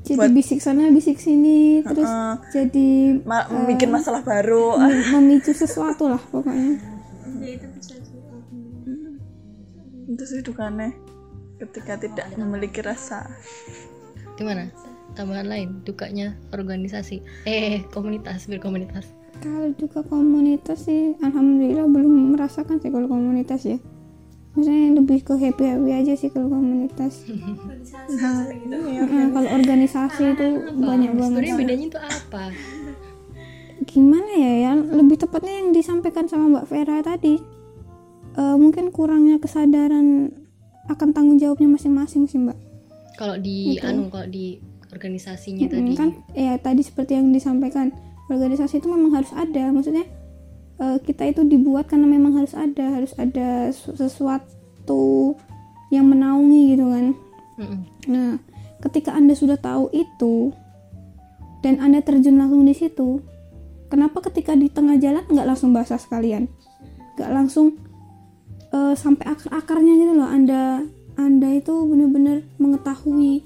jadi 0.02 0.18
buat 0.18 0.34
bisik 0.34 0.58
sana 0.58 0.90
bisik 0.90 1.22
sini 1.22 1.78
terus 1.86 2.10
eh, 2.10 2.34
jadi 2.50 3.22
ma- 3.22 3.46
bikin 3.70 3.90
masalah 3.90 4.22
baru. 4.22 4.74
mem- 4.78 5.06
memicu 5.18 5.54
sesuatu 5.54 6.10
lah 6.10 6.22
pokoknya. 6.30 6.78
Ya 7.38 7.48
itu 7.58 7.66
bisa 7.74 7.94
itu 10.12 10.24
sih 10.28 10.42
dukanya 10.44 10.90
ketika 11.62 11.96
tidak 12.02 12.26
memiliki 12.34 12.82
rasa. 12.82 13.30
Gimana? 14.34 14.74
Tambahan 15.14 15.46
lain? 15.46 15.68
Dukanya 15.86 16.34
organisasi. 16.50 17.22
Eh 17.46 17.86
komunitas 17.94 18.50
berkomunitas 18.50 19.06
kalau 19.38 19.72
juga 19.72 20.00
komunitas 20.02 20.84
sih 20.84 21.16
alhamdulillah 21.18 21.86
belum 21.86 22.12
merasakan 22.32 22.76
sih 22.76 22.88
kalau 22.88 23.06
komunitas 23.06 23.62
ya. 23.64 23.78
Misalnya 24.52 25.00
lebih 25.00 25.22
ke 25.22 25.32
happy 25.32 25.64
happy 25.64 25.90
aja 25.90 26.12
sih 26.12 26.28
kalau 26.28 26.50
komunitas. 26.50 27.24
Gitu 27.24 27.40
Nah, 28.12 28.44
kalau 29.30 29.48
organisasi 29.50 30.22
itu 30.30 30.46
banyak 30.76 31.10
banget. 31.10 31.30
sebenarnya 31.32 31.54
bedanya 31.56 31.86
itu 31.86 31.98
apa? 31.98 32.44
Gimana 33.82 34.30
ya 34.30 34.52
yang 34.66 34.78
lebih 34.88 35.16
tepatnya 35.18 35.54
yang 35.56 35.68
disampaikan 35.70 36.26
sama 36.26 36.52
Mbak 36.52 36.66
Vera 36.66 37.00
tadi. 37.00 37.40
Eh, 38.32 38.56
mungkin 38.56 38.88
kurangnya 38.88 39.36
kesadaran 39.36 40.30
akan 40.86 41.08
tanggung 41.10 41.36
jawabnya 41.36 41.68
masing-masing 41.70 42.24
sih 42.24 42.38
Mbak. 42.38 42.58
Kalau 43.14 43.36
di 43.36 43.76
anu 43.78 44.08
kalau 44.08 44.26
di 44.26 44.60
organisasinya 44.88 45.64
Mm, 45.64 45.70
tadi. 45.70 45.92
kan 45.94 46.08
ya 46.32 46.52
tadi 46.56 46.80
seperti 46.80 47.12
yang 47.14 47.28
disampaikan 47.30 47.88
organisasi 48.32 48.80
itu 48.80 48.88
memang 48.88 49.12
harus 49.12 49.30
ada. 49.36 49.70
Maksudnya 49.70 50.08
eh, 50.80 50.98
kita 51.04 51.28
itu 51.28 51.44
dibuat 51.44 51.86
karena 51.86 52.08
memang 52.08 52.40
harus 52.42 52.56
ada 52.56 52.98
harus 52.98 53.12
ada 53.20 53.70
su- 53.70 53.94
sesuatu 53.94 55.36
yang 55.92 56.08
menaungi 56.08 56.62
gitu 56.74 56.86
kan. 56.88 57.06
Mm-mm. 57.52 57.84
nah 58.08 58.40
ketika 58.80 59.12
anda 59.12 59.36
sudah 59.36 59.60
tahu 59.60 59.92
itu 59.92 60.56
dan 61.60 61.76
anda 61.84 62.00
terjun 62.00 62.40
langsung 62.40 62.64
di 62.64 62.72
situ 62.72 63.20
kenapa 63.92 64.24
ketika 64.24 64.56
di 64.56 64.72
tengah 64.72 64.96
jalan 64.96 65.20
nggak 65.28 65.44
langsung 65.44 65.76
basah 65.76 66.00
sekalian? 66.00 66.48
Nggak 67.20 67.30
langsung 67.30 67.76
eh, 68.72 68.94
sampai 68.96 69.28
akar-akarnya 69.28 69.94
gitu 70.00 70.12
loh. 70.16 70.28
Anda 70.32 70.80
anda 71.20 71.48
itu 71.52 71.84
benar-benar 71.84 72.40
mengetahui 72.56 73.44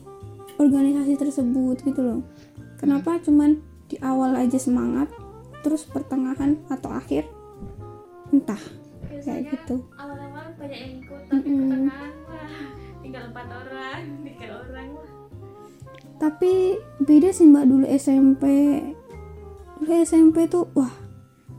organisasi 0.62 1.18
tersebut 1.18 1.82
gitu 1.82 2.00
loh. 2.00 2.20
Kenapa? 2.78 3.18
Cuman 3.26 3.58
di 3.86 3.96
awal 4.02 4.34
aja 4.34 4.58
semangat 4.58 5.10
terus 5.62 5.86
pertengahan 5.86 6.58
atau 6.70 6.90
akhir 6.94 7.26
entah. 8.30 8.60
Kayak 9.16 9.58
gitu. 9.58 9.82
awal-awal 9.98 10.54
banyak 10.54 10.78
yang 10.78 10.92
ikut 11.02 11.20
tapi 11.26 11.50
pertengahan 11.50 12.12
wah 12.30 12.52
tinggal 13.02 13.22
empat 13.32 13.46
orang 13.50 14.00
tiga 14.26 14.46
orang 14.62 14.88
wah. 14.94 15.10
Tapi 16.16 16.52
beda 17.02 17.28
sih 17.34 17.50
mbak 17.50 17.66
dulu 17.66 17.84
SMP 17.90 18.44
dulu 19.82 19.92
SMP 20.06 20.46
tuh 20.46 20.70
wah 20.78 20.94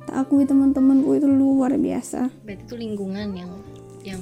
tak 0.07 0.23
akui 0.23 0.47
teman-temanku 0.47 1.19
itu 1.19 1.28
luar 1.28 1.75
biasa. 1.75 2.32
Berarti 2.47 2.63
itu 2.63 2.75
lingkungan 2.80 3.28
yang 3.36 3.51
yang 4.07 4.19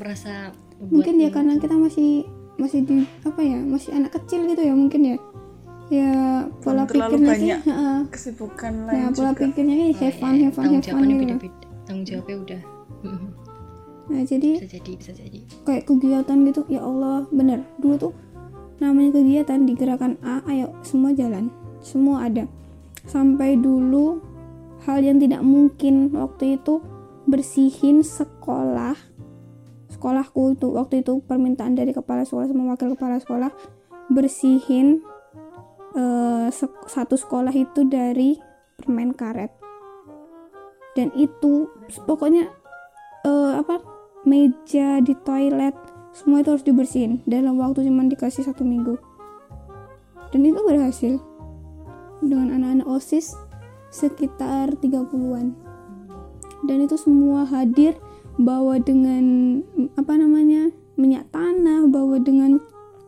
merasa 0.00 0.56
mungkin 0.80 1.20
ya 1.20 1.28
karena 1.28 1.60
kita 1.60 1.76
masih 1.76 2.24
masih 2.56 2.80
di 2.88 3.04
apa 3.24 3.40
ya 3.44 3.60
masih 3.60 3.92
anak 3.92 4.16
kecil 4.16 4.48
gitu 4.48 4.64
ya 4.64 4.72
mungkin 4.72 5.00
ya 5.04 5.16
ya 5.86 6.10
pola 6.66 6.82
terlalu 6.82 7.22
pikirnya 7.22 7.34
sih 7.38 7.46
banyak 7.46 7.60
heeh. 7.62 7.98
kesibukan 8.10 8.72
nah 8.74 8.86
lain 8.90 9.14
pola 9.14 9.30
juga. 9.30 9.40
pikirnya 9.46 9.74
ini 9.76 9.86
Oh, 9.86 9.98
have 10.02 10.16
fun 10.18 10.32
iya, 10.34 10.44
have 10.50 10.54
fun 10.58 10.64
have 10.74 10.86
fun 10.86 11.02
gitu 11.06 11.14
beda-beda. 11.22 11.66
Tanggung 11.86 12.06
jawabnya 12.06 12.36
udah. 12.42 12.62
Nah 14.06 14.22
jadi 14.22 14.50
bisa 14.58 14.68
jadi 14.70 14.92
bisa 14.98 15.12
jadi. 15.14 15.40
kayak 15.66 15.84
kegiatan 15.86 16.36
gitu 16.46 16.60
ya 16.66 16.80
Allah 16.82 17.26
bener. 17.30 17.62
Dulu 17.78 17.94
tuh 17.98 18.12
namanya 18.82 19.18
kegiatan 19.18 19.62
di 19.62 19.72
gerakan 19.78 20.18
A 20.26 20.42
ayo 20.50 20.74
semua 20.82 21.14
jalan. 21.14 21.50
Semua 21.82 22.26
ada. 22.26 22.50
Sampai 23.06 23.54
dulu 23.54 24.18
hal 24.86 25.02
yang 25.02 25.22
tidak 25.22 25.42
mungkin 25.46 26.10
waktu 26.14 26.58
itu 26.58 26.82
bersihin 27.26 28.06
sekolah 28.06 28.94
sekolahku 29.90 30.54
itu 30.54 30.70
waktu 30.76 31.02
itu 31.02 31.18
permintaan 31.26 31.74
dari 31.74 31.90
kepala 31.90 32.22
sekolah 32.22 32.46
sama 32.46 32.74
wakil 32.74 32.94
kepala 32.94 33.18
sekolah 33.18 33.50
bersihin 34.12 35.02
eh, 35.96 36.46
satu 36.86 37.16
sekolah 37.16 37.52
itu 37.56 37.88
dari 37.88 38.36
permen 38.76 39.16
karet. 39.16 39.50
Dan 40.92 41.12
itu 41.16 41.72
pokoknya 42.04 42.52
eh, 43.24 43.52
apa 43.56 43.80
meja 44.28 45.00
di 45.00 45.16
toilet 45.24 45.74
semua 46.12 46.44
itu 46.44 46.52
harus 46.52 46.64
dibersihin. 46.64 47.24
Dalam 47.24 47.56
waktu 47.56 47.88
cuma 47.88 48.04
dikasih 48.04 48.44
satu 48.44 48.62
minggu. 48.62 49.00
Dan 50.32 50.44
itu 50.44 50.60
berhasil. 50.60 51.16
Dengan 52.20 52.52
anak-anak 52.52 52.88
osis 52.88 53.36
sekitar 53.92 54.76
30-an 54.80 55.66
dan 56.66 56.78
itu 56.82 56.96
semua 56.98 57.44
hadir 57.46 57.94
bawa 58.36 58.80
dengan 58.82 59.24
apa 59.96 60.16
namanya 60.18 60.72
minyak 60.98 61.28
tanah 61.32 61.88
bawa 61.88 62.20
dengan 62.20 62.60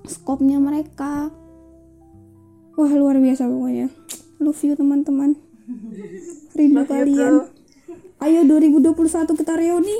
skopnya 0.04 0.56
mereka 0.56 1.28
wah 2.78 2.92
luar 2.94 3.18
biasa 3.18 3.50
pokoknya. 3.50 3.90
Love 4.38 4.62
you 4.62 4.78
teman-teman. 4.78 5.34
Rindu 6.54 6.86
kalian. 6.86 7.50
Ayo 8.22 8.46
2021 8.46 8.94
kita 9.34 9.52
reuni. 9.58 9.98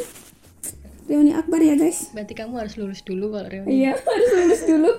Reuni 1.11 1.35
akbar 1.35 1.59
ya 1.59 1.74
guys. 1.74 2.14
Berarti 2.14 2.39
kamu 2.39 2.55
harus 2.55 2.79
lulus 2.79 3.03
dulu 3.03 3.35
kalau 3.35 3.51
reuni. 3.51 3.83
Iya 3.83 3.99
harus 4.14 4.31
lulus 4.31 4.62
dulu. 4.62 4.91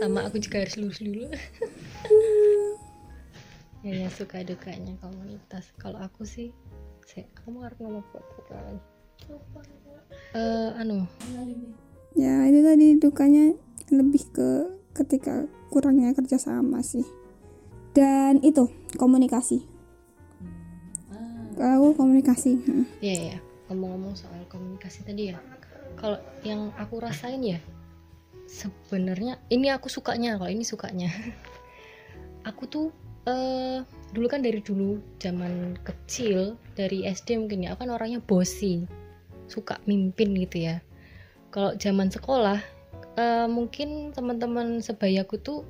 Sama 0.00 0.24
aku 0.24 0.40
juga 0.40 0.64
harus 0.64 0.80
lulus 0.80 1.04
dulu. 1.04 1.28
Ya, 3.84 3.92
ya 3.92 4.08
suka 4.08 4.40
dukanya 4.40 4.96
komunitas. 5.04 5.68
Kalau 5.76 6.00
aku 6.00 6.24
sih 6.24 6.56
saya 7.04 7.28
kamu 7.44 7.68
harus 7.68 7.76
ngomong 7.84 8.04
buat 8.08 8.24
eh 10.32 10.70
anu. 10.80 11.04
Ya 12.16 12.48
itu 12.48 12.64
tadi 12.64 12.96
dukanya 12.96 13.52
lebih 13.92 14.24
ke 14.32 14.77
ketika 14.98 15.46
kurangnya 15.70 16.10
kerjasama 16.16 16.82
sih. 16.82 17.06
Dan 17.94 18.42
itu 18.42 18.66
komunikasi. 18.98 19.62
Kalau 21.58 21.90
aku 21.90 22.06
komunikasi? 22.06 22.54
Hmm. 22.54 22.86
ya 23.02 23.34
ya 23.34 23.38
ngomong-ngomong 23.66 24.14
soal 24.14 24.42
komunikasi 24.46 25.02
tadi 25.02 25.34
ya. 25.34 25.38
Kalau 25.98 26.18
yang 26.46 26.70
aku 26.78 27.02
rasain 27.02 27.42
ya 27.42 27.58
sebenarnya 28.48 29.36
ini 29.52 29.68
aku 29.68 29.92
sukanya 29.92 30.40
kalau 30.40 30.50
ini 30.50 30.64
sukanya. 30.64 31.12
Aku 32.48 32.64
tuh 32.64 32.88
eh 33.28 33.84
dulu 34.16 34.24
kan 34.24 34.40
dari 34.40 34.64
dulu 34.64 34.96
zaman 35.20 35.76
kecil 35.84 36.56
dari 36.72 37.04
SD 37.04 37.36
mungkin 37.36 37.68
ya 37.68 37.76
aku 37.76 37.84
kan 37.84 37.92
orangnya 37.92 38.24
bosi 38.24 38.88
suka 39.44 39.76
mimpin 39.84 40.32
gitu 40.32 40.64
ya. 40.64 40.80
Kalau 41.52 41.76
zaman 41.76 42.08
sekolah 42.08 42.56
eh, 43.18 43.46
mungkin 43.50 44.14
teman-teman 44.14 44.78
sebayaku 44.78 45.42
tuh 45.42 45.66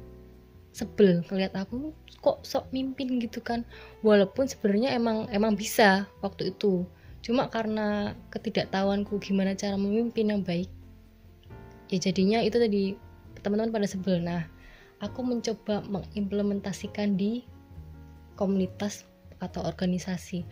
sebel 0.77 1.25
ngeliat 1.27 1.57
aku 1.57 1.97
kok 2.21 2.45
sok 2.45 2.69
mimpin 2.77 3.17
gitu 3.17 3.41
kan? 3.41 3.65
Walaupun 4.05 4.45
sebenarnya 4.45 4.93
emang 4.93 5.27
emang 5.33 5.57
bisa 5.57 6.05
waktu 6.21 6.53
itu. 6.53 6.85
Cuma 7.25 7.49
karena 7.49 8.15
ketidaktahuanku 8.31 9.17
gimana 9.19 9.57
cara 9.57 9.75
memimpin 9.75 10.31
yang 10.31 10.43
baik 10.45 10.71
ya 11.89 11.97
jadinya 11.97 12.45
itu 12.45 12.61
tadi 12.61 12.83
teman-teman 13.41 13.73
pada 13.73 13.89
sebel. 13.89 14.21
Nah 14.21 14.45
aku 15.01 15.25
mencoba 15.25 15.81
mengimplementasikan 15.89 17.17
di 17.17 17.49
komunitas 18.37 19.09
atau 19.41 19.65
organisasi. 19.65 20.45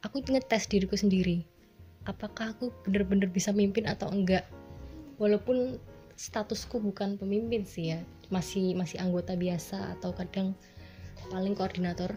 Aku 0.00 0.24
ngetes 0.24 0.66
diriku 0.66 0.96
sendiri 0.96 1.44
apakah 2.08 2.56
aku 2.56 2.72
bener-bener 2.88 3.28
bisa 3.28 3.52
mimpin 3.52 3.84
atau 3.84 4.08
enggak. 4.08 4.48
Walaupun 5.20 5.76
statusku 6.20 6.76
bukan 6.84 7.16
pemimpin 7.16 7.64
sih 7.64 7.96
ya. 7.96 8.00
Masih 8.28 8.76
masih 8.76 9.00
anggota 9.00 9.32
biasa 9.32 9.96
atau 9.96 10.12
kadang 10.12 10.52
paling 11.32 11.56
koordinator. 11.56 12.12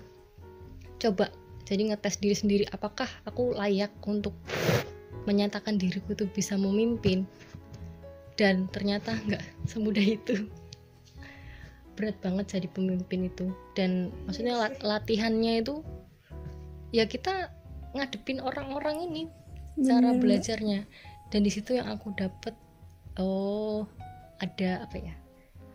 Coba 1.00 1.32
jadi 1.64 1.88
ngetes 1.88 2.20
diri 2.20 2.36
sendiri 2.36 2.66
apakah 2.76 3.08
aku 3.24 3.56
layak 3.56 3.96
untuk 4.04 4.36
menyatakan 5.24 5.80
diriku 5.80 6.12
tuh 6.12 6.28
bisa 6.28 6.60
memimpin? 6.60 7.24
Dan 8.36 8.68
ternyata 8.76 9.16
nggak 9.24 9.72
semudah 9.72 10.04
itu. 10.04 10.52
Berat 11.96 12.20
banget 12.20 12.60
jadi 12.60 12.68
pemimpin 12.68 13.32
itu. 13.32 13.56
Dan 13.72 14.12
maksudnya 14.28 14.60
lat- 14.60 14.84
latihannya 14.84 15.64
itu 15.64 15.80
ya 16.92 17.08
kita 17.08 17.56
ngadepin 17.96 18.44
orang-orang 18.44 19.08
ini 19.08 19.24
cara 19.80 20.12
belajarnya. 20.12 20.84
Dan 21.32 21.48
di 21.48 21.52
situ 21.54 21.80
yang 21.80 21.88
aku 21.88 22.12
dapet 22.14 22.54
oh 23.18 23.86
ada 24.42 24.86
apa 24.86 24.98
ya? 24.98 25.14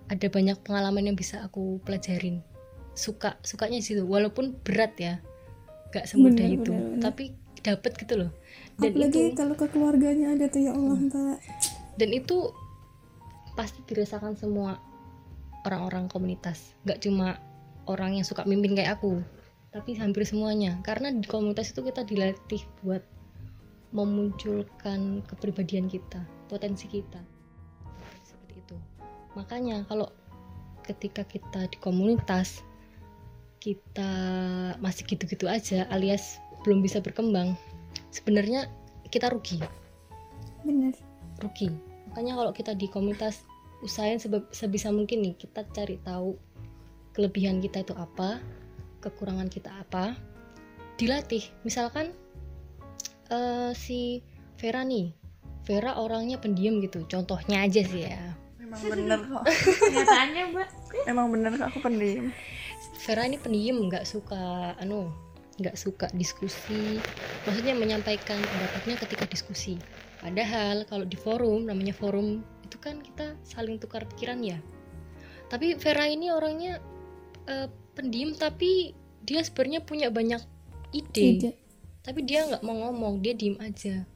Ada 0.08 0.32
banyak 0.32 0.64
pengalaman 0.64 1.12
yang 1.12 1.16
bisa 1.18 1.44
aku 1.44 1.78
pelajarin. 1.84 2.40
Suka 2.96 3.36
sukanya 3.44 3.78
di 3.78 3.86
situ. 3.86 4.02
Walaupun 4.04 4.56
berat 4.64 4.96
ya 4.98 5.20
gak 5.88 6.04
semudah 6.04 6.44
Bener, 6.44 6.60
itu 6.60 6.72
bener, 6.72 6.88
bener. 6.92 7.02
tapi 7.04 7.24
dapet 7.64 7.92
gitu 7.96 8.14
loh. 8.26 8.30
Dan 8.78 8.94
apalagi 8.94 9.20
itu 9.32 9.36
kalau 9.36 9.54
ke 9.56 9.66
keluarganya 9.72 10.36
ada 10.36 10.46
tuh 10.48 10.62
ya 10.62 10.72
Allah 10.76 10.96
mbak. 10.96 11.38
Dan 11.98 12.10
itu 12.14 12.54
pasti 13.58 13.82
dirasakan 13.88 14.38
semua 14.38 14.78
orang-orang 15.66 16.06
komunitas. 16.06 16.76
Nggak 16.86 17.02
cuma 17.02 17.42
orang 17.90 18.20
yang 18.20 18.26
suka 18.26 18.46
mimpin 18.46 18.76
kayak 18.78 19.00
aku 19.00 19.20
tapi 19.68 19.96
hampir 20.00 20.24
semuanya. 20.24 20.80
Karena 20.80 21.12
di 21.12 21.26
komunitas 21.28 21.72
itu 21.72 21.84
kita 21.84 22.04
dilatih 22.04 22.62
buat 22.84 23.04
memunculkan 23.92 25.24
kepribadian 25.24 25.88
kita 25.88 26.20
potensi 26.48 26.88
kita. 26.88 27.20
Seperti 28.24 28.64
itu. 28.64 28.76
Makanya 29.36 29.84
kalau 29.86 30.08
ketika 30.88 31.22
kita 31.28 31.68
di 31.68 31.76
komunitas 31.78 32.64
kita 33.60 34.12
masih 34.80 35.04
gitu-gitu 35.04 35.44
aja 35.44 35.84
alias 35.92 36.40
belum 36.64 36.80
bisa 36.80 37.04
berkembang 37.04 37.52
sebenarnya 38.08 38.72
kita 39.12 39.28
rugi. 39.28 39.60
Bener. 40.64 40.96
Rugi. 41.44 41.68
Makanya 42.10 42.40
kalau 42.40 42.52
kita 42.56 42.72
di 42.72 42.88
komunitas 42.88 43.44
usahain 43.84 44.18
sebisa 44.50 44.90
mungkin 44.90 45.22
nih 45.22 45.34
kita 45.38 45.62
cari 45.70 46.00
tahu 46.02 46.34
kelebihan 47.14 47.62
kita 47.62 47.86
itu 47.86 47.94
apa 47.94 48.42
kekurangan 49.04 49.46
kita 49.52 49.70
apa 49.70 50.16
dilatih. 50.98 51.44
Misalkan 51.62 52.10
eh, 53.30 53.70
si 53.76 54.24
Vera 54.58 54.82
nih 54.82 55.14
Vera 55.64 55.98
orangnya 56.00 56.40
pendiam 56.40 56.80
gitu 56.82 57.04
contohnya 57.06 57.64
aja 57.64 57.82
sih 57.84 58.08
ya. 58.08 58.34
Memang 58.58 58.82
bener 58.88 59.18
kok. 59.24 59.44
kenyataannya 59.88 60.42
mbak. 60.52 60.68
Emang 61.08 61.26
bener 61.32 61.50
kok 61.56 61.66
aku 61.72 61.78
pendiam. 61.84 62.30
Vera 63.02 63.24
ini 63.24 63.38
pendiam 63.40 63.78
nggak 63.88 64.04
suka 64.04 64.74
anu 64.78 65.08
nggak 65.58 65.76
suka 65.76 66.06
diskusi. 66.14 67.02
Maksudnya 67.44 67.74
menyampaikan 67.74 68.38
pendapatnya 68.38 68.94
ketika 69.02 69.24
diskusi. 69.26 69.80
Padahal 70.18 70.86
kalau 70.86 71.06
di 71.06 71.14
forum 71.18 71.66
namanya 71.66 71.94
forum 71.94 72.42
itu 72.66 72.76
kan 72.78 73.00
kita 73.00 73.34
saling 73.46 73.78
tukar 73.78 74.06
pikiran 74.14 74.42
ya. 74.42 74.58
Tapi 75.48 75.78
Vera 75.80 76.04
ini 76.04 76.28
orangnya 76.30 76.82
eh, 77.48 77.68
pendiam 77.96 78.36
tapi 78.36 78.92
dia 79.24 79.40
sebenarnya 79.40 79.80
punya 79.82 80.08
banyak 80.12 80.42
ide. 80.92 81.26
Tidak 81.40 81.68
tapi 82.08 82.24
dia 82.24 82.48
nggak 82.48 82.64
mau 82.64 82.88
ngomong 82.88 83.20
dia 83.20 83.36
diem 83.36 83.60
aja 83.60 84.08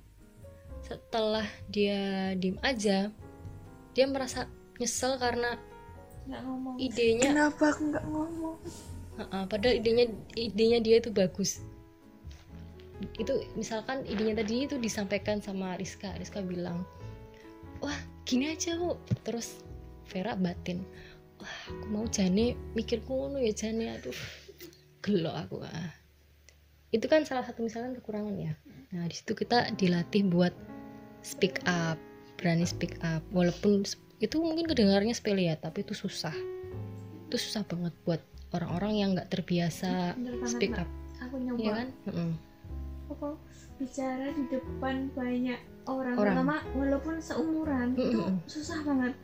setelah 0.93 1.47
dia 1.72 2.32
diem 2.36 2.61
aja 2.61 3.09
dia 3.93 4.07
merasa 4.09 4.49
nyesel 4.80 5.16
karena 5.20 5.57
nggak 6.28 6.43
ngomong. 6.47 6.76
idenya 6.78 7.28
Kenapa 7.34 7.64
aku 7.74 7.82
nggak 7.93 8.07
ngomong? 8.09 8.57
Ha-ha, 9.20 9.45
padahal 9.45 9.74
idenya 9.82 10.07
idenya 10.38 10.78
dia 10.80 10.97
itu 11.03 11.11
bagus. 11.12 11.61
Itu 13.18 13.43
misalkan 13.59 14.07
idenya 14.07 14.40
tadi 14.40 14.64
itu 14.64 14.78
disampaikan 14.78 15.43
sama 15.43 15.74
Rizka. 15.76 16.14
Rizka 16.16 16.40
bilang 16.40 16.86
wah 17.82 17.99
gini 18.24 18.53
aja 18.55 18.78
kok. 18.78 18.99
Terus 19.26 19.61
Vera 20.09 20.36
batin 20.36 20.84
wah 21.36 21.57
aku 21.68 21.86
mau 21.90 22.07
Jane 22.09 22.55
mikirku 22.72 23.12
ngono 23.12 23.43
ya 23.43 23.53
Jane. 23.53 23.99
Aduh 23.99 24.16
gelo 25.03 25.34
aku 25.34 25.61
ah. 25.66 25.90
Itu 26.93 27.09
kan 27.09 27.24
salah 27.24 27.43
satu 27.45 27.64
misalkan 27.66 27.99
kekurangan 27.99 28.36
ya. 28.38 28.53
Nah 28.95 29.05
di 29.09 29.14
situ 29.16 29.32
kita 29.34 29.72
dilatih 29.74 30.28
buat 30.28 30.55
speak 31.23 31.62
up 31.64 31.99
berani 32.39 32.66
speak 32.66 32.99
up 33.07 33.23
walaupun 33.31 33.87
itu 34.23 34.37
mungkin 34.39 34.66
kedengarannya 34.66 35.14
sepele 35.14 35.51
ya 35.51 35.55
tapi 35.59 35.83
itu 35.87 35.95
susah 35.95 36.35
itu 37.31 37.37
susah 37.39 37.62
banget 37.66 37.95
buat 38.05 38.23
orang-orang 38.53 38.93
yang 38.99 39.09
nggak 39.16 39.31
terbiasa 39.33 40.14
Bener 40.18 40.35
banget, 40.39 40.51
speak 40.51 40.75
up 40.79 40.89
aku 41.23 41.37
nyoba 41.39 41.59
Iya 41.59 41.73
kan 41.73 41.89
Mm-mm. 42.11 42.31
apa 43.12 43.29
bicara 43.83 44.27
di 44.31 44.45
depan 44.47 45.11
banyak 45.11 45.61
orang, 45.91 46.14
Orang. 46.14 46.35
terutama 46.39 46.57
walaupun 46.79 47.14
seumuran 47.18 47.89
itu 47.99 48.20
Mm-mm. 48.20 48.37
susah 48.47 48.79
banget 48.87 49.14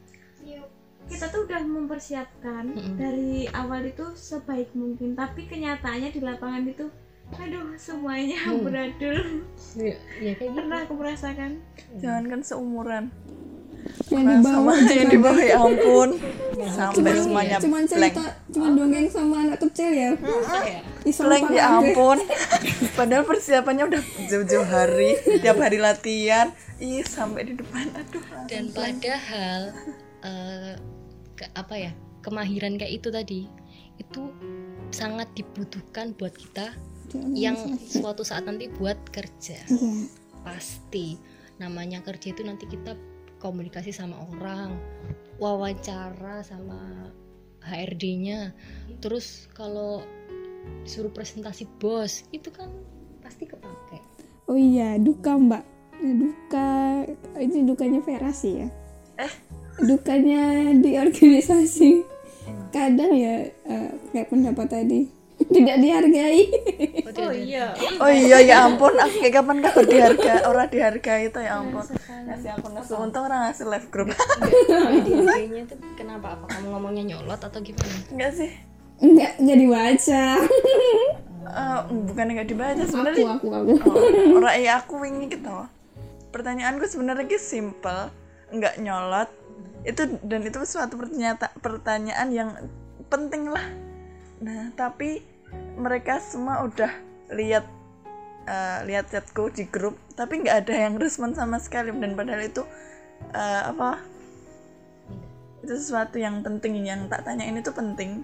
kita 1.09 1.25
tuh 1.33 1.49
udah 1.49 1.63
mempersiapkan 1.65 2.65
Mm-mm. 2.77 2.95
dari 3.01 3.49
awal 3.57 3.89
itu 3.89 4.13
sebaik 4.13 4.71
mungkin 4.77 5.17
tapi 5.17 5.49
kenyataannya 5.49 6.13
di 6.13 6.21
lapangan 6.21 6.69
itu 6.69 6.87
aduh 7.31 7.77
semuanya 7.77 8.41
Hmm. 8.41 8.65
beradul 8.65 9.19
ya, 9.75 9.95
ya 10.19 10.33
kayak 10.33 10.49
gitu 10.49 10.59
pernah 10.59 10.79
aku 10.83 10.95
merasakan 10.95 11.51
Jangan 11.95 12.25
kan 12.27 12.41
seumuran. 12.41 13.05
yang 14.09 14.27
di 14.27 14.37
bawah 14.43 14.75
sama 14.75 14.91
yang 14.91 15.09
di 15.09 15.19
bawah 15.19 15.39
ya 15.41 15.57
ampun. 15.57 16.09
Sampai 16.69 16.93
Cuman- 16.99 17.23
semuanya 17.23 17.57
cuman 17.59 17.73
blank. 17.79 17.93
cerita 18.11 18.23
cuman 18.51 18.71
dongeng 18.75 19.07
sama 19.09 19.35
anak 19.41 19.59
kecil 19.63 19.89
ya 19.89 20.11
ya 20.61 20.81
Iseng 21.05 21.27
Blank 21.27 21.47
ya 21.51 21.65
ampun. 21.71 22.19
Padahal 22.93 23.25
persiapannya 23.25 23.85
udah 23.87 24.03
jauh-jauh 24.27 24.67
hari, 24.67 25.15
tiap 25.39 25.57
hari 25.57 25.79
latihan. 25.79 26.53
Ih, 26.77 27.01
sampai 27.03 27.45
di 27.45 27.55
depan. 27.55 27.87
Aduh. 27.93 28.21
dan 28.45 28.65
padahal 28.71 29.61
eh, 30.21 30.73
ke- 31.35 31.53
apa 31.55 31.75
ya 31.79 31.93
kemahiran 32.21 32.75
kayak 32.75 32.93
itu 32.95 33.09
tadi 33.09 33.41
itu 33.97 34.23
sangat 34.91 35.29
dibutuhkan 35.33 36.13
buat 36.13 36.33
kita 36.33 36.75
yang 37.33 37.57
suatu 37.79 38.23
saat 38.27 38.45
nanti 38.45 38.69
buat 38.69 38.99
kerja. 39.09 39.59
Iya. 39.69 39.93
pasti. 40.47 41.19
Namanya 41.59 42.01
kerja 42.01 42.33
itu 42.33 42.47
nanti 42.47 42.65
kita 42.65 42.95
komunikasi 43.39 43.95
sama 43.95 44.19
orang 44.35 44.79
wawancara 45.39 46.43
sama 46.43 47.11
HRD-nya 47.63 48.55
terus 48.99 49.47
kalau 49.55 50.03
disuruh 50.83 51.13
presentasi 51.15 51.71
bos 51.79 52.27
itu 52.35 52.51
kan 52.51 52.71
pasti 53.23 53.47
kepake. 53.47 53.99
Oh 54.49 54.59
iya 54.59 54.97
duka 54.99 55.37
mbak. 55.37 55.65
Nah, 55.99 56.15
duka. 56.15 56.69
Ini 57.39 57.67
dukanya 57.67 58.01
Vera 58.03 58.31
sih 58.33 58.65
ya. 58.65 58.69
Dukanya 59.79 60.75
di 60.75 60.99
organisasi. 60.99 61.91
Kadang 62.75 63.13
ya 63.15 63.47
eh, 63.51 63.91
kayak 64.15 64.31
pendapat 64.33 64.67
tadi 64.67 65.18
tidak 65.39 65.77
dihargai 65.79 66.43
oh, 67.01 67.11
tidak 67.11 67.31
ada- 67.31 67.39
iya 67.39 67.67
Oh 67.99 68.11
iya 68.11 68.39
ya 68.41 68.57
ampun, 68.65 68.93
aku 68.93 69.17
kayak 69.19 69.35
kapan 69.35 69.59
kapan 69.59 69.85
diharga, 69.87 70.33
orang 70.45 70.67
dihargai 70.67 71.23
itu 71.27 71.39
ya 71.39 71.57
ampun. 71.57 71.83
Ngasih 72.29 72.51
aku 72.53 72.67
nesu 72.71 72.95
untung 72.95 73.25
orang 73.25 73.47
ngasih 73.47 73.67
live 73.67 73.89
group. 73.89 74.09
Nggak 74.11 75.03
dihargainya 75.03 75.61
itu 75.65 75.75
kenapa 75.95 76.35
apa 76.35 76.45
kamu 76.49 76.67
ngomongnya 76.69 77.05
nyolot 77.09 77.41
atau 77.41 77.59
gimana 77.59 77.91
Enggak 78.09 78.33
sih. 78.35 78.51
enggak 78.99 79.33
nggak 79.37 79.59
dibaca 79.59 80.25
Eh, 81.49 81.79
bukan 82.05 82.27
nggak 82.29 82.45
dibaca 82.47 82.77
aku 82.77 82.91
sebenarnya. 82.93 83.27
aku 83.33 83.47
aku 83.49 83.71
Oh, 83.89 84.37
orang 84.37 84.57
iya 84.59 84.73
aku 84.77 84.95
wingi 84.99 85.33
gitu. 85.33 85.49
Pertanyaanku 86.29 86.85
sebenarnya 86.85 87.25
simple, 87.35 88.13
nggak 88.51 88.75
nyolot. 88.79 89.31
Itu 89.81 90.05
dan 90.21 90.43
itu 90.43 90.59
suatu 90.63 90.99
pertanyaan 90.99 91.41
pertanyaan 91.57 92.29
yang 92.29 92.51
penting 93.07 93.49
lah. 93.49 93.65
Nah, 94.39 94.71
tapi 94.79 95.23
mereka 95.79 96.23
semua 96.23 96.63
udah 96.67 96.93
lihat 97.35 97.67
eh, 98.47 98.79
lihat 98.89 99.11
chatku 99.11 99.51
di 99.51 99.67
grup, 99.69 99.99
tapi 100.15 100.43
nggak 100.43 100.67
ada 100.67 100.75
yang 100.89 100.95
respon 100.97 101.35
sama 101.35 101.59
sekali 101.61 101.93
dan 101.93 102.15
padahal 102.15 102.43
itu 102.47 102.63
eh, 103.35 103.63
apa? 103.69 103.99
Itu 105.63 105.75
sesuatu 105.75 106.17
yang 106.17 106.41
penting 106.41 106.87
yang 106.87 107.11
tak 107.11 107.27
tanyain 107.27 107.59
itu 107.59 107.71
penting, 107.75 108.23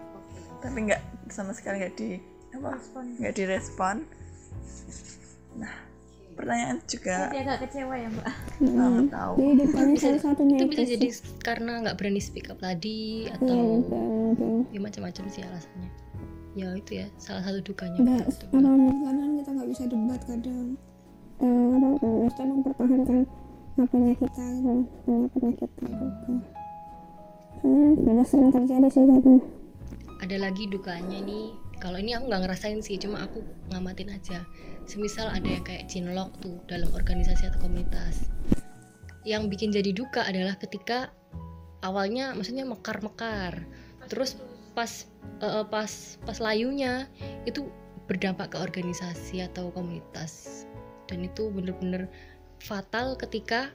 tapi 0.62 0.88
nggak 0.88 1.02
sama 1.28 1.52
sekali 1.52 1.82
nggak 1.82 1.94
di 1.98 2.16
apa? 2.54 2.78
Nggak 3.20 3.34
direspon. 3.34 4.06
Nah, 5.54 5.83
pertanyaan 6.34 6.76
juga 6.84 7.30
Jadi 7.30 7.38
agak 7.40 7.58
kecewa 7.66 7.94
ya 7.94 8.08
mbak. 8.10 8.26
Banget 8.60 9.06
tahu. 9.10 9.32
di 9.38 9.46
depannya 9.62 9.96
salah 9.98 10.20
satunya 10.20 10.56
itu 10.58 10.66
bisa 10.68 10.84
jadi 10.84 11.08
karena 11.42 11.72
nggak 11.86 11.96
berani 11.96 12.20
speak 12.20 12.50
up 12.50 12.58
tadi 12.60 13.30
atau 13.30 13.82
ya 14.74 14.78
macam-macam 14.82 15.24
sih 15.30 15.42
alasannya. 15.46 15.90
Ya 16.54 16.68
itu 16.78 16.92
ya 17.02 17.06
salah 17.18 17.42
satu 17.42 17.58
dukanya. 17.62 17.98
Enggak, 17.98 18.30
Betul. 18.30 18.48
kadang 18.52 18.78
kadang 19.02 19.30
kita 19.38 19.50
nggak 19.54 19.68
bisa 19.70 19.82
debat 19.90 20.20
kadang. 20.26 20.66
Eh, 21.42 21.66
kadang 21.74 21.94
kita 21.98 22.42
mempertahankan 22.46 23.18
apanya 23.74 24.14
kita 24.14 24.44
gitu 24.62 24.72
pendapatnya 25.02 25.52
kita. 25.58 25.86
Gitu 25.90 26.34
hmm, 27.64 27.90
sudah 28.04 28.26
sering 28.28 28.50
terjadi 28.52 28.88
sih 28.92 29.04
kadang 29.08 29.40
ada 30.20 30.36
lagi 30.38 30.64
dukanya 30.68 31.18
nih 31.24 31.52
kalau 31.84 32.00
ini 32.00 32.16
aku 32.16 32.32
nggak 32.32 32.48
ngerasain 32.48 32.80
sih 32.80 32.96
cuma 32.96 33.28
aku 33.28 33.44
ngamatin 33.68 34.16
aja. 34.16 34.40
Semisal 34.88 35.28
ada 35.28 35.44
yang 35.44 35.60
kayak 35.60 35.84
cinlok 35.84 36.32
tuh 36.40 36.56
dalam 36.64 36.88
organisasi 36.96 37.52
atau 37.52 37.60
komunitas. 37.60 38.32
Yang 39.28 39.52
bikin 39.52 39.68
jadi 39.68 39.92
duka 39.92 40.24
adalah 40.24 40.56
ketika 40.56 41.12
awalnya 41.84 42.32
maksudnya 42.32 42.64
mekar-mekar. 42.64 43.68
Terus 44.08 44.40
pas 44.72 44.88
eh, 45.44 45.64
pas 45.68 45.92
pas 46.24 46.38
layunya 46.40 47.04
itu 47.44 47.68
berdampak 48.08 48.56
ke 48.56 48.64
organisasi 48.64 49.44
atau 49.44 49.68
komunitas. 49.68 50.64
Dan 51.04 51.28
itu 51.28 51.52
bener-bener 51.52 52.08
fatal 52.64 53.12
ketika 53.20 53.68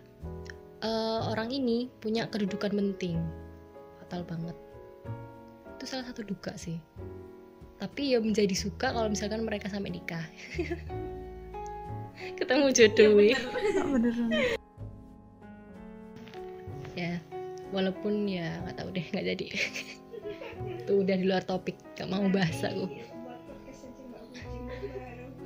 eh, 0.82 1.22
orang 1.30 1.54
ini 1.54 1.94
punya 2.02 2.26
kedudukan 2.26 2.74
penting. 2.74 3.22
Fatal 4.02 4.26
banget. 4.26 4.58
Itu 5.78 5.86
salah 5.86 6.10
satu 6.10 6.26
duka 6.26 6.58
sih 6.58 6.82
tapi 7.80 8.12
ya 8.12 8.20
menjadi 8.20 8.52
suka 8.52 8.92
kalau 8.92 9.08
misalkan 9.08 9.48
mereka 9.48 9.72
sampai 9.72 9.96
nikah. 9.96 10.24
Ketemu 12.40 12.68
jodoh 12.76 13.10
wih. 13.16 13.36
beneran? 13.88 14.30
Ya 17.00 17.24
walaupun 17.72 18.28
ya 18.28 18.60
nggak 18.68 18.76
tahu 18.76 18.90
deh 18.92 19.06
nggak 19.16 19.26
jadi. 19.36 19.46
Tuh 20.86 21.08
udah 21.08 21.16
di 21.16 21.24
luar 21.24 21.44
topik 21.48 21.80
gak 21.96 22.12
mau 22.12 22.28
bahas 22.28 22.60
aku. 22.68 22.92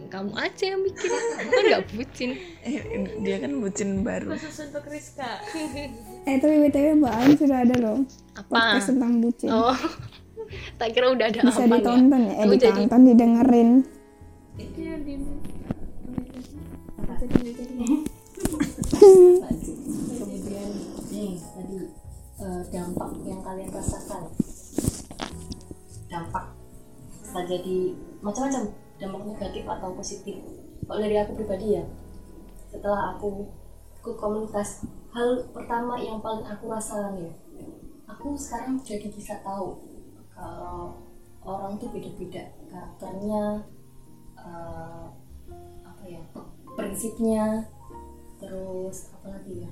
Kamu 0.10 0.34
aja 0.38 0.78
yang 0.78 0.82
mikir 0.82 1.10
kan 1.10 1.64
nggak 1.70 1.86
bucin. 1.94 2.38
Eh, 2.66 2.82
dia 3.22 3.38
kan 3.42 3.62
bucin 3.62 4.02
baru. 4.02 4.34
Khusus 4.34 4.70
untuk 4.70 4.90
Rizka. 4.90 5.42
Eh 6.30 6.40
tapi 6.40 6.56
btw 6.66 7.04
mbak 7.04 7.14
Ain 7.14 7.34
sudah 7.38 7.68
ada 7.68 7.76
loh. 7.78 7.98
Apa 8.38 8.50
podcast 8.50 8.94
tentang 8.94 9.22
bucin. 9.22 9.50
Oh 9.54 9.78
tak 10.78 10.88
kira 10.92 11.08
udah 11.12 11.26
ada 11.30 11.40
bisa 11.46 11.64
apa 11.66 11.76
ditonton 11.78 12.22
ya 12.26 12.34
eh 12.34 12.46
Kamu 12.46 12.54
jadi- 12.56 12.72
ditonton 12.86 13.02
didengerin 13.08 13.70
itu 14.54 14.80
yang 14.86 15.02
di 15.02 15.14
kemudian 20.14 20.70
nih 21.10 21.32
tadi 21.42 21.76
eh, 22.44 22.62
dampak 22.70 23.10
yang 23.26 23.42
kalian 23.42 23.70
rasakan 23.74 24.24
dampak 26.08 26.46
bisa 27.24 27.40
jadi 27.50 27.78
macam-macam 28.22 28.64
dampak 29.02 29.22
negatif 29.26 29.64
atau 29.66 29.90
positif 29.98 30.36
kalau 30.86 31.00
dari 31.02 31.18
aku 31.18 31.34
pribadi 31.34 31.82
ya 31.82 31.84
setelah 32.70 33.18
aku 33.18 33.50
ikut 34.02 34.16
komunitas 34.20 34.84
hal 35.16 35.48
pertama 35.56 35.98
yang 35.98 36.20
paling 36.20 36.46
aku 36.46 36.70
rasakan 36.70 37.18
ya 37.18 37.32
aku 38.06 38.38
sekarang 38.38 38.78
jadi 38.84 39.10
bisa 39.10 39.40
tahu 39.42 39.93
kalau 40.34 41.00
orang 41.46 41.78
tuh 41.78 41.90
beda-beda 41.94 42.50
karakternya 42.68 43.64
eh, 44.38 45.06
apa 45.86 46.04
ya 46.06 46.24
prinsipnya 46.74 47.70
terus 48.42 49.14
apa 49.16 49.40
lagi 49.40 49.64
ya 49.64 49.72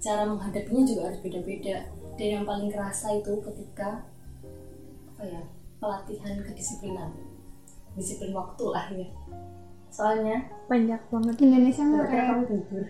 cara 0.00 0.24
menghadapinya 0.24 0.82
juga 0.88 1.12
harus 1.12 1.20
beda-beda. 1.20 1.92
Dan 2.16 2.28
yang 2.40 2.44
paling 2.48 2.72
kerasa 2.72 3.20
itu 3.20 3.36
ketika 3.44 4.00
apa 5.12 5.22
ya 5.28 5.42
pelatihan 5.76 6.40
kedisiplinan 6.40 7.12
disiplin 7.92 8.32
waktu 8.32 8.64
lah 8.64 8.88
ya. 8.88 9.08
Soalnya 9.92 10.48
banyak 10.72 11.00
banget. 11.12 11.34
Indonesia 11.44 11.84
nggak 11.84 12.08
kayak 12.08 12.24
kamu 12.32 12.44
tidur. 12.48 12.84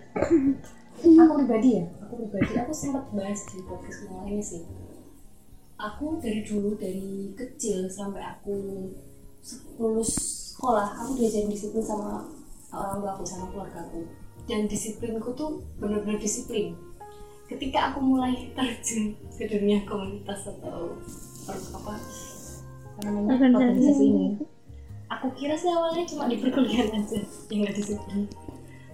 Aku 1.27 1.33
pribadi 1.35 1.81
ya 1.83 1.85
aku 2.11 2.27
pribadi 2.27 2.53
aku 2.59 2.73
sempat 2.75 3.07
bahas 3.15 3.41
di 3.55 3.63
podcast 3.63 4.03
yang 4.05 4.27
lainnya 4.27 4.43
sih 4.43 4.67
aku 5.81 6.21
dari 6.21 6.45
dulu 6.45 6.77
dari 6.77 7.33
kecil 7.33 7.89
sampai 7.89 8.21
aku 8.21 8.53
lulus 9.81 10.13
sekolah 10.53 10.93
aku 10.93 11.17
diajarin 11.17 11.49
disiplin 11.49 11.81
sama 11.81 12.29
orang 12.69 13.01
tua 13.01 13.11
aku 13.17 13.25
sama 13.25 13.49
keluarga 13.49 13.81
aku. 13.89 14.05
Dan 14.45 14.69
disiplinku 14.69 15.33
tuh 15.33 15.65
bener-bener 15.81 16.21
disiplin. 16.21 16.77
Ketika 17.49 17.91
aku 17.91 18.05
mulai 18.05 18.37
terjun 18.57 19.17
ke 19.35 19.49
dunia 19.49 19.83
komunitas 19.89 20.47
atau 20.47 21.01
apa 21.49 21.95
namanya 23.01 23.49
Organisasi. 23.57 24.05
ini 24.07 24.27
aku 25.11 25.33
kira 25.35 25.57
sih 25.57 25.73
awalnya 25.73 26.05
cuma 26.07 26.31
di 26.31 26.37
perkuliahan 26.39 26.95
aja 26.95 27.19
yang 27.49 27.65
nggak 27.65 27.77
disiplin. 27.81 28.29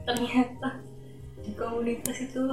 Ternyata 0.07 0.70
di 1.43 1.51
komunitas 1.59 2.16
itu 2.22 2.47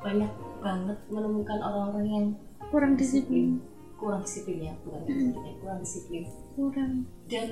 banyak 0.00 0.32
banget 0.64 0.98
menemukan 1.12 1.58
orang-orang 1.60 2.08
yang 2.08 2.26
kurang 2.74 2.98
disiplin. 2.98 3.62
Kurang 3.94 4.26
disiplin 4.26 4.58
ya 4.66 4.74
bukan 4.82 5.00
disiplin 5.06 5.46
ya, 5.46 5.52
kurang 5.62 5.78
disiplin. 5.78 6.24
Kurang. 6.58 6.92
Dan 7.30 7.48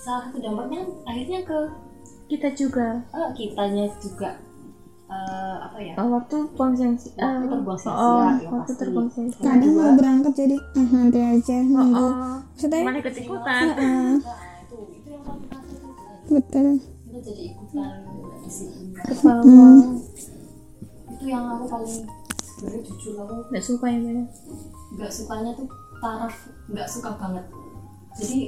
salah 0.00 0.32
satu 0.32 0.40
dampaknya 0.40 0.88
akhirnya 1.04 1.40
ke 1.44 1.58
kita 2.32 2.48
juga. 2.56 3.04
Eh, 3.12 3.28
kitanya 3.36 3.92
juga 4.00 4.40
eh, 5.12 5.56
apa 5.60 5.78
ya? 5.84 5.94
Oh, 6.00 6.16
waktu 6.16 6.36
buang 6.56 6.72
sensi 6.72 7.12
Waktu 7.20 7.44
terbuang 7.52 7.76
sia-sia, 7.76 8.00
oh, 8.00 8.24
ya 8.40 8.48
waktu 8.48 8.72
pasti. 8.72 8.80
terbuang 8.80 9.08
sia-sia 9.12 9.44
kadang 9.44 9.72
mau 9.76 9.92
berangkat 10.00 10.32
jadi 10.32 10.56
ah, 10.56 10.88
nanti 10.88 11.20
aja 11.20 11.56
nunggu. 11.60 12.00
oh, 12.00 12.12
maksudnya? 12.40 12.80
Malah 12.88 13.00
ikut 13.04 13.14
ikutan. 13.20 13.64
Itu 13.68 14.76
itu 14.96 15.08
yang 15.12 15.22
paling 15.28 15.44
kerasa 15.44 15.76
tuh 15.76 15.92
betul. 16.32 16.66
Kita 16.80 17.18
jadi 17.20 17.42
ikutan 17.52 17.92
disiplin. 18.40 18.88
Ke 18.96 19.12
bawah 19.20 19.76
itu 21.12 21.24
yang 21.28 21.44
aku 21.52 21.64
paling 21.68 22.00
sebenarnya 22.62 22.86
jujur 22.86 23.14
aku 23.18 23.34
nggak 23.50 23.64
suka 23.66 23.86
ya 23.90 23.98
Mbak? 23.98 24.28
nggak 24.94 25.10
sukanya 25.10 25.50
tuh 25.58 25.66
taraf 25.98 26.36
nggak 26.70 26.86
suka 26.86 27.10
banget. 27.18 27.46
Jadi 28.14 28.40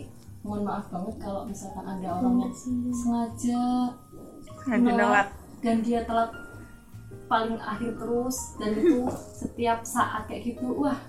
mohon 0.46 0.62
maaf 0.62 0.86
banget 0.86 1.18
kalau 1.18 1.42
misalkan 1.42 1.82
ada 1.82 2.22
orang 2.22 2.46
yang 2.46 2.54
sengaja 2.94 3.90
dinolak. 4.70 5.34
dan 5.66 5.82
dia 5.82 6.06
telat 6.06 6.30
paling 7.26 7.58
akhir 7.58 7.98
terus 7.98 8.54
dan 8.62 8.70
itu 8.78 9.02
setiap 9.42 9.82
saat 9.82 10.30
kayak 10.30 10.54
gitu 10.54 10.62
wah 10.78 11.00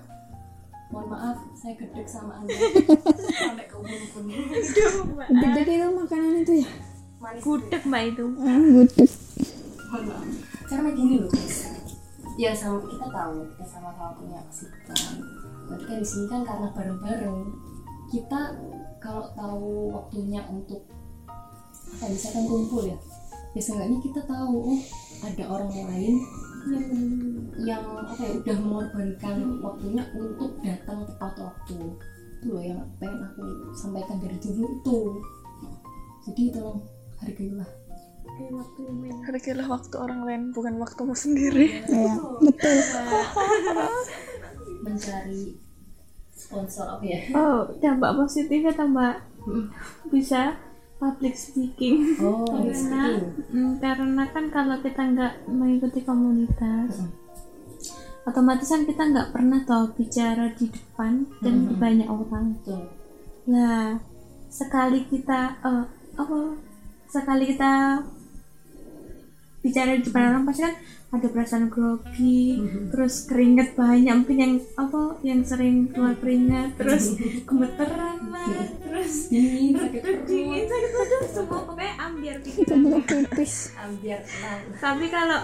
mohon 0.90 1.06
maaf 1.14 1.38
saya 1.54 1.78
gedek 1.78 2.10
sama 2.10 2.42
anda. 2.42 2.58
Sampai 3.38 3.70
ke 3.70 3.76
ubun-ubun 3.78 4.34
gede 5.54 5.72
itu 5.78 5.88
makanan 5.94 6.42
itu 6.42 6.52
ya? 6.66 6.68
Manis 7.22 7.42
gudeg 7.46 7.82
mbak 7.86 8.02
itu. 8.10 8.24
Ah 8.42 8.58
gudeg. 8.58 9.10
Mohon 9.94 10.02
maaf. 10.10 10.26
Karena 10.66 10.90
gini 10.90 11.14
loh 11.22 11.30
guys 11.30 11.85
ya 12.36 12.52
sama 12.52 12.84
kita 12.84 13.06
tahu 13.08 13.48
kita 13.56 13.64
sama-sama 13.64 14.12
punya 14.16 14.40
kesibukan. 14.52 14.96
Tapi 15.66 15.82
kan 15.88 15.96
di 15.98 16.06
sini 16.06 16.26
kan 16.28 16.40
karena 16.44 16.68
bareng-bareng. 16.72 17.40
Kita 18.06 18.40
kalau 19.02 19.26
tahu 19.34 19.70
waktunya 19.90 20.44
untuk 20.46 20.86
apa 21.86 22.06
ya, 22.06 22.12
misalkan 22.12 22.44
kumpul 22.46 22.82
ya 22.86 22.98
ya 23.56 23.60
seenggaknya 23.64 23.98
kita 24.04 24.20
tahu 24.28 24.68
oh 24.74 24.80
ada 25.24 25.44
orang 25.48 25.70
lain 25.72 26.16
yang 26.68 26.88
yang 27.56 27.84
apa 28.04 28.20
ya 28.20 28.32
udah 28.42 28.56
mengorbankan 28.60 29.36
waktunya 29.64 30.04
untuk 30.12 30.60
datang 30.60 31.08
tepat 31.08 31.32
waktu. 31.40 31.78
Itu 32.36 32.46
loh 32.52 32.60
yang 32.62 32.84
pengen 33.00 33.22
aku 33.24 33.72
sampaikan 33.72 34.20
dari 34.20 34.36
dulu 34.38 34.66
itu. 34.66 34.98
Jadi 36.26 36.42
tolong 36.52 36.84
hargailah 37.16 37.70
Hargailah 39.22 39.66
waktu 39.66 39.94
orang 39.96 40.20
lain 40.22 40.42
bukan 40.50 40.76
waktumu 40.76 41.14
sendiri. 41.14 41.82
ya 41.84 42.14
betul 42.38 42.78
mencari 44.82 45.56
sponsor 46.30 46.86
apa 46.88 47.04
ya 47.04 47.20
oh 47.32 47.66
dampak 47.76 48.12
positifnya 48.14 48.72
tambah 48.72 49.22
Hmm. 49.46 49.70
bisa 50.10 50.58
public 50.98 51.38
speaking 51.38 52.18
oh 52.18 52.42
karena 52.50 53.14
mm, 53.46 53.78
karena 53.78 54.26
kan 54.26 54.50
kalau 54.50 54.74
kita 54.80 55.06
nggak 55.06 55.46
mengikuti 55.46 56.02
komunitas 56.02 56.98
Mm. 56.98 57.10
otomatis 58.26 58.66
kan 58.66 58.82
kita 58.82 59.06
nggak 59.06 59.30
pernah 59.30 59.62
tahu 59.62 59.94
bicara 59.94 60.50
di 60.50 60.66
depan 60.66 61.30
dan 61.38 61.54
Mm. 61.64 61.78
banyak 61.78 62.08
orang 62.10 62.58
betul 62.58 62.90
Nah, 63.46 64.02
sekali 64.50 65.06
kita 65.06 65.62
eh, 65.62 65.84
apa? 66.18 66.38
Sekali 67.06 67.46
kita 67.46 68.02
bicara 69.66 69.98
di 69.98 70.06
depan 70.06 70.30
orang 70.30 70.46
pasti 70.46 70.62
kan 70.62 70.74
ada 71.06 71.26
perasaan 71.30 71.70
grogi, 71.70 72.58
terus 72.90 73.30
keringet 73.30 73.78
banyak 73.78 74.10
mungkin 74.10 74.38
yang 74.42 74.54
apa 74.74 75.02
yang 75.22 75.40
sering 75.46 75.86
keluar 75.94 76.18
keringat, 76.18 76.74
terus 76.74 77.14
gemeteran 77.48 78.26
lah, 78.26 78.66
terus 78.82 79.30
dingin 79.30 79.78
sakit 79.78 80.02
dingin 80.26 80.66
perut. 80.66 80.70
sakit 80.70 80.90
perut. 80.90 81.30
Semua 81.30 81.60
pokoknya 81.62 81.94
ambiar 82.02 82.36
pikiran. 82.42 82.80
pipis. 83.06 83.54
Ambiar 83.78 84.20
tenang 84.26 84.60
Tapi 84.82 85.06
kalau 85.06 85.40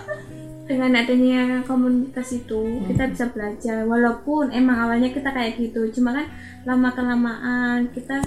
dengan 0.67 0.91
adanya 0.99 1.43
komunitas 1.63 2.29
itu 2.35 2.83
kita 2.91 3.05
bisa 3.15 3.25
belajar. 3.31 3.87
Walaupun 3.87 4.51
emang 4.51 4.79
awalnya 4.83 5.15
kita 5.15 5.31
kayak 5.31 5.63
gitu 5.63 5.95
cuma 5.95 6.11
kan 6.11 6.27
lama 6.67 6.91
kelamaan 6.91 7.91
kita 7.95 8.23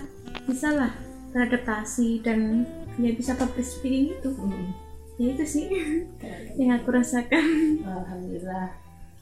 bisa 0.47 0.71
lah 0.71 0.91
beradaptasi 1.35 2.23
dan 2.23 2.63
ya 2.95 3.11
bisa 3.11 3.35
public 3.35 3.67
speaking 3.67 4.15
itu 4.15 4.31
Hmm. 4.31 4.84
Ya 5.15 5.25
itu 5.31 5.45
sih 5.47 5.63
Keren. 6.19 6.43
yang 6.59 6.71
aku 6.79 6.89
rasakan. 6.91 7.79
Alhamdulillah. 7.83 8.75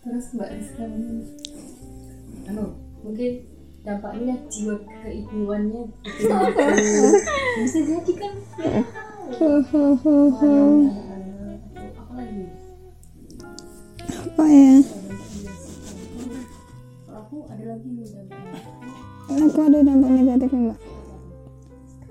Terus 0.04 0.26
mbak 0.36 0.50
Rizka 0.52 0.84
ini 0.84 1.24
anu 2.44 2.76
mungkin 3.00 3.48
dampaknya 3.88 4.36
jiwa 4.52 4.76
keibuannya 4.84 5.82
bisa 7.64 7.80
jadi 7.84 8.14
kan? 8.16 8.34
Ya 9.34 9.50
apa 11.96 12.14
lagi? 12.20 12.44
Apa 14.04 14.44
ya? 14.46 14.76
Aku 17.08 17.36
ada 17.48 17.64
lagi 17.66 17.90
aku 19.34 19.60
ada 19.64 19.80
dampak 19.82 20.12
negatifnya 20.12 20.60
mbak. 20.60 20.80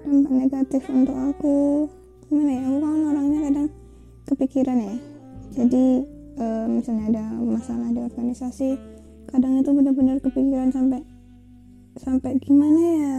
Dampak 0.03 0.33
negatif 0.33 0.83
untuk 0.91 1.17
aku 1.17 1.57
gimana 2.33 2.49
ya 2.57 2.63
aku 2.65 2.79
kan 2.81 3.01
orangnya 3.13 3.41
kadang 3.45 3.69
kepikiran 4.25 4.79
ya. 4.81 4.95
Jadi 5.53 5.85
eh, 6.41 6.65
misalnya 6.65 7.05
ada 7.13 7.25
masalah 7.45 7.93
di 7.93 8.01
organisasi 8.01 8.81
kadang 9.29 9.61
itu 9.61 9.69
benar-benar 9.69 10.17
kepikiran 10.25 10.73
sampai 10.73 11.05
sampai 12.01 12.41
gimana 12.41 12.81
ya. 12.81 13.17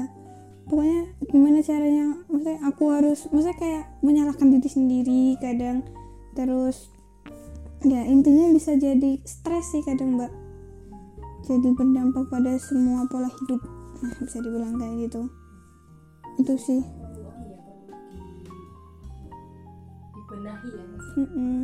Pokoknya 0.66 1.14
gimana 1.30 1.62
caranya 1.62 2.06
maksudnya 2.26 2.58
aku 2.66 2.84
harus 2.90 3.30
maksudnya 3.30 3.58
kayak 3.62 3.84
menyalahkan 4.02 4.50
diri 4.50 4.70
sendiri 4.74 5.24
kadang. 5.38 5.86
Terus 6.34 6.90
ya 7.86 8.02
intinya 8.10 8.50
bisa 8.50 8.74
jadi 8.74 9.22
stres 9.22 9.78
sih 9.78 9.86
kadang 9.86 10.18
mbak. 10.18 10.34
Jadi 11.46 11.70
berdampak 11.70 12.34
pada 12.34 12.58
semua 12.58 13.06
pola 13.14 13.30
hidup 13.30 13.62
nah 14.02 14.10
bisa 14.26 14.42
dibilang 14.42 14.74
kayak 14.82 15.06
gitu. 15.06 15.22
Itu 16.42 16.58
sih 16.58 16.82
dibenahi 20.44 20.70
ya 20.76 20.84
Mas. 20.92 21.08
Mm-mm. 21.16 21.60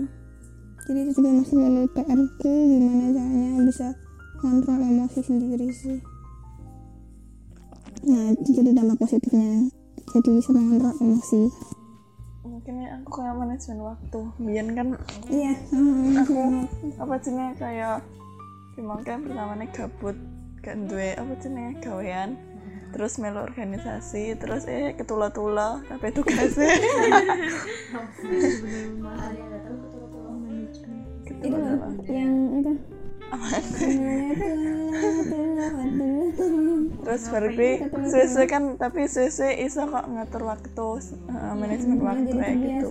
jadi 0.87 0.99
itu 1.03 1.11
juga 1.19 1.29
masih 1.35 1.55
jadi 1.59 1.81
PR 1.91 2.19
ku 2.39 2.51
gimana 2.55 3.05
caranya 3.11 3.51
bisa 3.67 3.87
kontrol 4.39 4.79
emosi 4.79 5.19
sendiri 5.19 5.67
sih. 5.75 5.99
Nah 8.07 8.31
itu 8.31 8.49
jadi 8.55 8.71
dampak 8.71 9.03
positifnya 9.03 9.67
jadi 10.15 10.29
bisa 10.39 10.49
mengontrol 10.55 10.95
emosi. 11.03 11.43
Mungkin 12.47 12.73
ya 12.79 12.89
aku 13.03 13.09
kayak 13.19 13.35
manajemen 13.35 13.79
waktu. 13.83 14.21
Biar 14.39 14.67
kan 14.71 14.87
iya 15.27 15.53
aku 16.23 16.39
apa 16.97 17.13
jenisnya 17.19 17.53
kayak 17.59 17.97
gimana 18.79 19.03
kan 19.03 19.19
pertamanya 19.27 19.67
gabut 19.75 20.15
kan 20.63 20.87
duwe 20.87 21.13
apa 21.19 21.33
jenisnya 21.37 21.75
gawean 21.83 22.39
terus 22.89 23.21
melu 23.21 23.39
organisasi 23.45 24.35
terus 24.41 24.65
eh 24.65 24.97
ketula-tula 24.97 25.81
tapi 25.85 26.09
tugasnya 26.13 26.73
itu 31.39 32.11
yang 32.11 32.33
itu. 32.59 32.73
Terus 36.99 37.23
baru 37.31 37.47
gue 37.55 37.73
sesuai 38.09 38.47
kan 38.49 38.63
tapi 38.75 39.07
sesuai 39.07 39.53
iso 39.65 39.87
kok 39.87 40.05
ngatur 40.09 40.43
waktu 40.45 40.87
eh, 41.29 41.53
manajemen 41.55 41.99
waktu 42.03 42.31
kayak 42.35 42.57
gitu. 42.59 42.87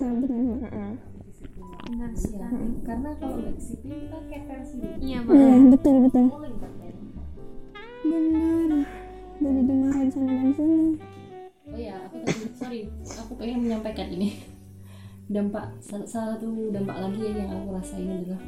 ya 1.89 2.47
karena 2.85 3.11
kalau 3.17 3.49
disiplin 3.49 3.97
kita 4.05 4.17
kayak 4.29 4.43
versi 4.45 4.77
iya 5.01 5.19
betul 5.25 5.95
betul 6.05 6.25
benar 8.05 8.98
jadi 9.39 9.61
dimarahin 9.63 10.09
sana 10.11 10.31
dan 10.35 10.51
sini 10.51 10.99
oh 11.69 11.79
ya 11.79 11.95
aku 12.05 12.15
tadi 12.27 12.45
sorry 12.57 12.79
aku 13.05 13.31
pengen 13.39 13.65
menyampaikan 13.65 14.09
ini. 14.09 14.29
Dampak 15.29 15.77
salah 15.77 16.09
satu 16.09 16.73
dampak 16.73 16.97
lagi 16.97 17.21
ya 17.21 17.45
yang 17.45 17.53
aku 17.53 17.77
rasain 17.77 18.09
adalah 18.09 18.41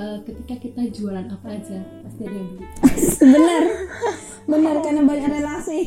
eh, 0.00 0.18
ketika 0.24 0.54
kita 0.56 0.82
jualan 0.88 1.28
apa 1.28 1.48
aja 1.52 1.84
pasti 2.00 2.24
ada 2.24 2.32
yang 2.32 2.48
beli. 2.56 2.66
Benar. 3.36 3.62
Benar 4.48 4.74
karena 4.80 5.02
banyak 5.04 5.28
relasi. 5.28 5.78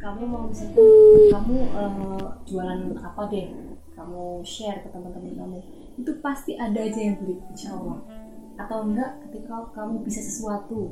Kamu 0.00 0.22
mau 0.24 0.48
misalkan 0.48 0.80
kamu 1.28 1.56
eh, 1.76 2.24
jualan 2.48 2.80
apa 2.96 3.22
deh? 3.28 3.52
Kamu 3.92 4.40
share 4.40 4.80
ke 4.80 4.88
teman-teman 4.88 5.36
kamu. 5.36 5.58
Itu 6.00 6.16
pasti 6.24 6.56
ada 6.56 6.80
aja 6.80 6.96
yang 6.96 7.20
beli 7.20 7.36
insya 7.52 7.76
Allah. 7.76 8.00
Atau 8.56 8.88
enggak 8.88 9.28
ketika 9.28 9.68
kamu 9.76 10.00
bisa 10.08 10.24
sesuatu 10.24 10.88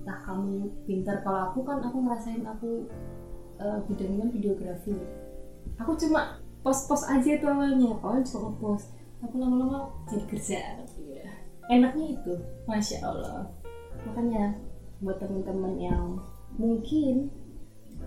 entah 0.00 0.18
kamu 0.24 0.72
pintar 0.88 1.20
kalau 1.20 1.52
aku 1.52 1.60
kan 1.60 1.78
aku 1.84 1.96
ngerasain 2.00 2.42
aku 2.44 2.88
eh, 3.60 3.78
bidangnya 3.84 4.26
videografi. 4.32 4.96
Aku 5.76 5.92
cuma 5.96 6.40
post-post 6.64 7.08
aja 7.08 7.36
itu 7.36 7.44
awalnya 7.44 7.96
awalnya 8.00 8.24
cuma 8.24 8.52
post 8.56 8.96
tapi 9.20 9.36
lama-lama 9.36 9.92
jadi 10.08 10.24
kerja. 10.24 10.58
Ya. 11.12 11.28
enaknya 11.70 12.18
itu 12.18 12.34
masya 12.64 13.04
Allah. 13.04 13.52
Makanya 14.08 14.56
buat 15.04 15.20
teman-teman 15.20 15.76
yang 15.76 16.18
mungkin 16.56 17.30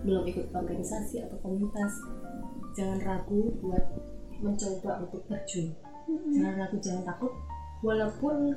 belum 0.02 0.26
ikut 0.28 0.52
organisasi 0.52 1.22
atau 1.24 1.38
komunitas 1.40 2.02
jangan 2.74 2.98
ragu 3.00 3.54
buat 3.62 3.84
mencoba 4.42 5.06
untuk 5.06 5.22
terjun. 5.30 5.72
Jangan 6.34 6.54
ragu 6.60 6.76
jangan 6.82 7.02
takut. 7.08 7.32
Walaupun 7.80 8.52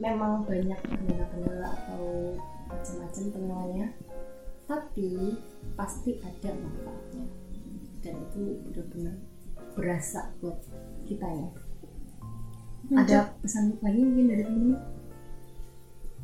memang 0.00 0.42
banyak 0.48 0.80
kendala-kendala 0.88 1.68
atau 1.76 2.34
macam-macam 2.72 3.24
temuannya. 3.28 3.86
Tapi 4.64 5.36
pasti 5.76 6.16
ada 6.24 6.50
manfaatnya. 6.56 7.24
Dan 8.02 8.14
itu 8.26 8.42
benar-benar 8.66 9.16
berasa 9.76 10.32
buat 10.40 10.58
kita 11.04 11.28
ya. 11.28 11.48
Ada 12.92 13.36
pesan 13.40 13.78
lagi 13.80 14.00
mungkin 14.04 14.26
dari 14.28 14.44
temen 14.44 14.76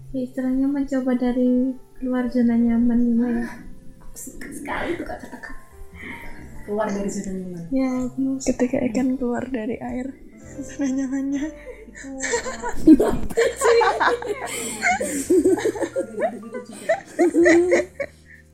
istilahnya 0.08 0.64
mencoba 0.64 1.12
dari 1.20 1.76
keluar 2.00 2.32
zona 2.32 2.56
nyaman 2.56 2.98
gimana 3.04 3.40
ya. 3.44 3.48
Suka 4.16 4.48
sekali 4.50 4.96
tuh 4.96 5.04
kata-kata. 5.04 5.52
Keluar 6.64 6.88
dari 6.88 7.08
zona 7.12 7.32
nyaman. 7.36 7.64
Ya 7.68 7.90
ketika 8.40 8.78
ikan 8.88 9.20
keluar 9.20 9.44
dari 9.48 9.76
air 9.76 10.16
zona 10.66 10.88
nyamannya 10.88 11.44
itu 11.98 13.06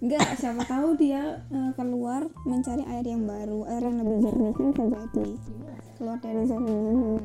Enggak, 0.04 0.36
siapa 0.36 0.60
tahu 0.68 1.00
dia 1.00 1.40
eh, 1.48 1.72
keluar 1.80 2.28
mencari 2.44 2.84
air 2.84 3.08
yang 3.08 3.24
baru, 3.24 3.64
air 3.64 3.88
yang 3.88 3.96
lebih 4.04 4.16
jernih 4.20 4.52
kan 4.52 4.66
bisa 4.68 4.84
jadi 5.16 5.34
keluar 5.96 6.18
dari 6.20 6.42
zona 6.44 6.68
nyaman. 6.68 7.24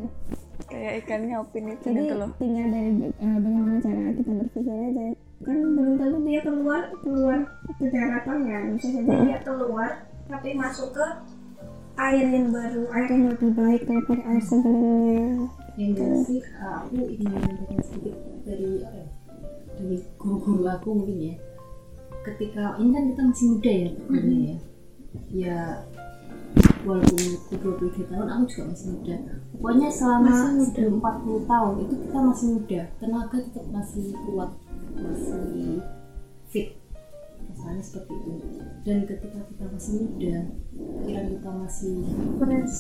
kayak 0.69 0.93
ikan 1.03 1.21
nyaupin 1.27 1.65
itu 1.75 1.81
Jadi 1.91 1.99
gitu 2.07 2.15
loh 2.19 2.31
tinggal 2.39 2.67
dari 2.71 2.91
eh, 3.09 3.37
bagaimana 3.41 3.79
cara 3.83 4.11
kita 4.15 4.31
berpikir 4.31 4.75
aja. 4.79 5.03
Kan 5.43 5.55
belum 5.75 5.93
tentu 5.99 6.17
dia 6.23 6.39
keluar 6.39 6.81
keluar 7.03 7.39
ke 7.67 7.85
daratan 7.91 8.37
ya, 8.47 8.59
bisa 8.71 8.87
saja 8.95 9.13
dia 9.27 9.37
keluar 9.43 9.91
tapi 10.29 10.49
masuk 10.55 10.95
ke 10.95 11.05
air 11.99 12.25
yang 12.31 12.47
baru, 12.55 12.87
air 12.95 13.09
yang 13.11 13.25
lebih 13.35 13.51
baik 13.51 13.81
daripada 13.83 14.21
air 14.31 14.43
sebelumnya. 14.43 15.51
yang 15.75 15.91
jelas 15.95 16.23
sih. 16.27 16.39
Uh, 16.55 16.75
aku 16.83 16.95
ingin 17.11 17.27
menyampaikan 17.35 17.79
sedikit 17.83 18.15
dari 18.47 18.71
apa 18.83 18.95
ya, 18.95 19.07
dari 19.75 19.97
guru-guru 20.15 20.63
aku 20.71 20.87
mungkin 20.95 21.17
ya. 21.19 21.35
Ketika 22.23 22.79
ini 22.79 22.89
kan 22.95 23.03
kita 23.11 23.21
masih 23.27 23.45
muda 23.51 23.71
ya 23.71 23.89
sebenarnya 23.95 24.39
ya. 24.39 24.57
Ya 25.29 25.59
walaupun 26.87 27.19
aku 27.51 27.53
23 27.91 28.07
tahun 28.07 28.27
aku 28.31 28.43
juga 28.47 28.63
masih 28.71 28.87
muda. 28.95 29.15
Pokoknya 29.59 29.87
selama 29.91 30.31
sebelum 30.63 30.93
40 31.03 31.51
tahun 31.51 31.73
itu 31.83 31.93
kita 32.07 32.17
masih 32.23 32.47
muda. 32.55 32.81
Tenaga 32.99 33.37
tetap 33.43 33.65
masih 33.67 34.05
kuat 34.23 34.51
masih 34.99 35.83
fit 36.49 36.78
misalnya 37.59 37.83
seperti 37.83 38.13
itu. 38.15 38.31
Dan 38.87 38.97
ketika 39.03 39.39
kita 39.51 39.65
masih 39.67 39.93
muda 40.07 40.37
pikiran 41.03 41.27
kita 41.35 41.49
masih 41.51 41.97
fresh 42.39 42.77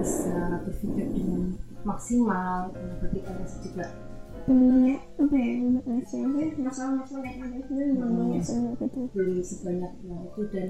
bisa 0.00 0.38
berpikir 0.64 1.06
dengan 1.12 1.42
maksimal 1.84 2.72
kita 3.12 3.30
masih 3.36 3.58
juga 3.68 3.86
Sebenarnya 4.44 4.96
apa 5.16 5.36
ya? 5.40 5.52
Masalah 6.60 6.92
masalah 7.00 7.24
yang 7.24 7.48
ada 7.48 7.56
itu 7.64 7.72
belum 7.96 8.12
belum 8.12 8.28
dan 10.52 10.68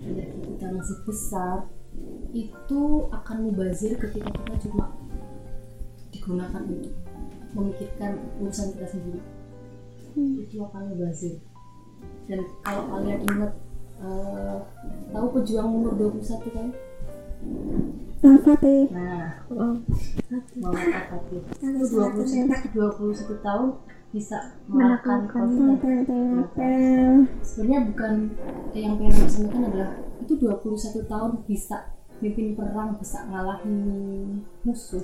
energi 0.00 0.40
kita 0.40 0.66
masih 0.72 0.96
besar 1.04 1.56
itu 2.32 2.82
akan 3.12 3.36
mubazir 3.44 3.92
ketika 4.00 4.30
kita 4.32 4.54
cuma 4.64 4.96
digunakan 6.08 6.62
untuk 6.64 6.96
memikirkan 7.52 8.16
urusan 8.40 8.72
kita 8.72 8.86
sendiri. 8.88 9.20
Itu 10.16 10.64
akan 10.64 10.96
mubazir 10.96 11.44
dan 12.30 12.46
kalau 12.62 12.82
kalian 12.94 13.20
ingat 13.26 13.52
eh, 13.98 14.56
tahu 15.10 15.26
pejuang 15.34 15.66
umur 15.66 15.92
21 15.98 16.54
kan? 16.54 16.68
Al-Fatih. 18.20 18.92
nah 18.94 19.42
Muhammad 19.50 20.92
Al-Fatih 20.94 21.40
itu 21.42 21.84
21 21.90 22.70
21 22.70 23.42
tahun 23.42 23.68
bisa 24.10 24.38
mengalahkan 24.70 25.20
konflik 25.30 25.78
sebenarnya 27.42 27.80
bukan 27.90 28.14
yang 28.74 28.94
pengen 28.98 29.14
aku 29.14 29.30
sampaikan 29.30 29.62
adalah 29.70 29.90
itu 30.22 30.32
21 30.38 31.10
tahun 31.10 31.30
bisa 31.46 31.76
mimpin 32.20 32.54
perang 32.54 32.94
bisa 33.00 33.26
ngalahin 33.26 33.78
musuh. 34.62 35.02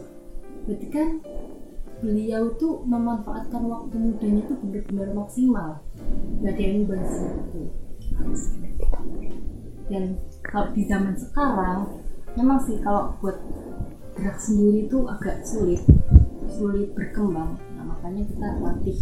Berarti 0.68 0.86
kan 0.92 1.08
beliau 2.04 2.52
tuh 2.60 2.84
memanfaatkan 2.84 3.62
waktu 3.64 3.96
mudanya 3.96 4.42
tuh 4.44 4.60
benar-benar 4.60 5.16
maksimal 5.16 5.80
gak 6.42 6.52
ada 6.52 6.62
yang 6.62 6.76
itu 6.84 6.92
dan 9.86 10.18
kalau 10.42 10.74
di 10.74 10.82
zaman 10.90 11.14
sekarang 11.14 11.86
memang 12.34 12.58
sih 12.66 12.78
kalau 12.82 13.14
buat 13.22 13.38
gerak 14.18 14.38
sendiri 14.40 14.90
tuh 14.90 15.06
agak 15.06 15.44
sulit. 15.46 15.82
Sulit 16.50 16.90
berkembang. 16.96 17.60
Nah 17.78 17.84
makanya 17.84 18.26
kita 18.26 18.48
latih 18.64 18.98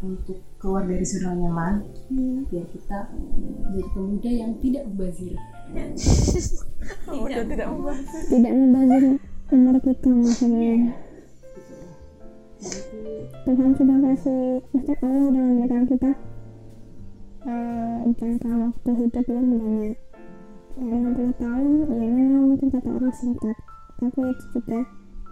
untuk 0.00 0.40
keluar 0.56 0.88
dari 0.88 1.04
zona 1.04 1.36
nyaman 1.36 1.84
biar 2.48 2.64
kita 2.72 3.12
menjadi 3.12 3.84
pemuda 3.92 4.30
yang 4.32 4.52
tidak 4.56 4.88
mubazir 4.88 5.36
udah 7.20 7.44
tidak 7.44 7.68
membahas 7.68 8.08
Tidak 8.32 8.52
membazir 8.56 9.04
umur 9.52 9.76
kita 9.84 10.08
maksudnya. 10.08 10.96
Tuhan 13.40 13.70
sudah 13.72 13.98
kasih, 14.04 14.60
maksudnya 14.68 14.96
Allah 15.00 15.20
sudah 15.24 15.42
memberikan 15.48 15.82
kita 15.88 16.10
eh, 17.48 17.98
jangka 18.20 18.50
waktu 18.52 18.90
hidup 19.00 19.26
yang 19.32 19.46
banyak. 19.48 19.96
Yang 20.80 21.00
60 21.36 21.42
tahun, 21.42 21.72
ya 21.92 22.08
memang 22.08 22.44
mungkin 22.54 22.68
kata 22.72 22.88
orang 22.88 23.12
singkat, 23.12 23.56
tapi 24.00 24.20
itu 24.22 24.44
juga 24.54 24.78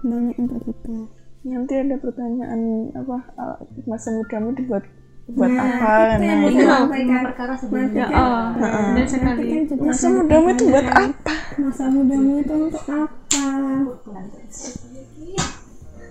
banyak 0.04 0.36
untuk 0.40 0.60
kita. 0.66 0.98
nanti 1.46 1.74
ada 1.78 1.96
pertanyaan 2.02 2.90
apa 2.98 3.18
uh, 3.38 3.56
masa 3.86 4.10
mudamu 4.10 4.52
dibuat 4.58 4.84
buat 5.28 5.48
Nah, 5.48 5.60
apa 5.60 6.18
itu 6.18 6.24
yang 6.26 6.40
nah 6.40 6.40
mau 6.40 6.50
itu 6.50 6.58
disampaikan. 6.66 7.22
perkara 7.30 7.54
sebelumnya 7.56 8.04
oh. 8.10 8.44
benar 8.58 9.06
sekali 9.06 9.46
masa 9.78 10.06
mudamu 10.08 10.48
itu 10.50 10.64
buat 10.66 10.86
apa? 10.88 11.34
Masa 11.62 11.84
mudamu 11.92 12.30
itu 12.42 12.54
untuk 12.58 12.84
apa 12.90 13.44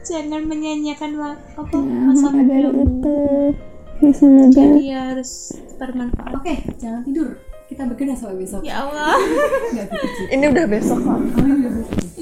jangan 0.08 0.42
menyanyiakan 0.48 1.12
wa- 1.20 1.42
apa? 1.60 1.78
Nah, 1.78 2.02
masa 2.12 2.28
mudamu 2.32 2.82
itu. 2.88 3.18
Masa 3.98 4.24
muda 4.26 4.48
jadi 4.56 4.86
harus 4.96 5.32
bermanfaat. 5.76 6.32
Oke 6.40 6.54
jangan 6.80 7.04
tidur. 7.04 7.30
Kita 7.68 7.84
bekerja 7.84 8.16
sampai 8.16 8.40
besok. 8.40 8.64
Ya 8.64 8.88
Allah. 8.88 9.20
Ini 10.34 10.46
udah 10.48 10.66
besok 10.72 11.04
kok 11.04 11.20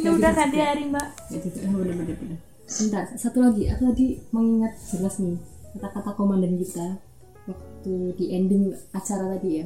ini 0.05 0.13
udah 0.21 0.31
tadi 0.37 0.57
hari 0.61 0.83
mbak. 0.85 1.07
Nggak 1.33 1.65
oh, 1.65 1.81
bener 1.81 1.95
bener 1.97 2.15
bener. 2.21 2.39
Bentar, 2.69 3.03
satu 3.17 3.41
lagi. 3.41 3.65
Aku 3.73 3.89
tadi 3.89 4.21
mengingat 4.29 4.77
jelas 4.93 5.17
nih 5.17 5.33
kata-kata 5.73 6.13
komandan 6.13 6.61
kita 6.61 7.01
waktu 7.49 8.13
di 8.13 8.25
ending 8.37 8.69
acara 8.93 9.33
tadi 9.33 9.65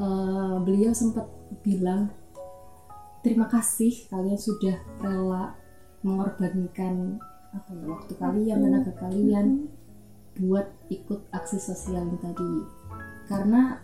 Eh, 0.00 0.56
beliau 0.64 0.96
sempat 0.96 1.28
bilang 1.60 2.08
terima 3.20 3.44
kasih 3.52 4.08
kalian 4.08 4.40
sudah 4.40 4.80
rela 5.04 5.52
mengorbankan 6.06 7.18
apa 7.50 7.70
ya 7.74 7.84
waktu 7.90 8.12
kalian 8.14 8.58
tenaga 8.62 8.92
kalian 9.02 9.66
buat 10.38 10.68
ikut 10.92 11.26
aksi 11.32 11.58
sosial 11.58 12.06
ini 12.06 12.18
tadi. 12.22 12.52
Karena 13.26 13.80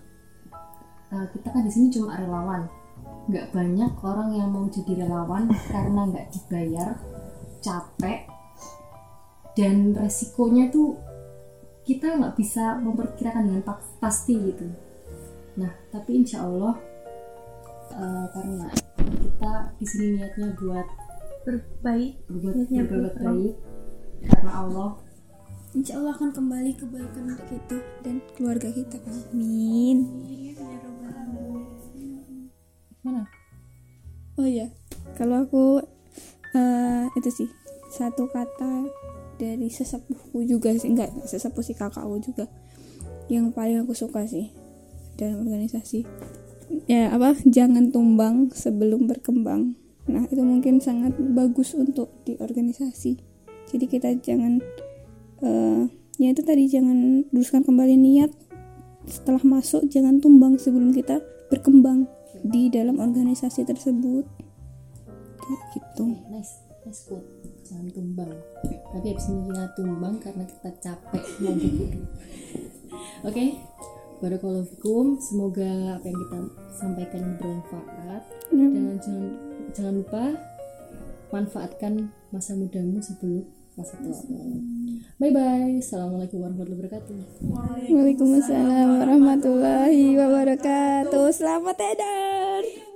eh, 1.11 1.27
kita 1.35 1.49
kan 1.51 1.66
di 1.66 1.73
sini 1.73 1.90
cuma 1.90 2.15
relawan. 2.15 2.69
Nggak 3.27 3.51
banyak 3.51 3.93
orang 4.07 4.31
yang 4.39 4.49
mau 4.55 4.70
jadi 4.70 5.03
relawan 5.03 5.51
karena 5.74 6.01
nggak 6.07 6.31
dibayar 6.31 6.94
capek 7.62 8.27
dan 9.55 9.94
resikonya 9.94 10.70
tuh 10.73 10.99
kita 11.82 12.15
nggak 12.19 12.35
bisa 12.39 12.78
memperkirakan 12.78 13.51
dengan 13.51 13.62
pas- 13.66 13.99
pasti 13.99 14.39
gitu. 14.39 14.70
Nah 15.59 15.73
tapi 15.90 16.23
insya 16.23 16.47
Allah 16.47 16.78
eh, 17.97 18.27
karena 18.31 18.69
kita 19.03 19.53
di 19.81 19.86
sini 19.86 20.07
niatnya 20.20 20.55
buat 20.59 20.86
berbaik 21.43 22.12
berbuat 22.27 22.55
Niatnya 22.56 22.82
berbuat 22.86 23.14
baik. 23.19 23.27
baik 23.27 23.55
karena 24.23 24.52
Allah 24.55 24.90
Insya 25.73 25.97
Allah 25.97 26.12
akan 26.12 26.36
kembali 26.36 26.77
kebaikan 26.77 27.32
untuk 27.32 27.48
kita 27.48 27.81
dan 28.05 28.20
keluarga 28.36 28.69
kita. 28.69 29.01
Amin. 29.09 30.05
mana 33.01 33.24
Oh 34.36 34.44
iya, 34.44 34.69
kalau 35.16 35.48
aku 35.48 35.81
eh, 36.52 37.05
itu 37.16 37.31
sih 37.32 37.48
satu 37.89 38.28
kata 38.28 38.85
dari 39.40 39.73
sesepuhku 39.73 40.44
juga 40.44 40.77
sih, 40.77 40.93
enggak 40.93 41.09
sesepuh 41.24 41.64
si 41.64 41.73
kakakku 41.73 42.20
juga 42.20 42.52
yang 43.32 43.48
paling 43.48 43.81
aku 43.81 43.97
suka 43.97 44.28
sih 44.28 44.52
dalam 45.16 45.44
organisasi. 45.44 46.05
Ya 46.85 47.12
apa? 47.16 47.32
Jangan 47.48 47.93
tumbang 47.93 48.52
sebelum 48.52 49.09
berkembang. 49.09 49.77
Nah 50.11 50.27
itu 50.27 50.43
mungkin 50.43 50.83
sangat 50.83 51.15
bagus 51.19 51.79
untuk 51.79 52.11
di 52.27 52.35
organisasi. 52.39 53.23
Jadi 53.70 53.85
kita 53.87 54.09
jangan 54.19 54.59
eh, 55.43 55.83
ya 56.19 56.29
itu 56.35 56.43
tadi 56.43 56.66
jangan 56.66 57.29
luruskan 57.31 57.62
kembali 57.62 57.95
niat. 57.95 58.31
Setelah 59.07 59.43
masuk 59.43 59.87
jangan 59.91 60.19
tumbang 60.19 60.59
sebelum 60.59 60.95
kita 60.95 61.23
berkembang 61.51 62.07
di 62.43 62.66
dalam 62.70 62.99
organisasi 62.99 63.62
tersebut. 63.62 64.27
Kayak 65.39 65.62
gitu. 65.74 66.07
Nice. 66.31 66.62
Nice 66.83 67.03
quote. 67.07 67.27
Jangan 67.62 67.87
tumbang. 67.95 68.31
Tapi 68.91 69.07
habis 69.07 69.27
ini 69.31 69.51
kita 69.51 69.66
tumbang 69.79 70.19
karena 70.19 70.45
kita 70.47 70.70
capek. 70.83 71.23
Mau 71.43 71.55
oke 73.31 73.45
Barakallahu 74.23 74.70
fikum. 74.79 75.19
Semoga 75.19 75.99
apa 75.99 76.07
yang 76.07 76.19
kita 76.23 76.39
sampaikan 76.79 77.23
bermanfaat. 77.43 78.23
Dan 78.55 78.95
jangan 79.03 79.52
jangan 79.73 80.05
lupa 80.05 80.36
manfaatkan 81.32 82.12
masa 82.28 82.53
mudamu 82.53 83.01
sebelum 83.01 83.49
masa 83.73 83.97
tuamu. 83.97 84.61
Bye 85.16 85.32
bye 85.32 85.81
assalamualaikum 85.81 86.44
warahmatullahi 86.44 86.77
wabarakatuh. 86.77 87.16
Waalaikumsalam 87.89 88.89
warahmatullahi 89.01 90.05
wabarakatuh. 90.20 91.24
Selamat 91.32 91.77
edan 91.81 92.91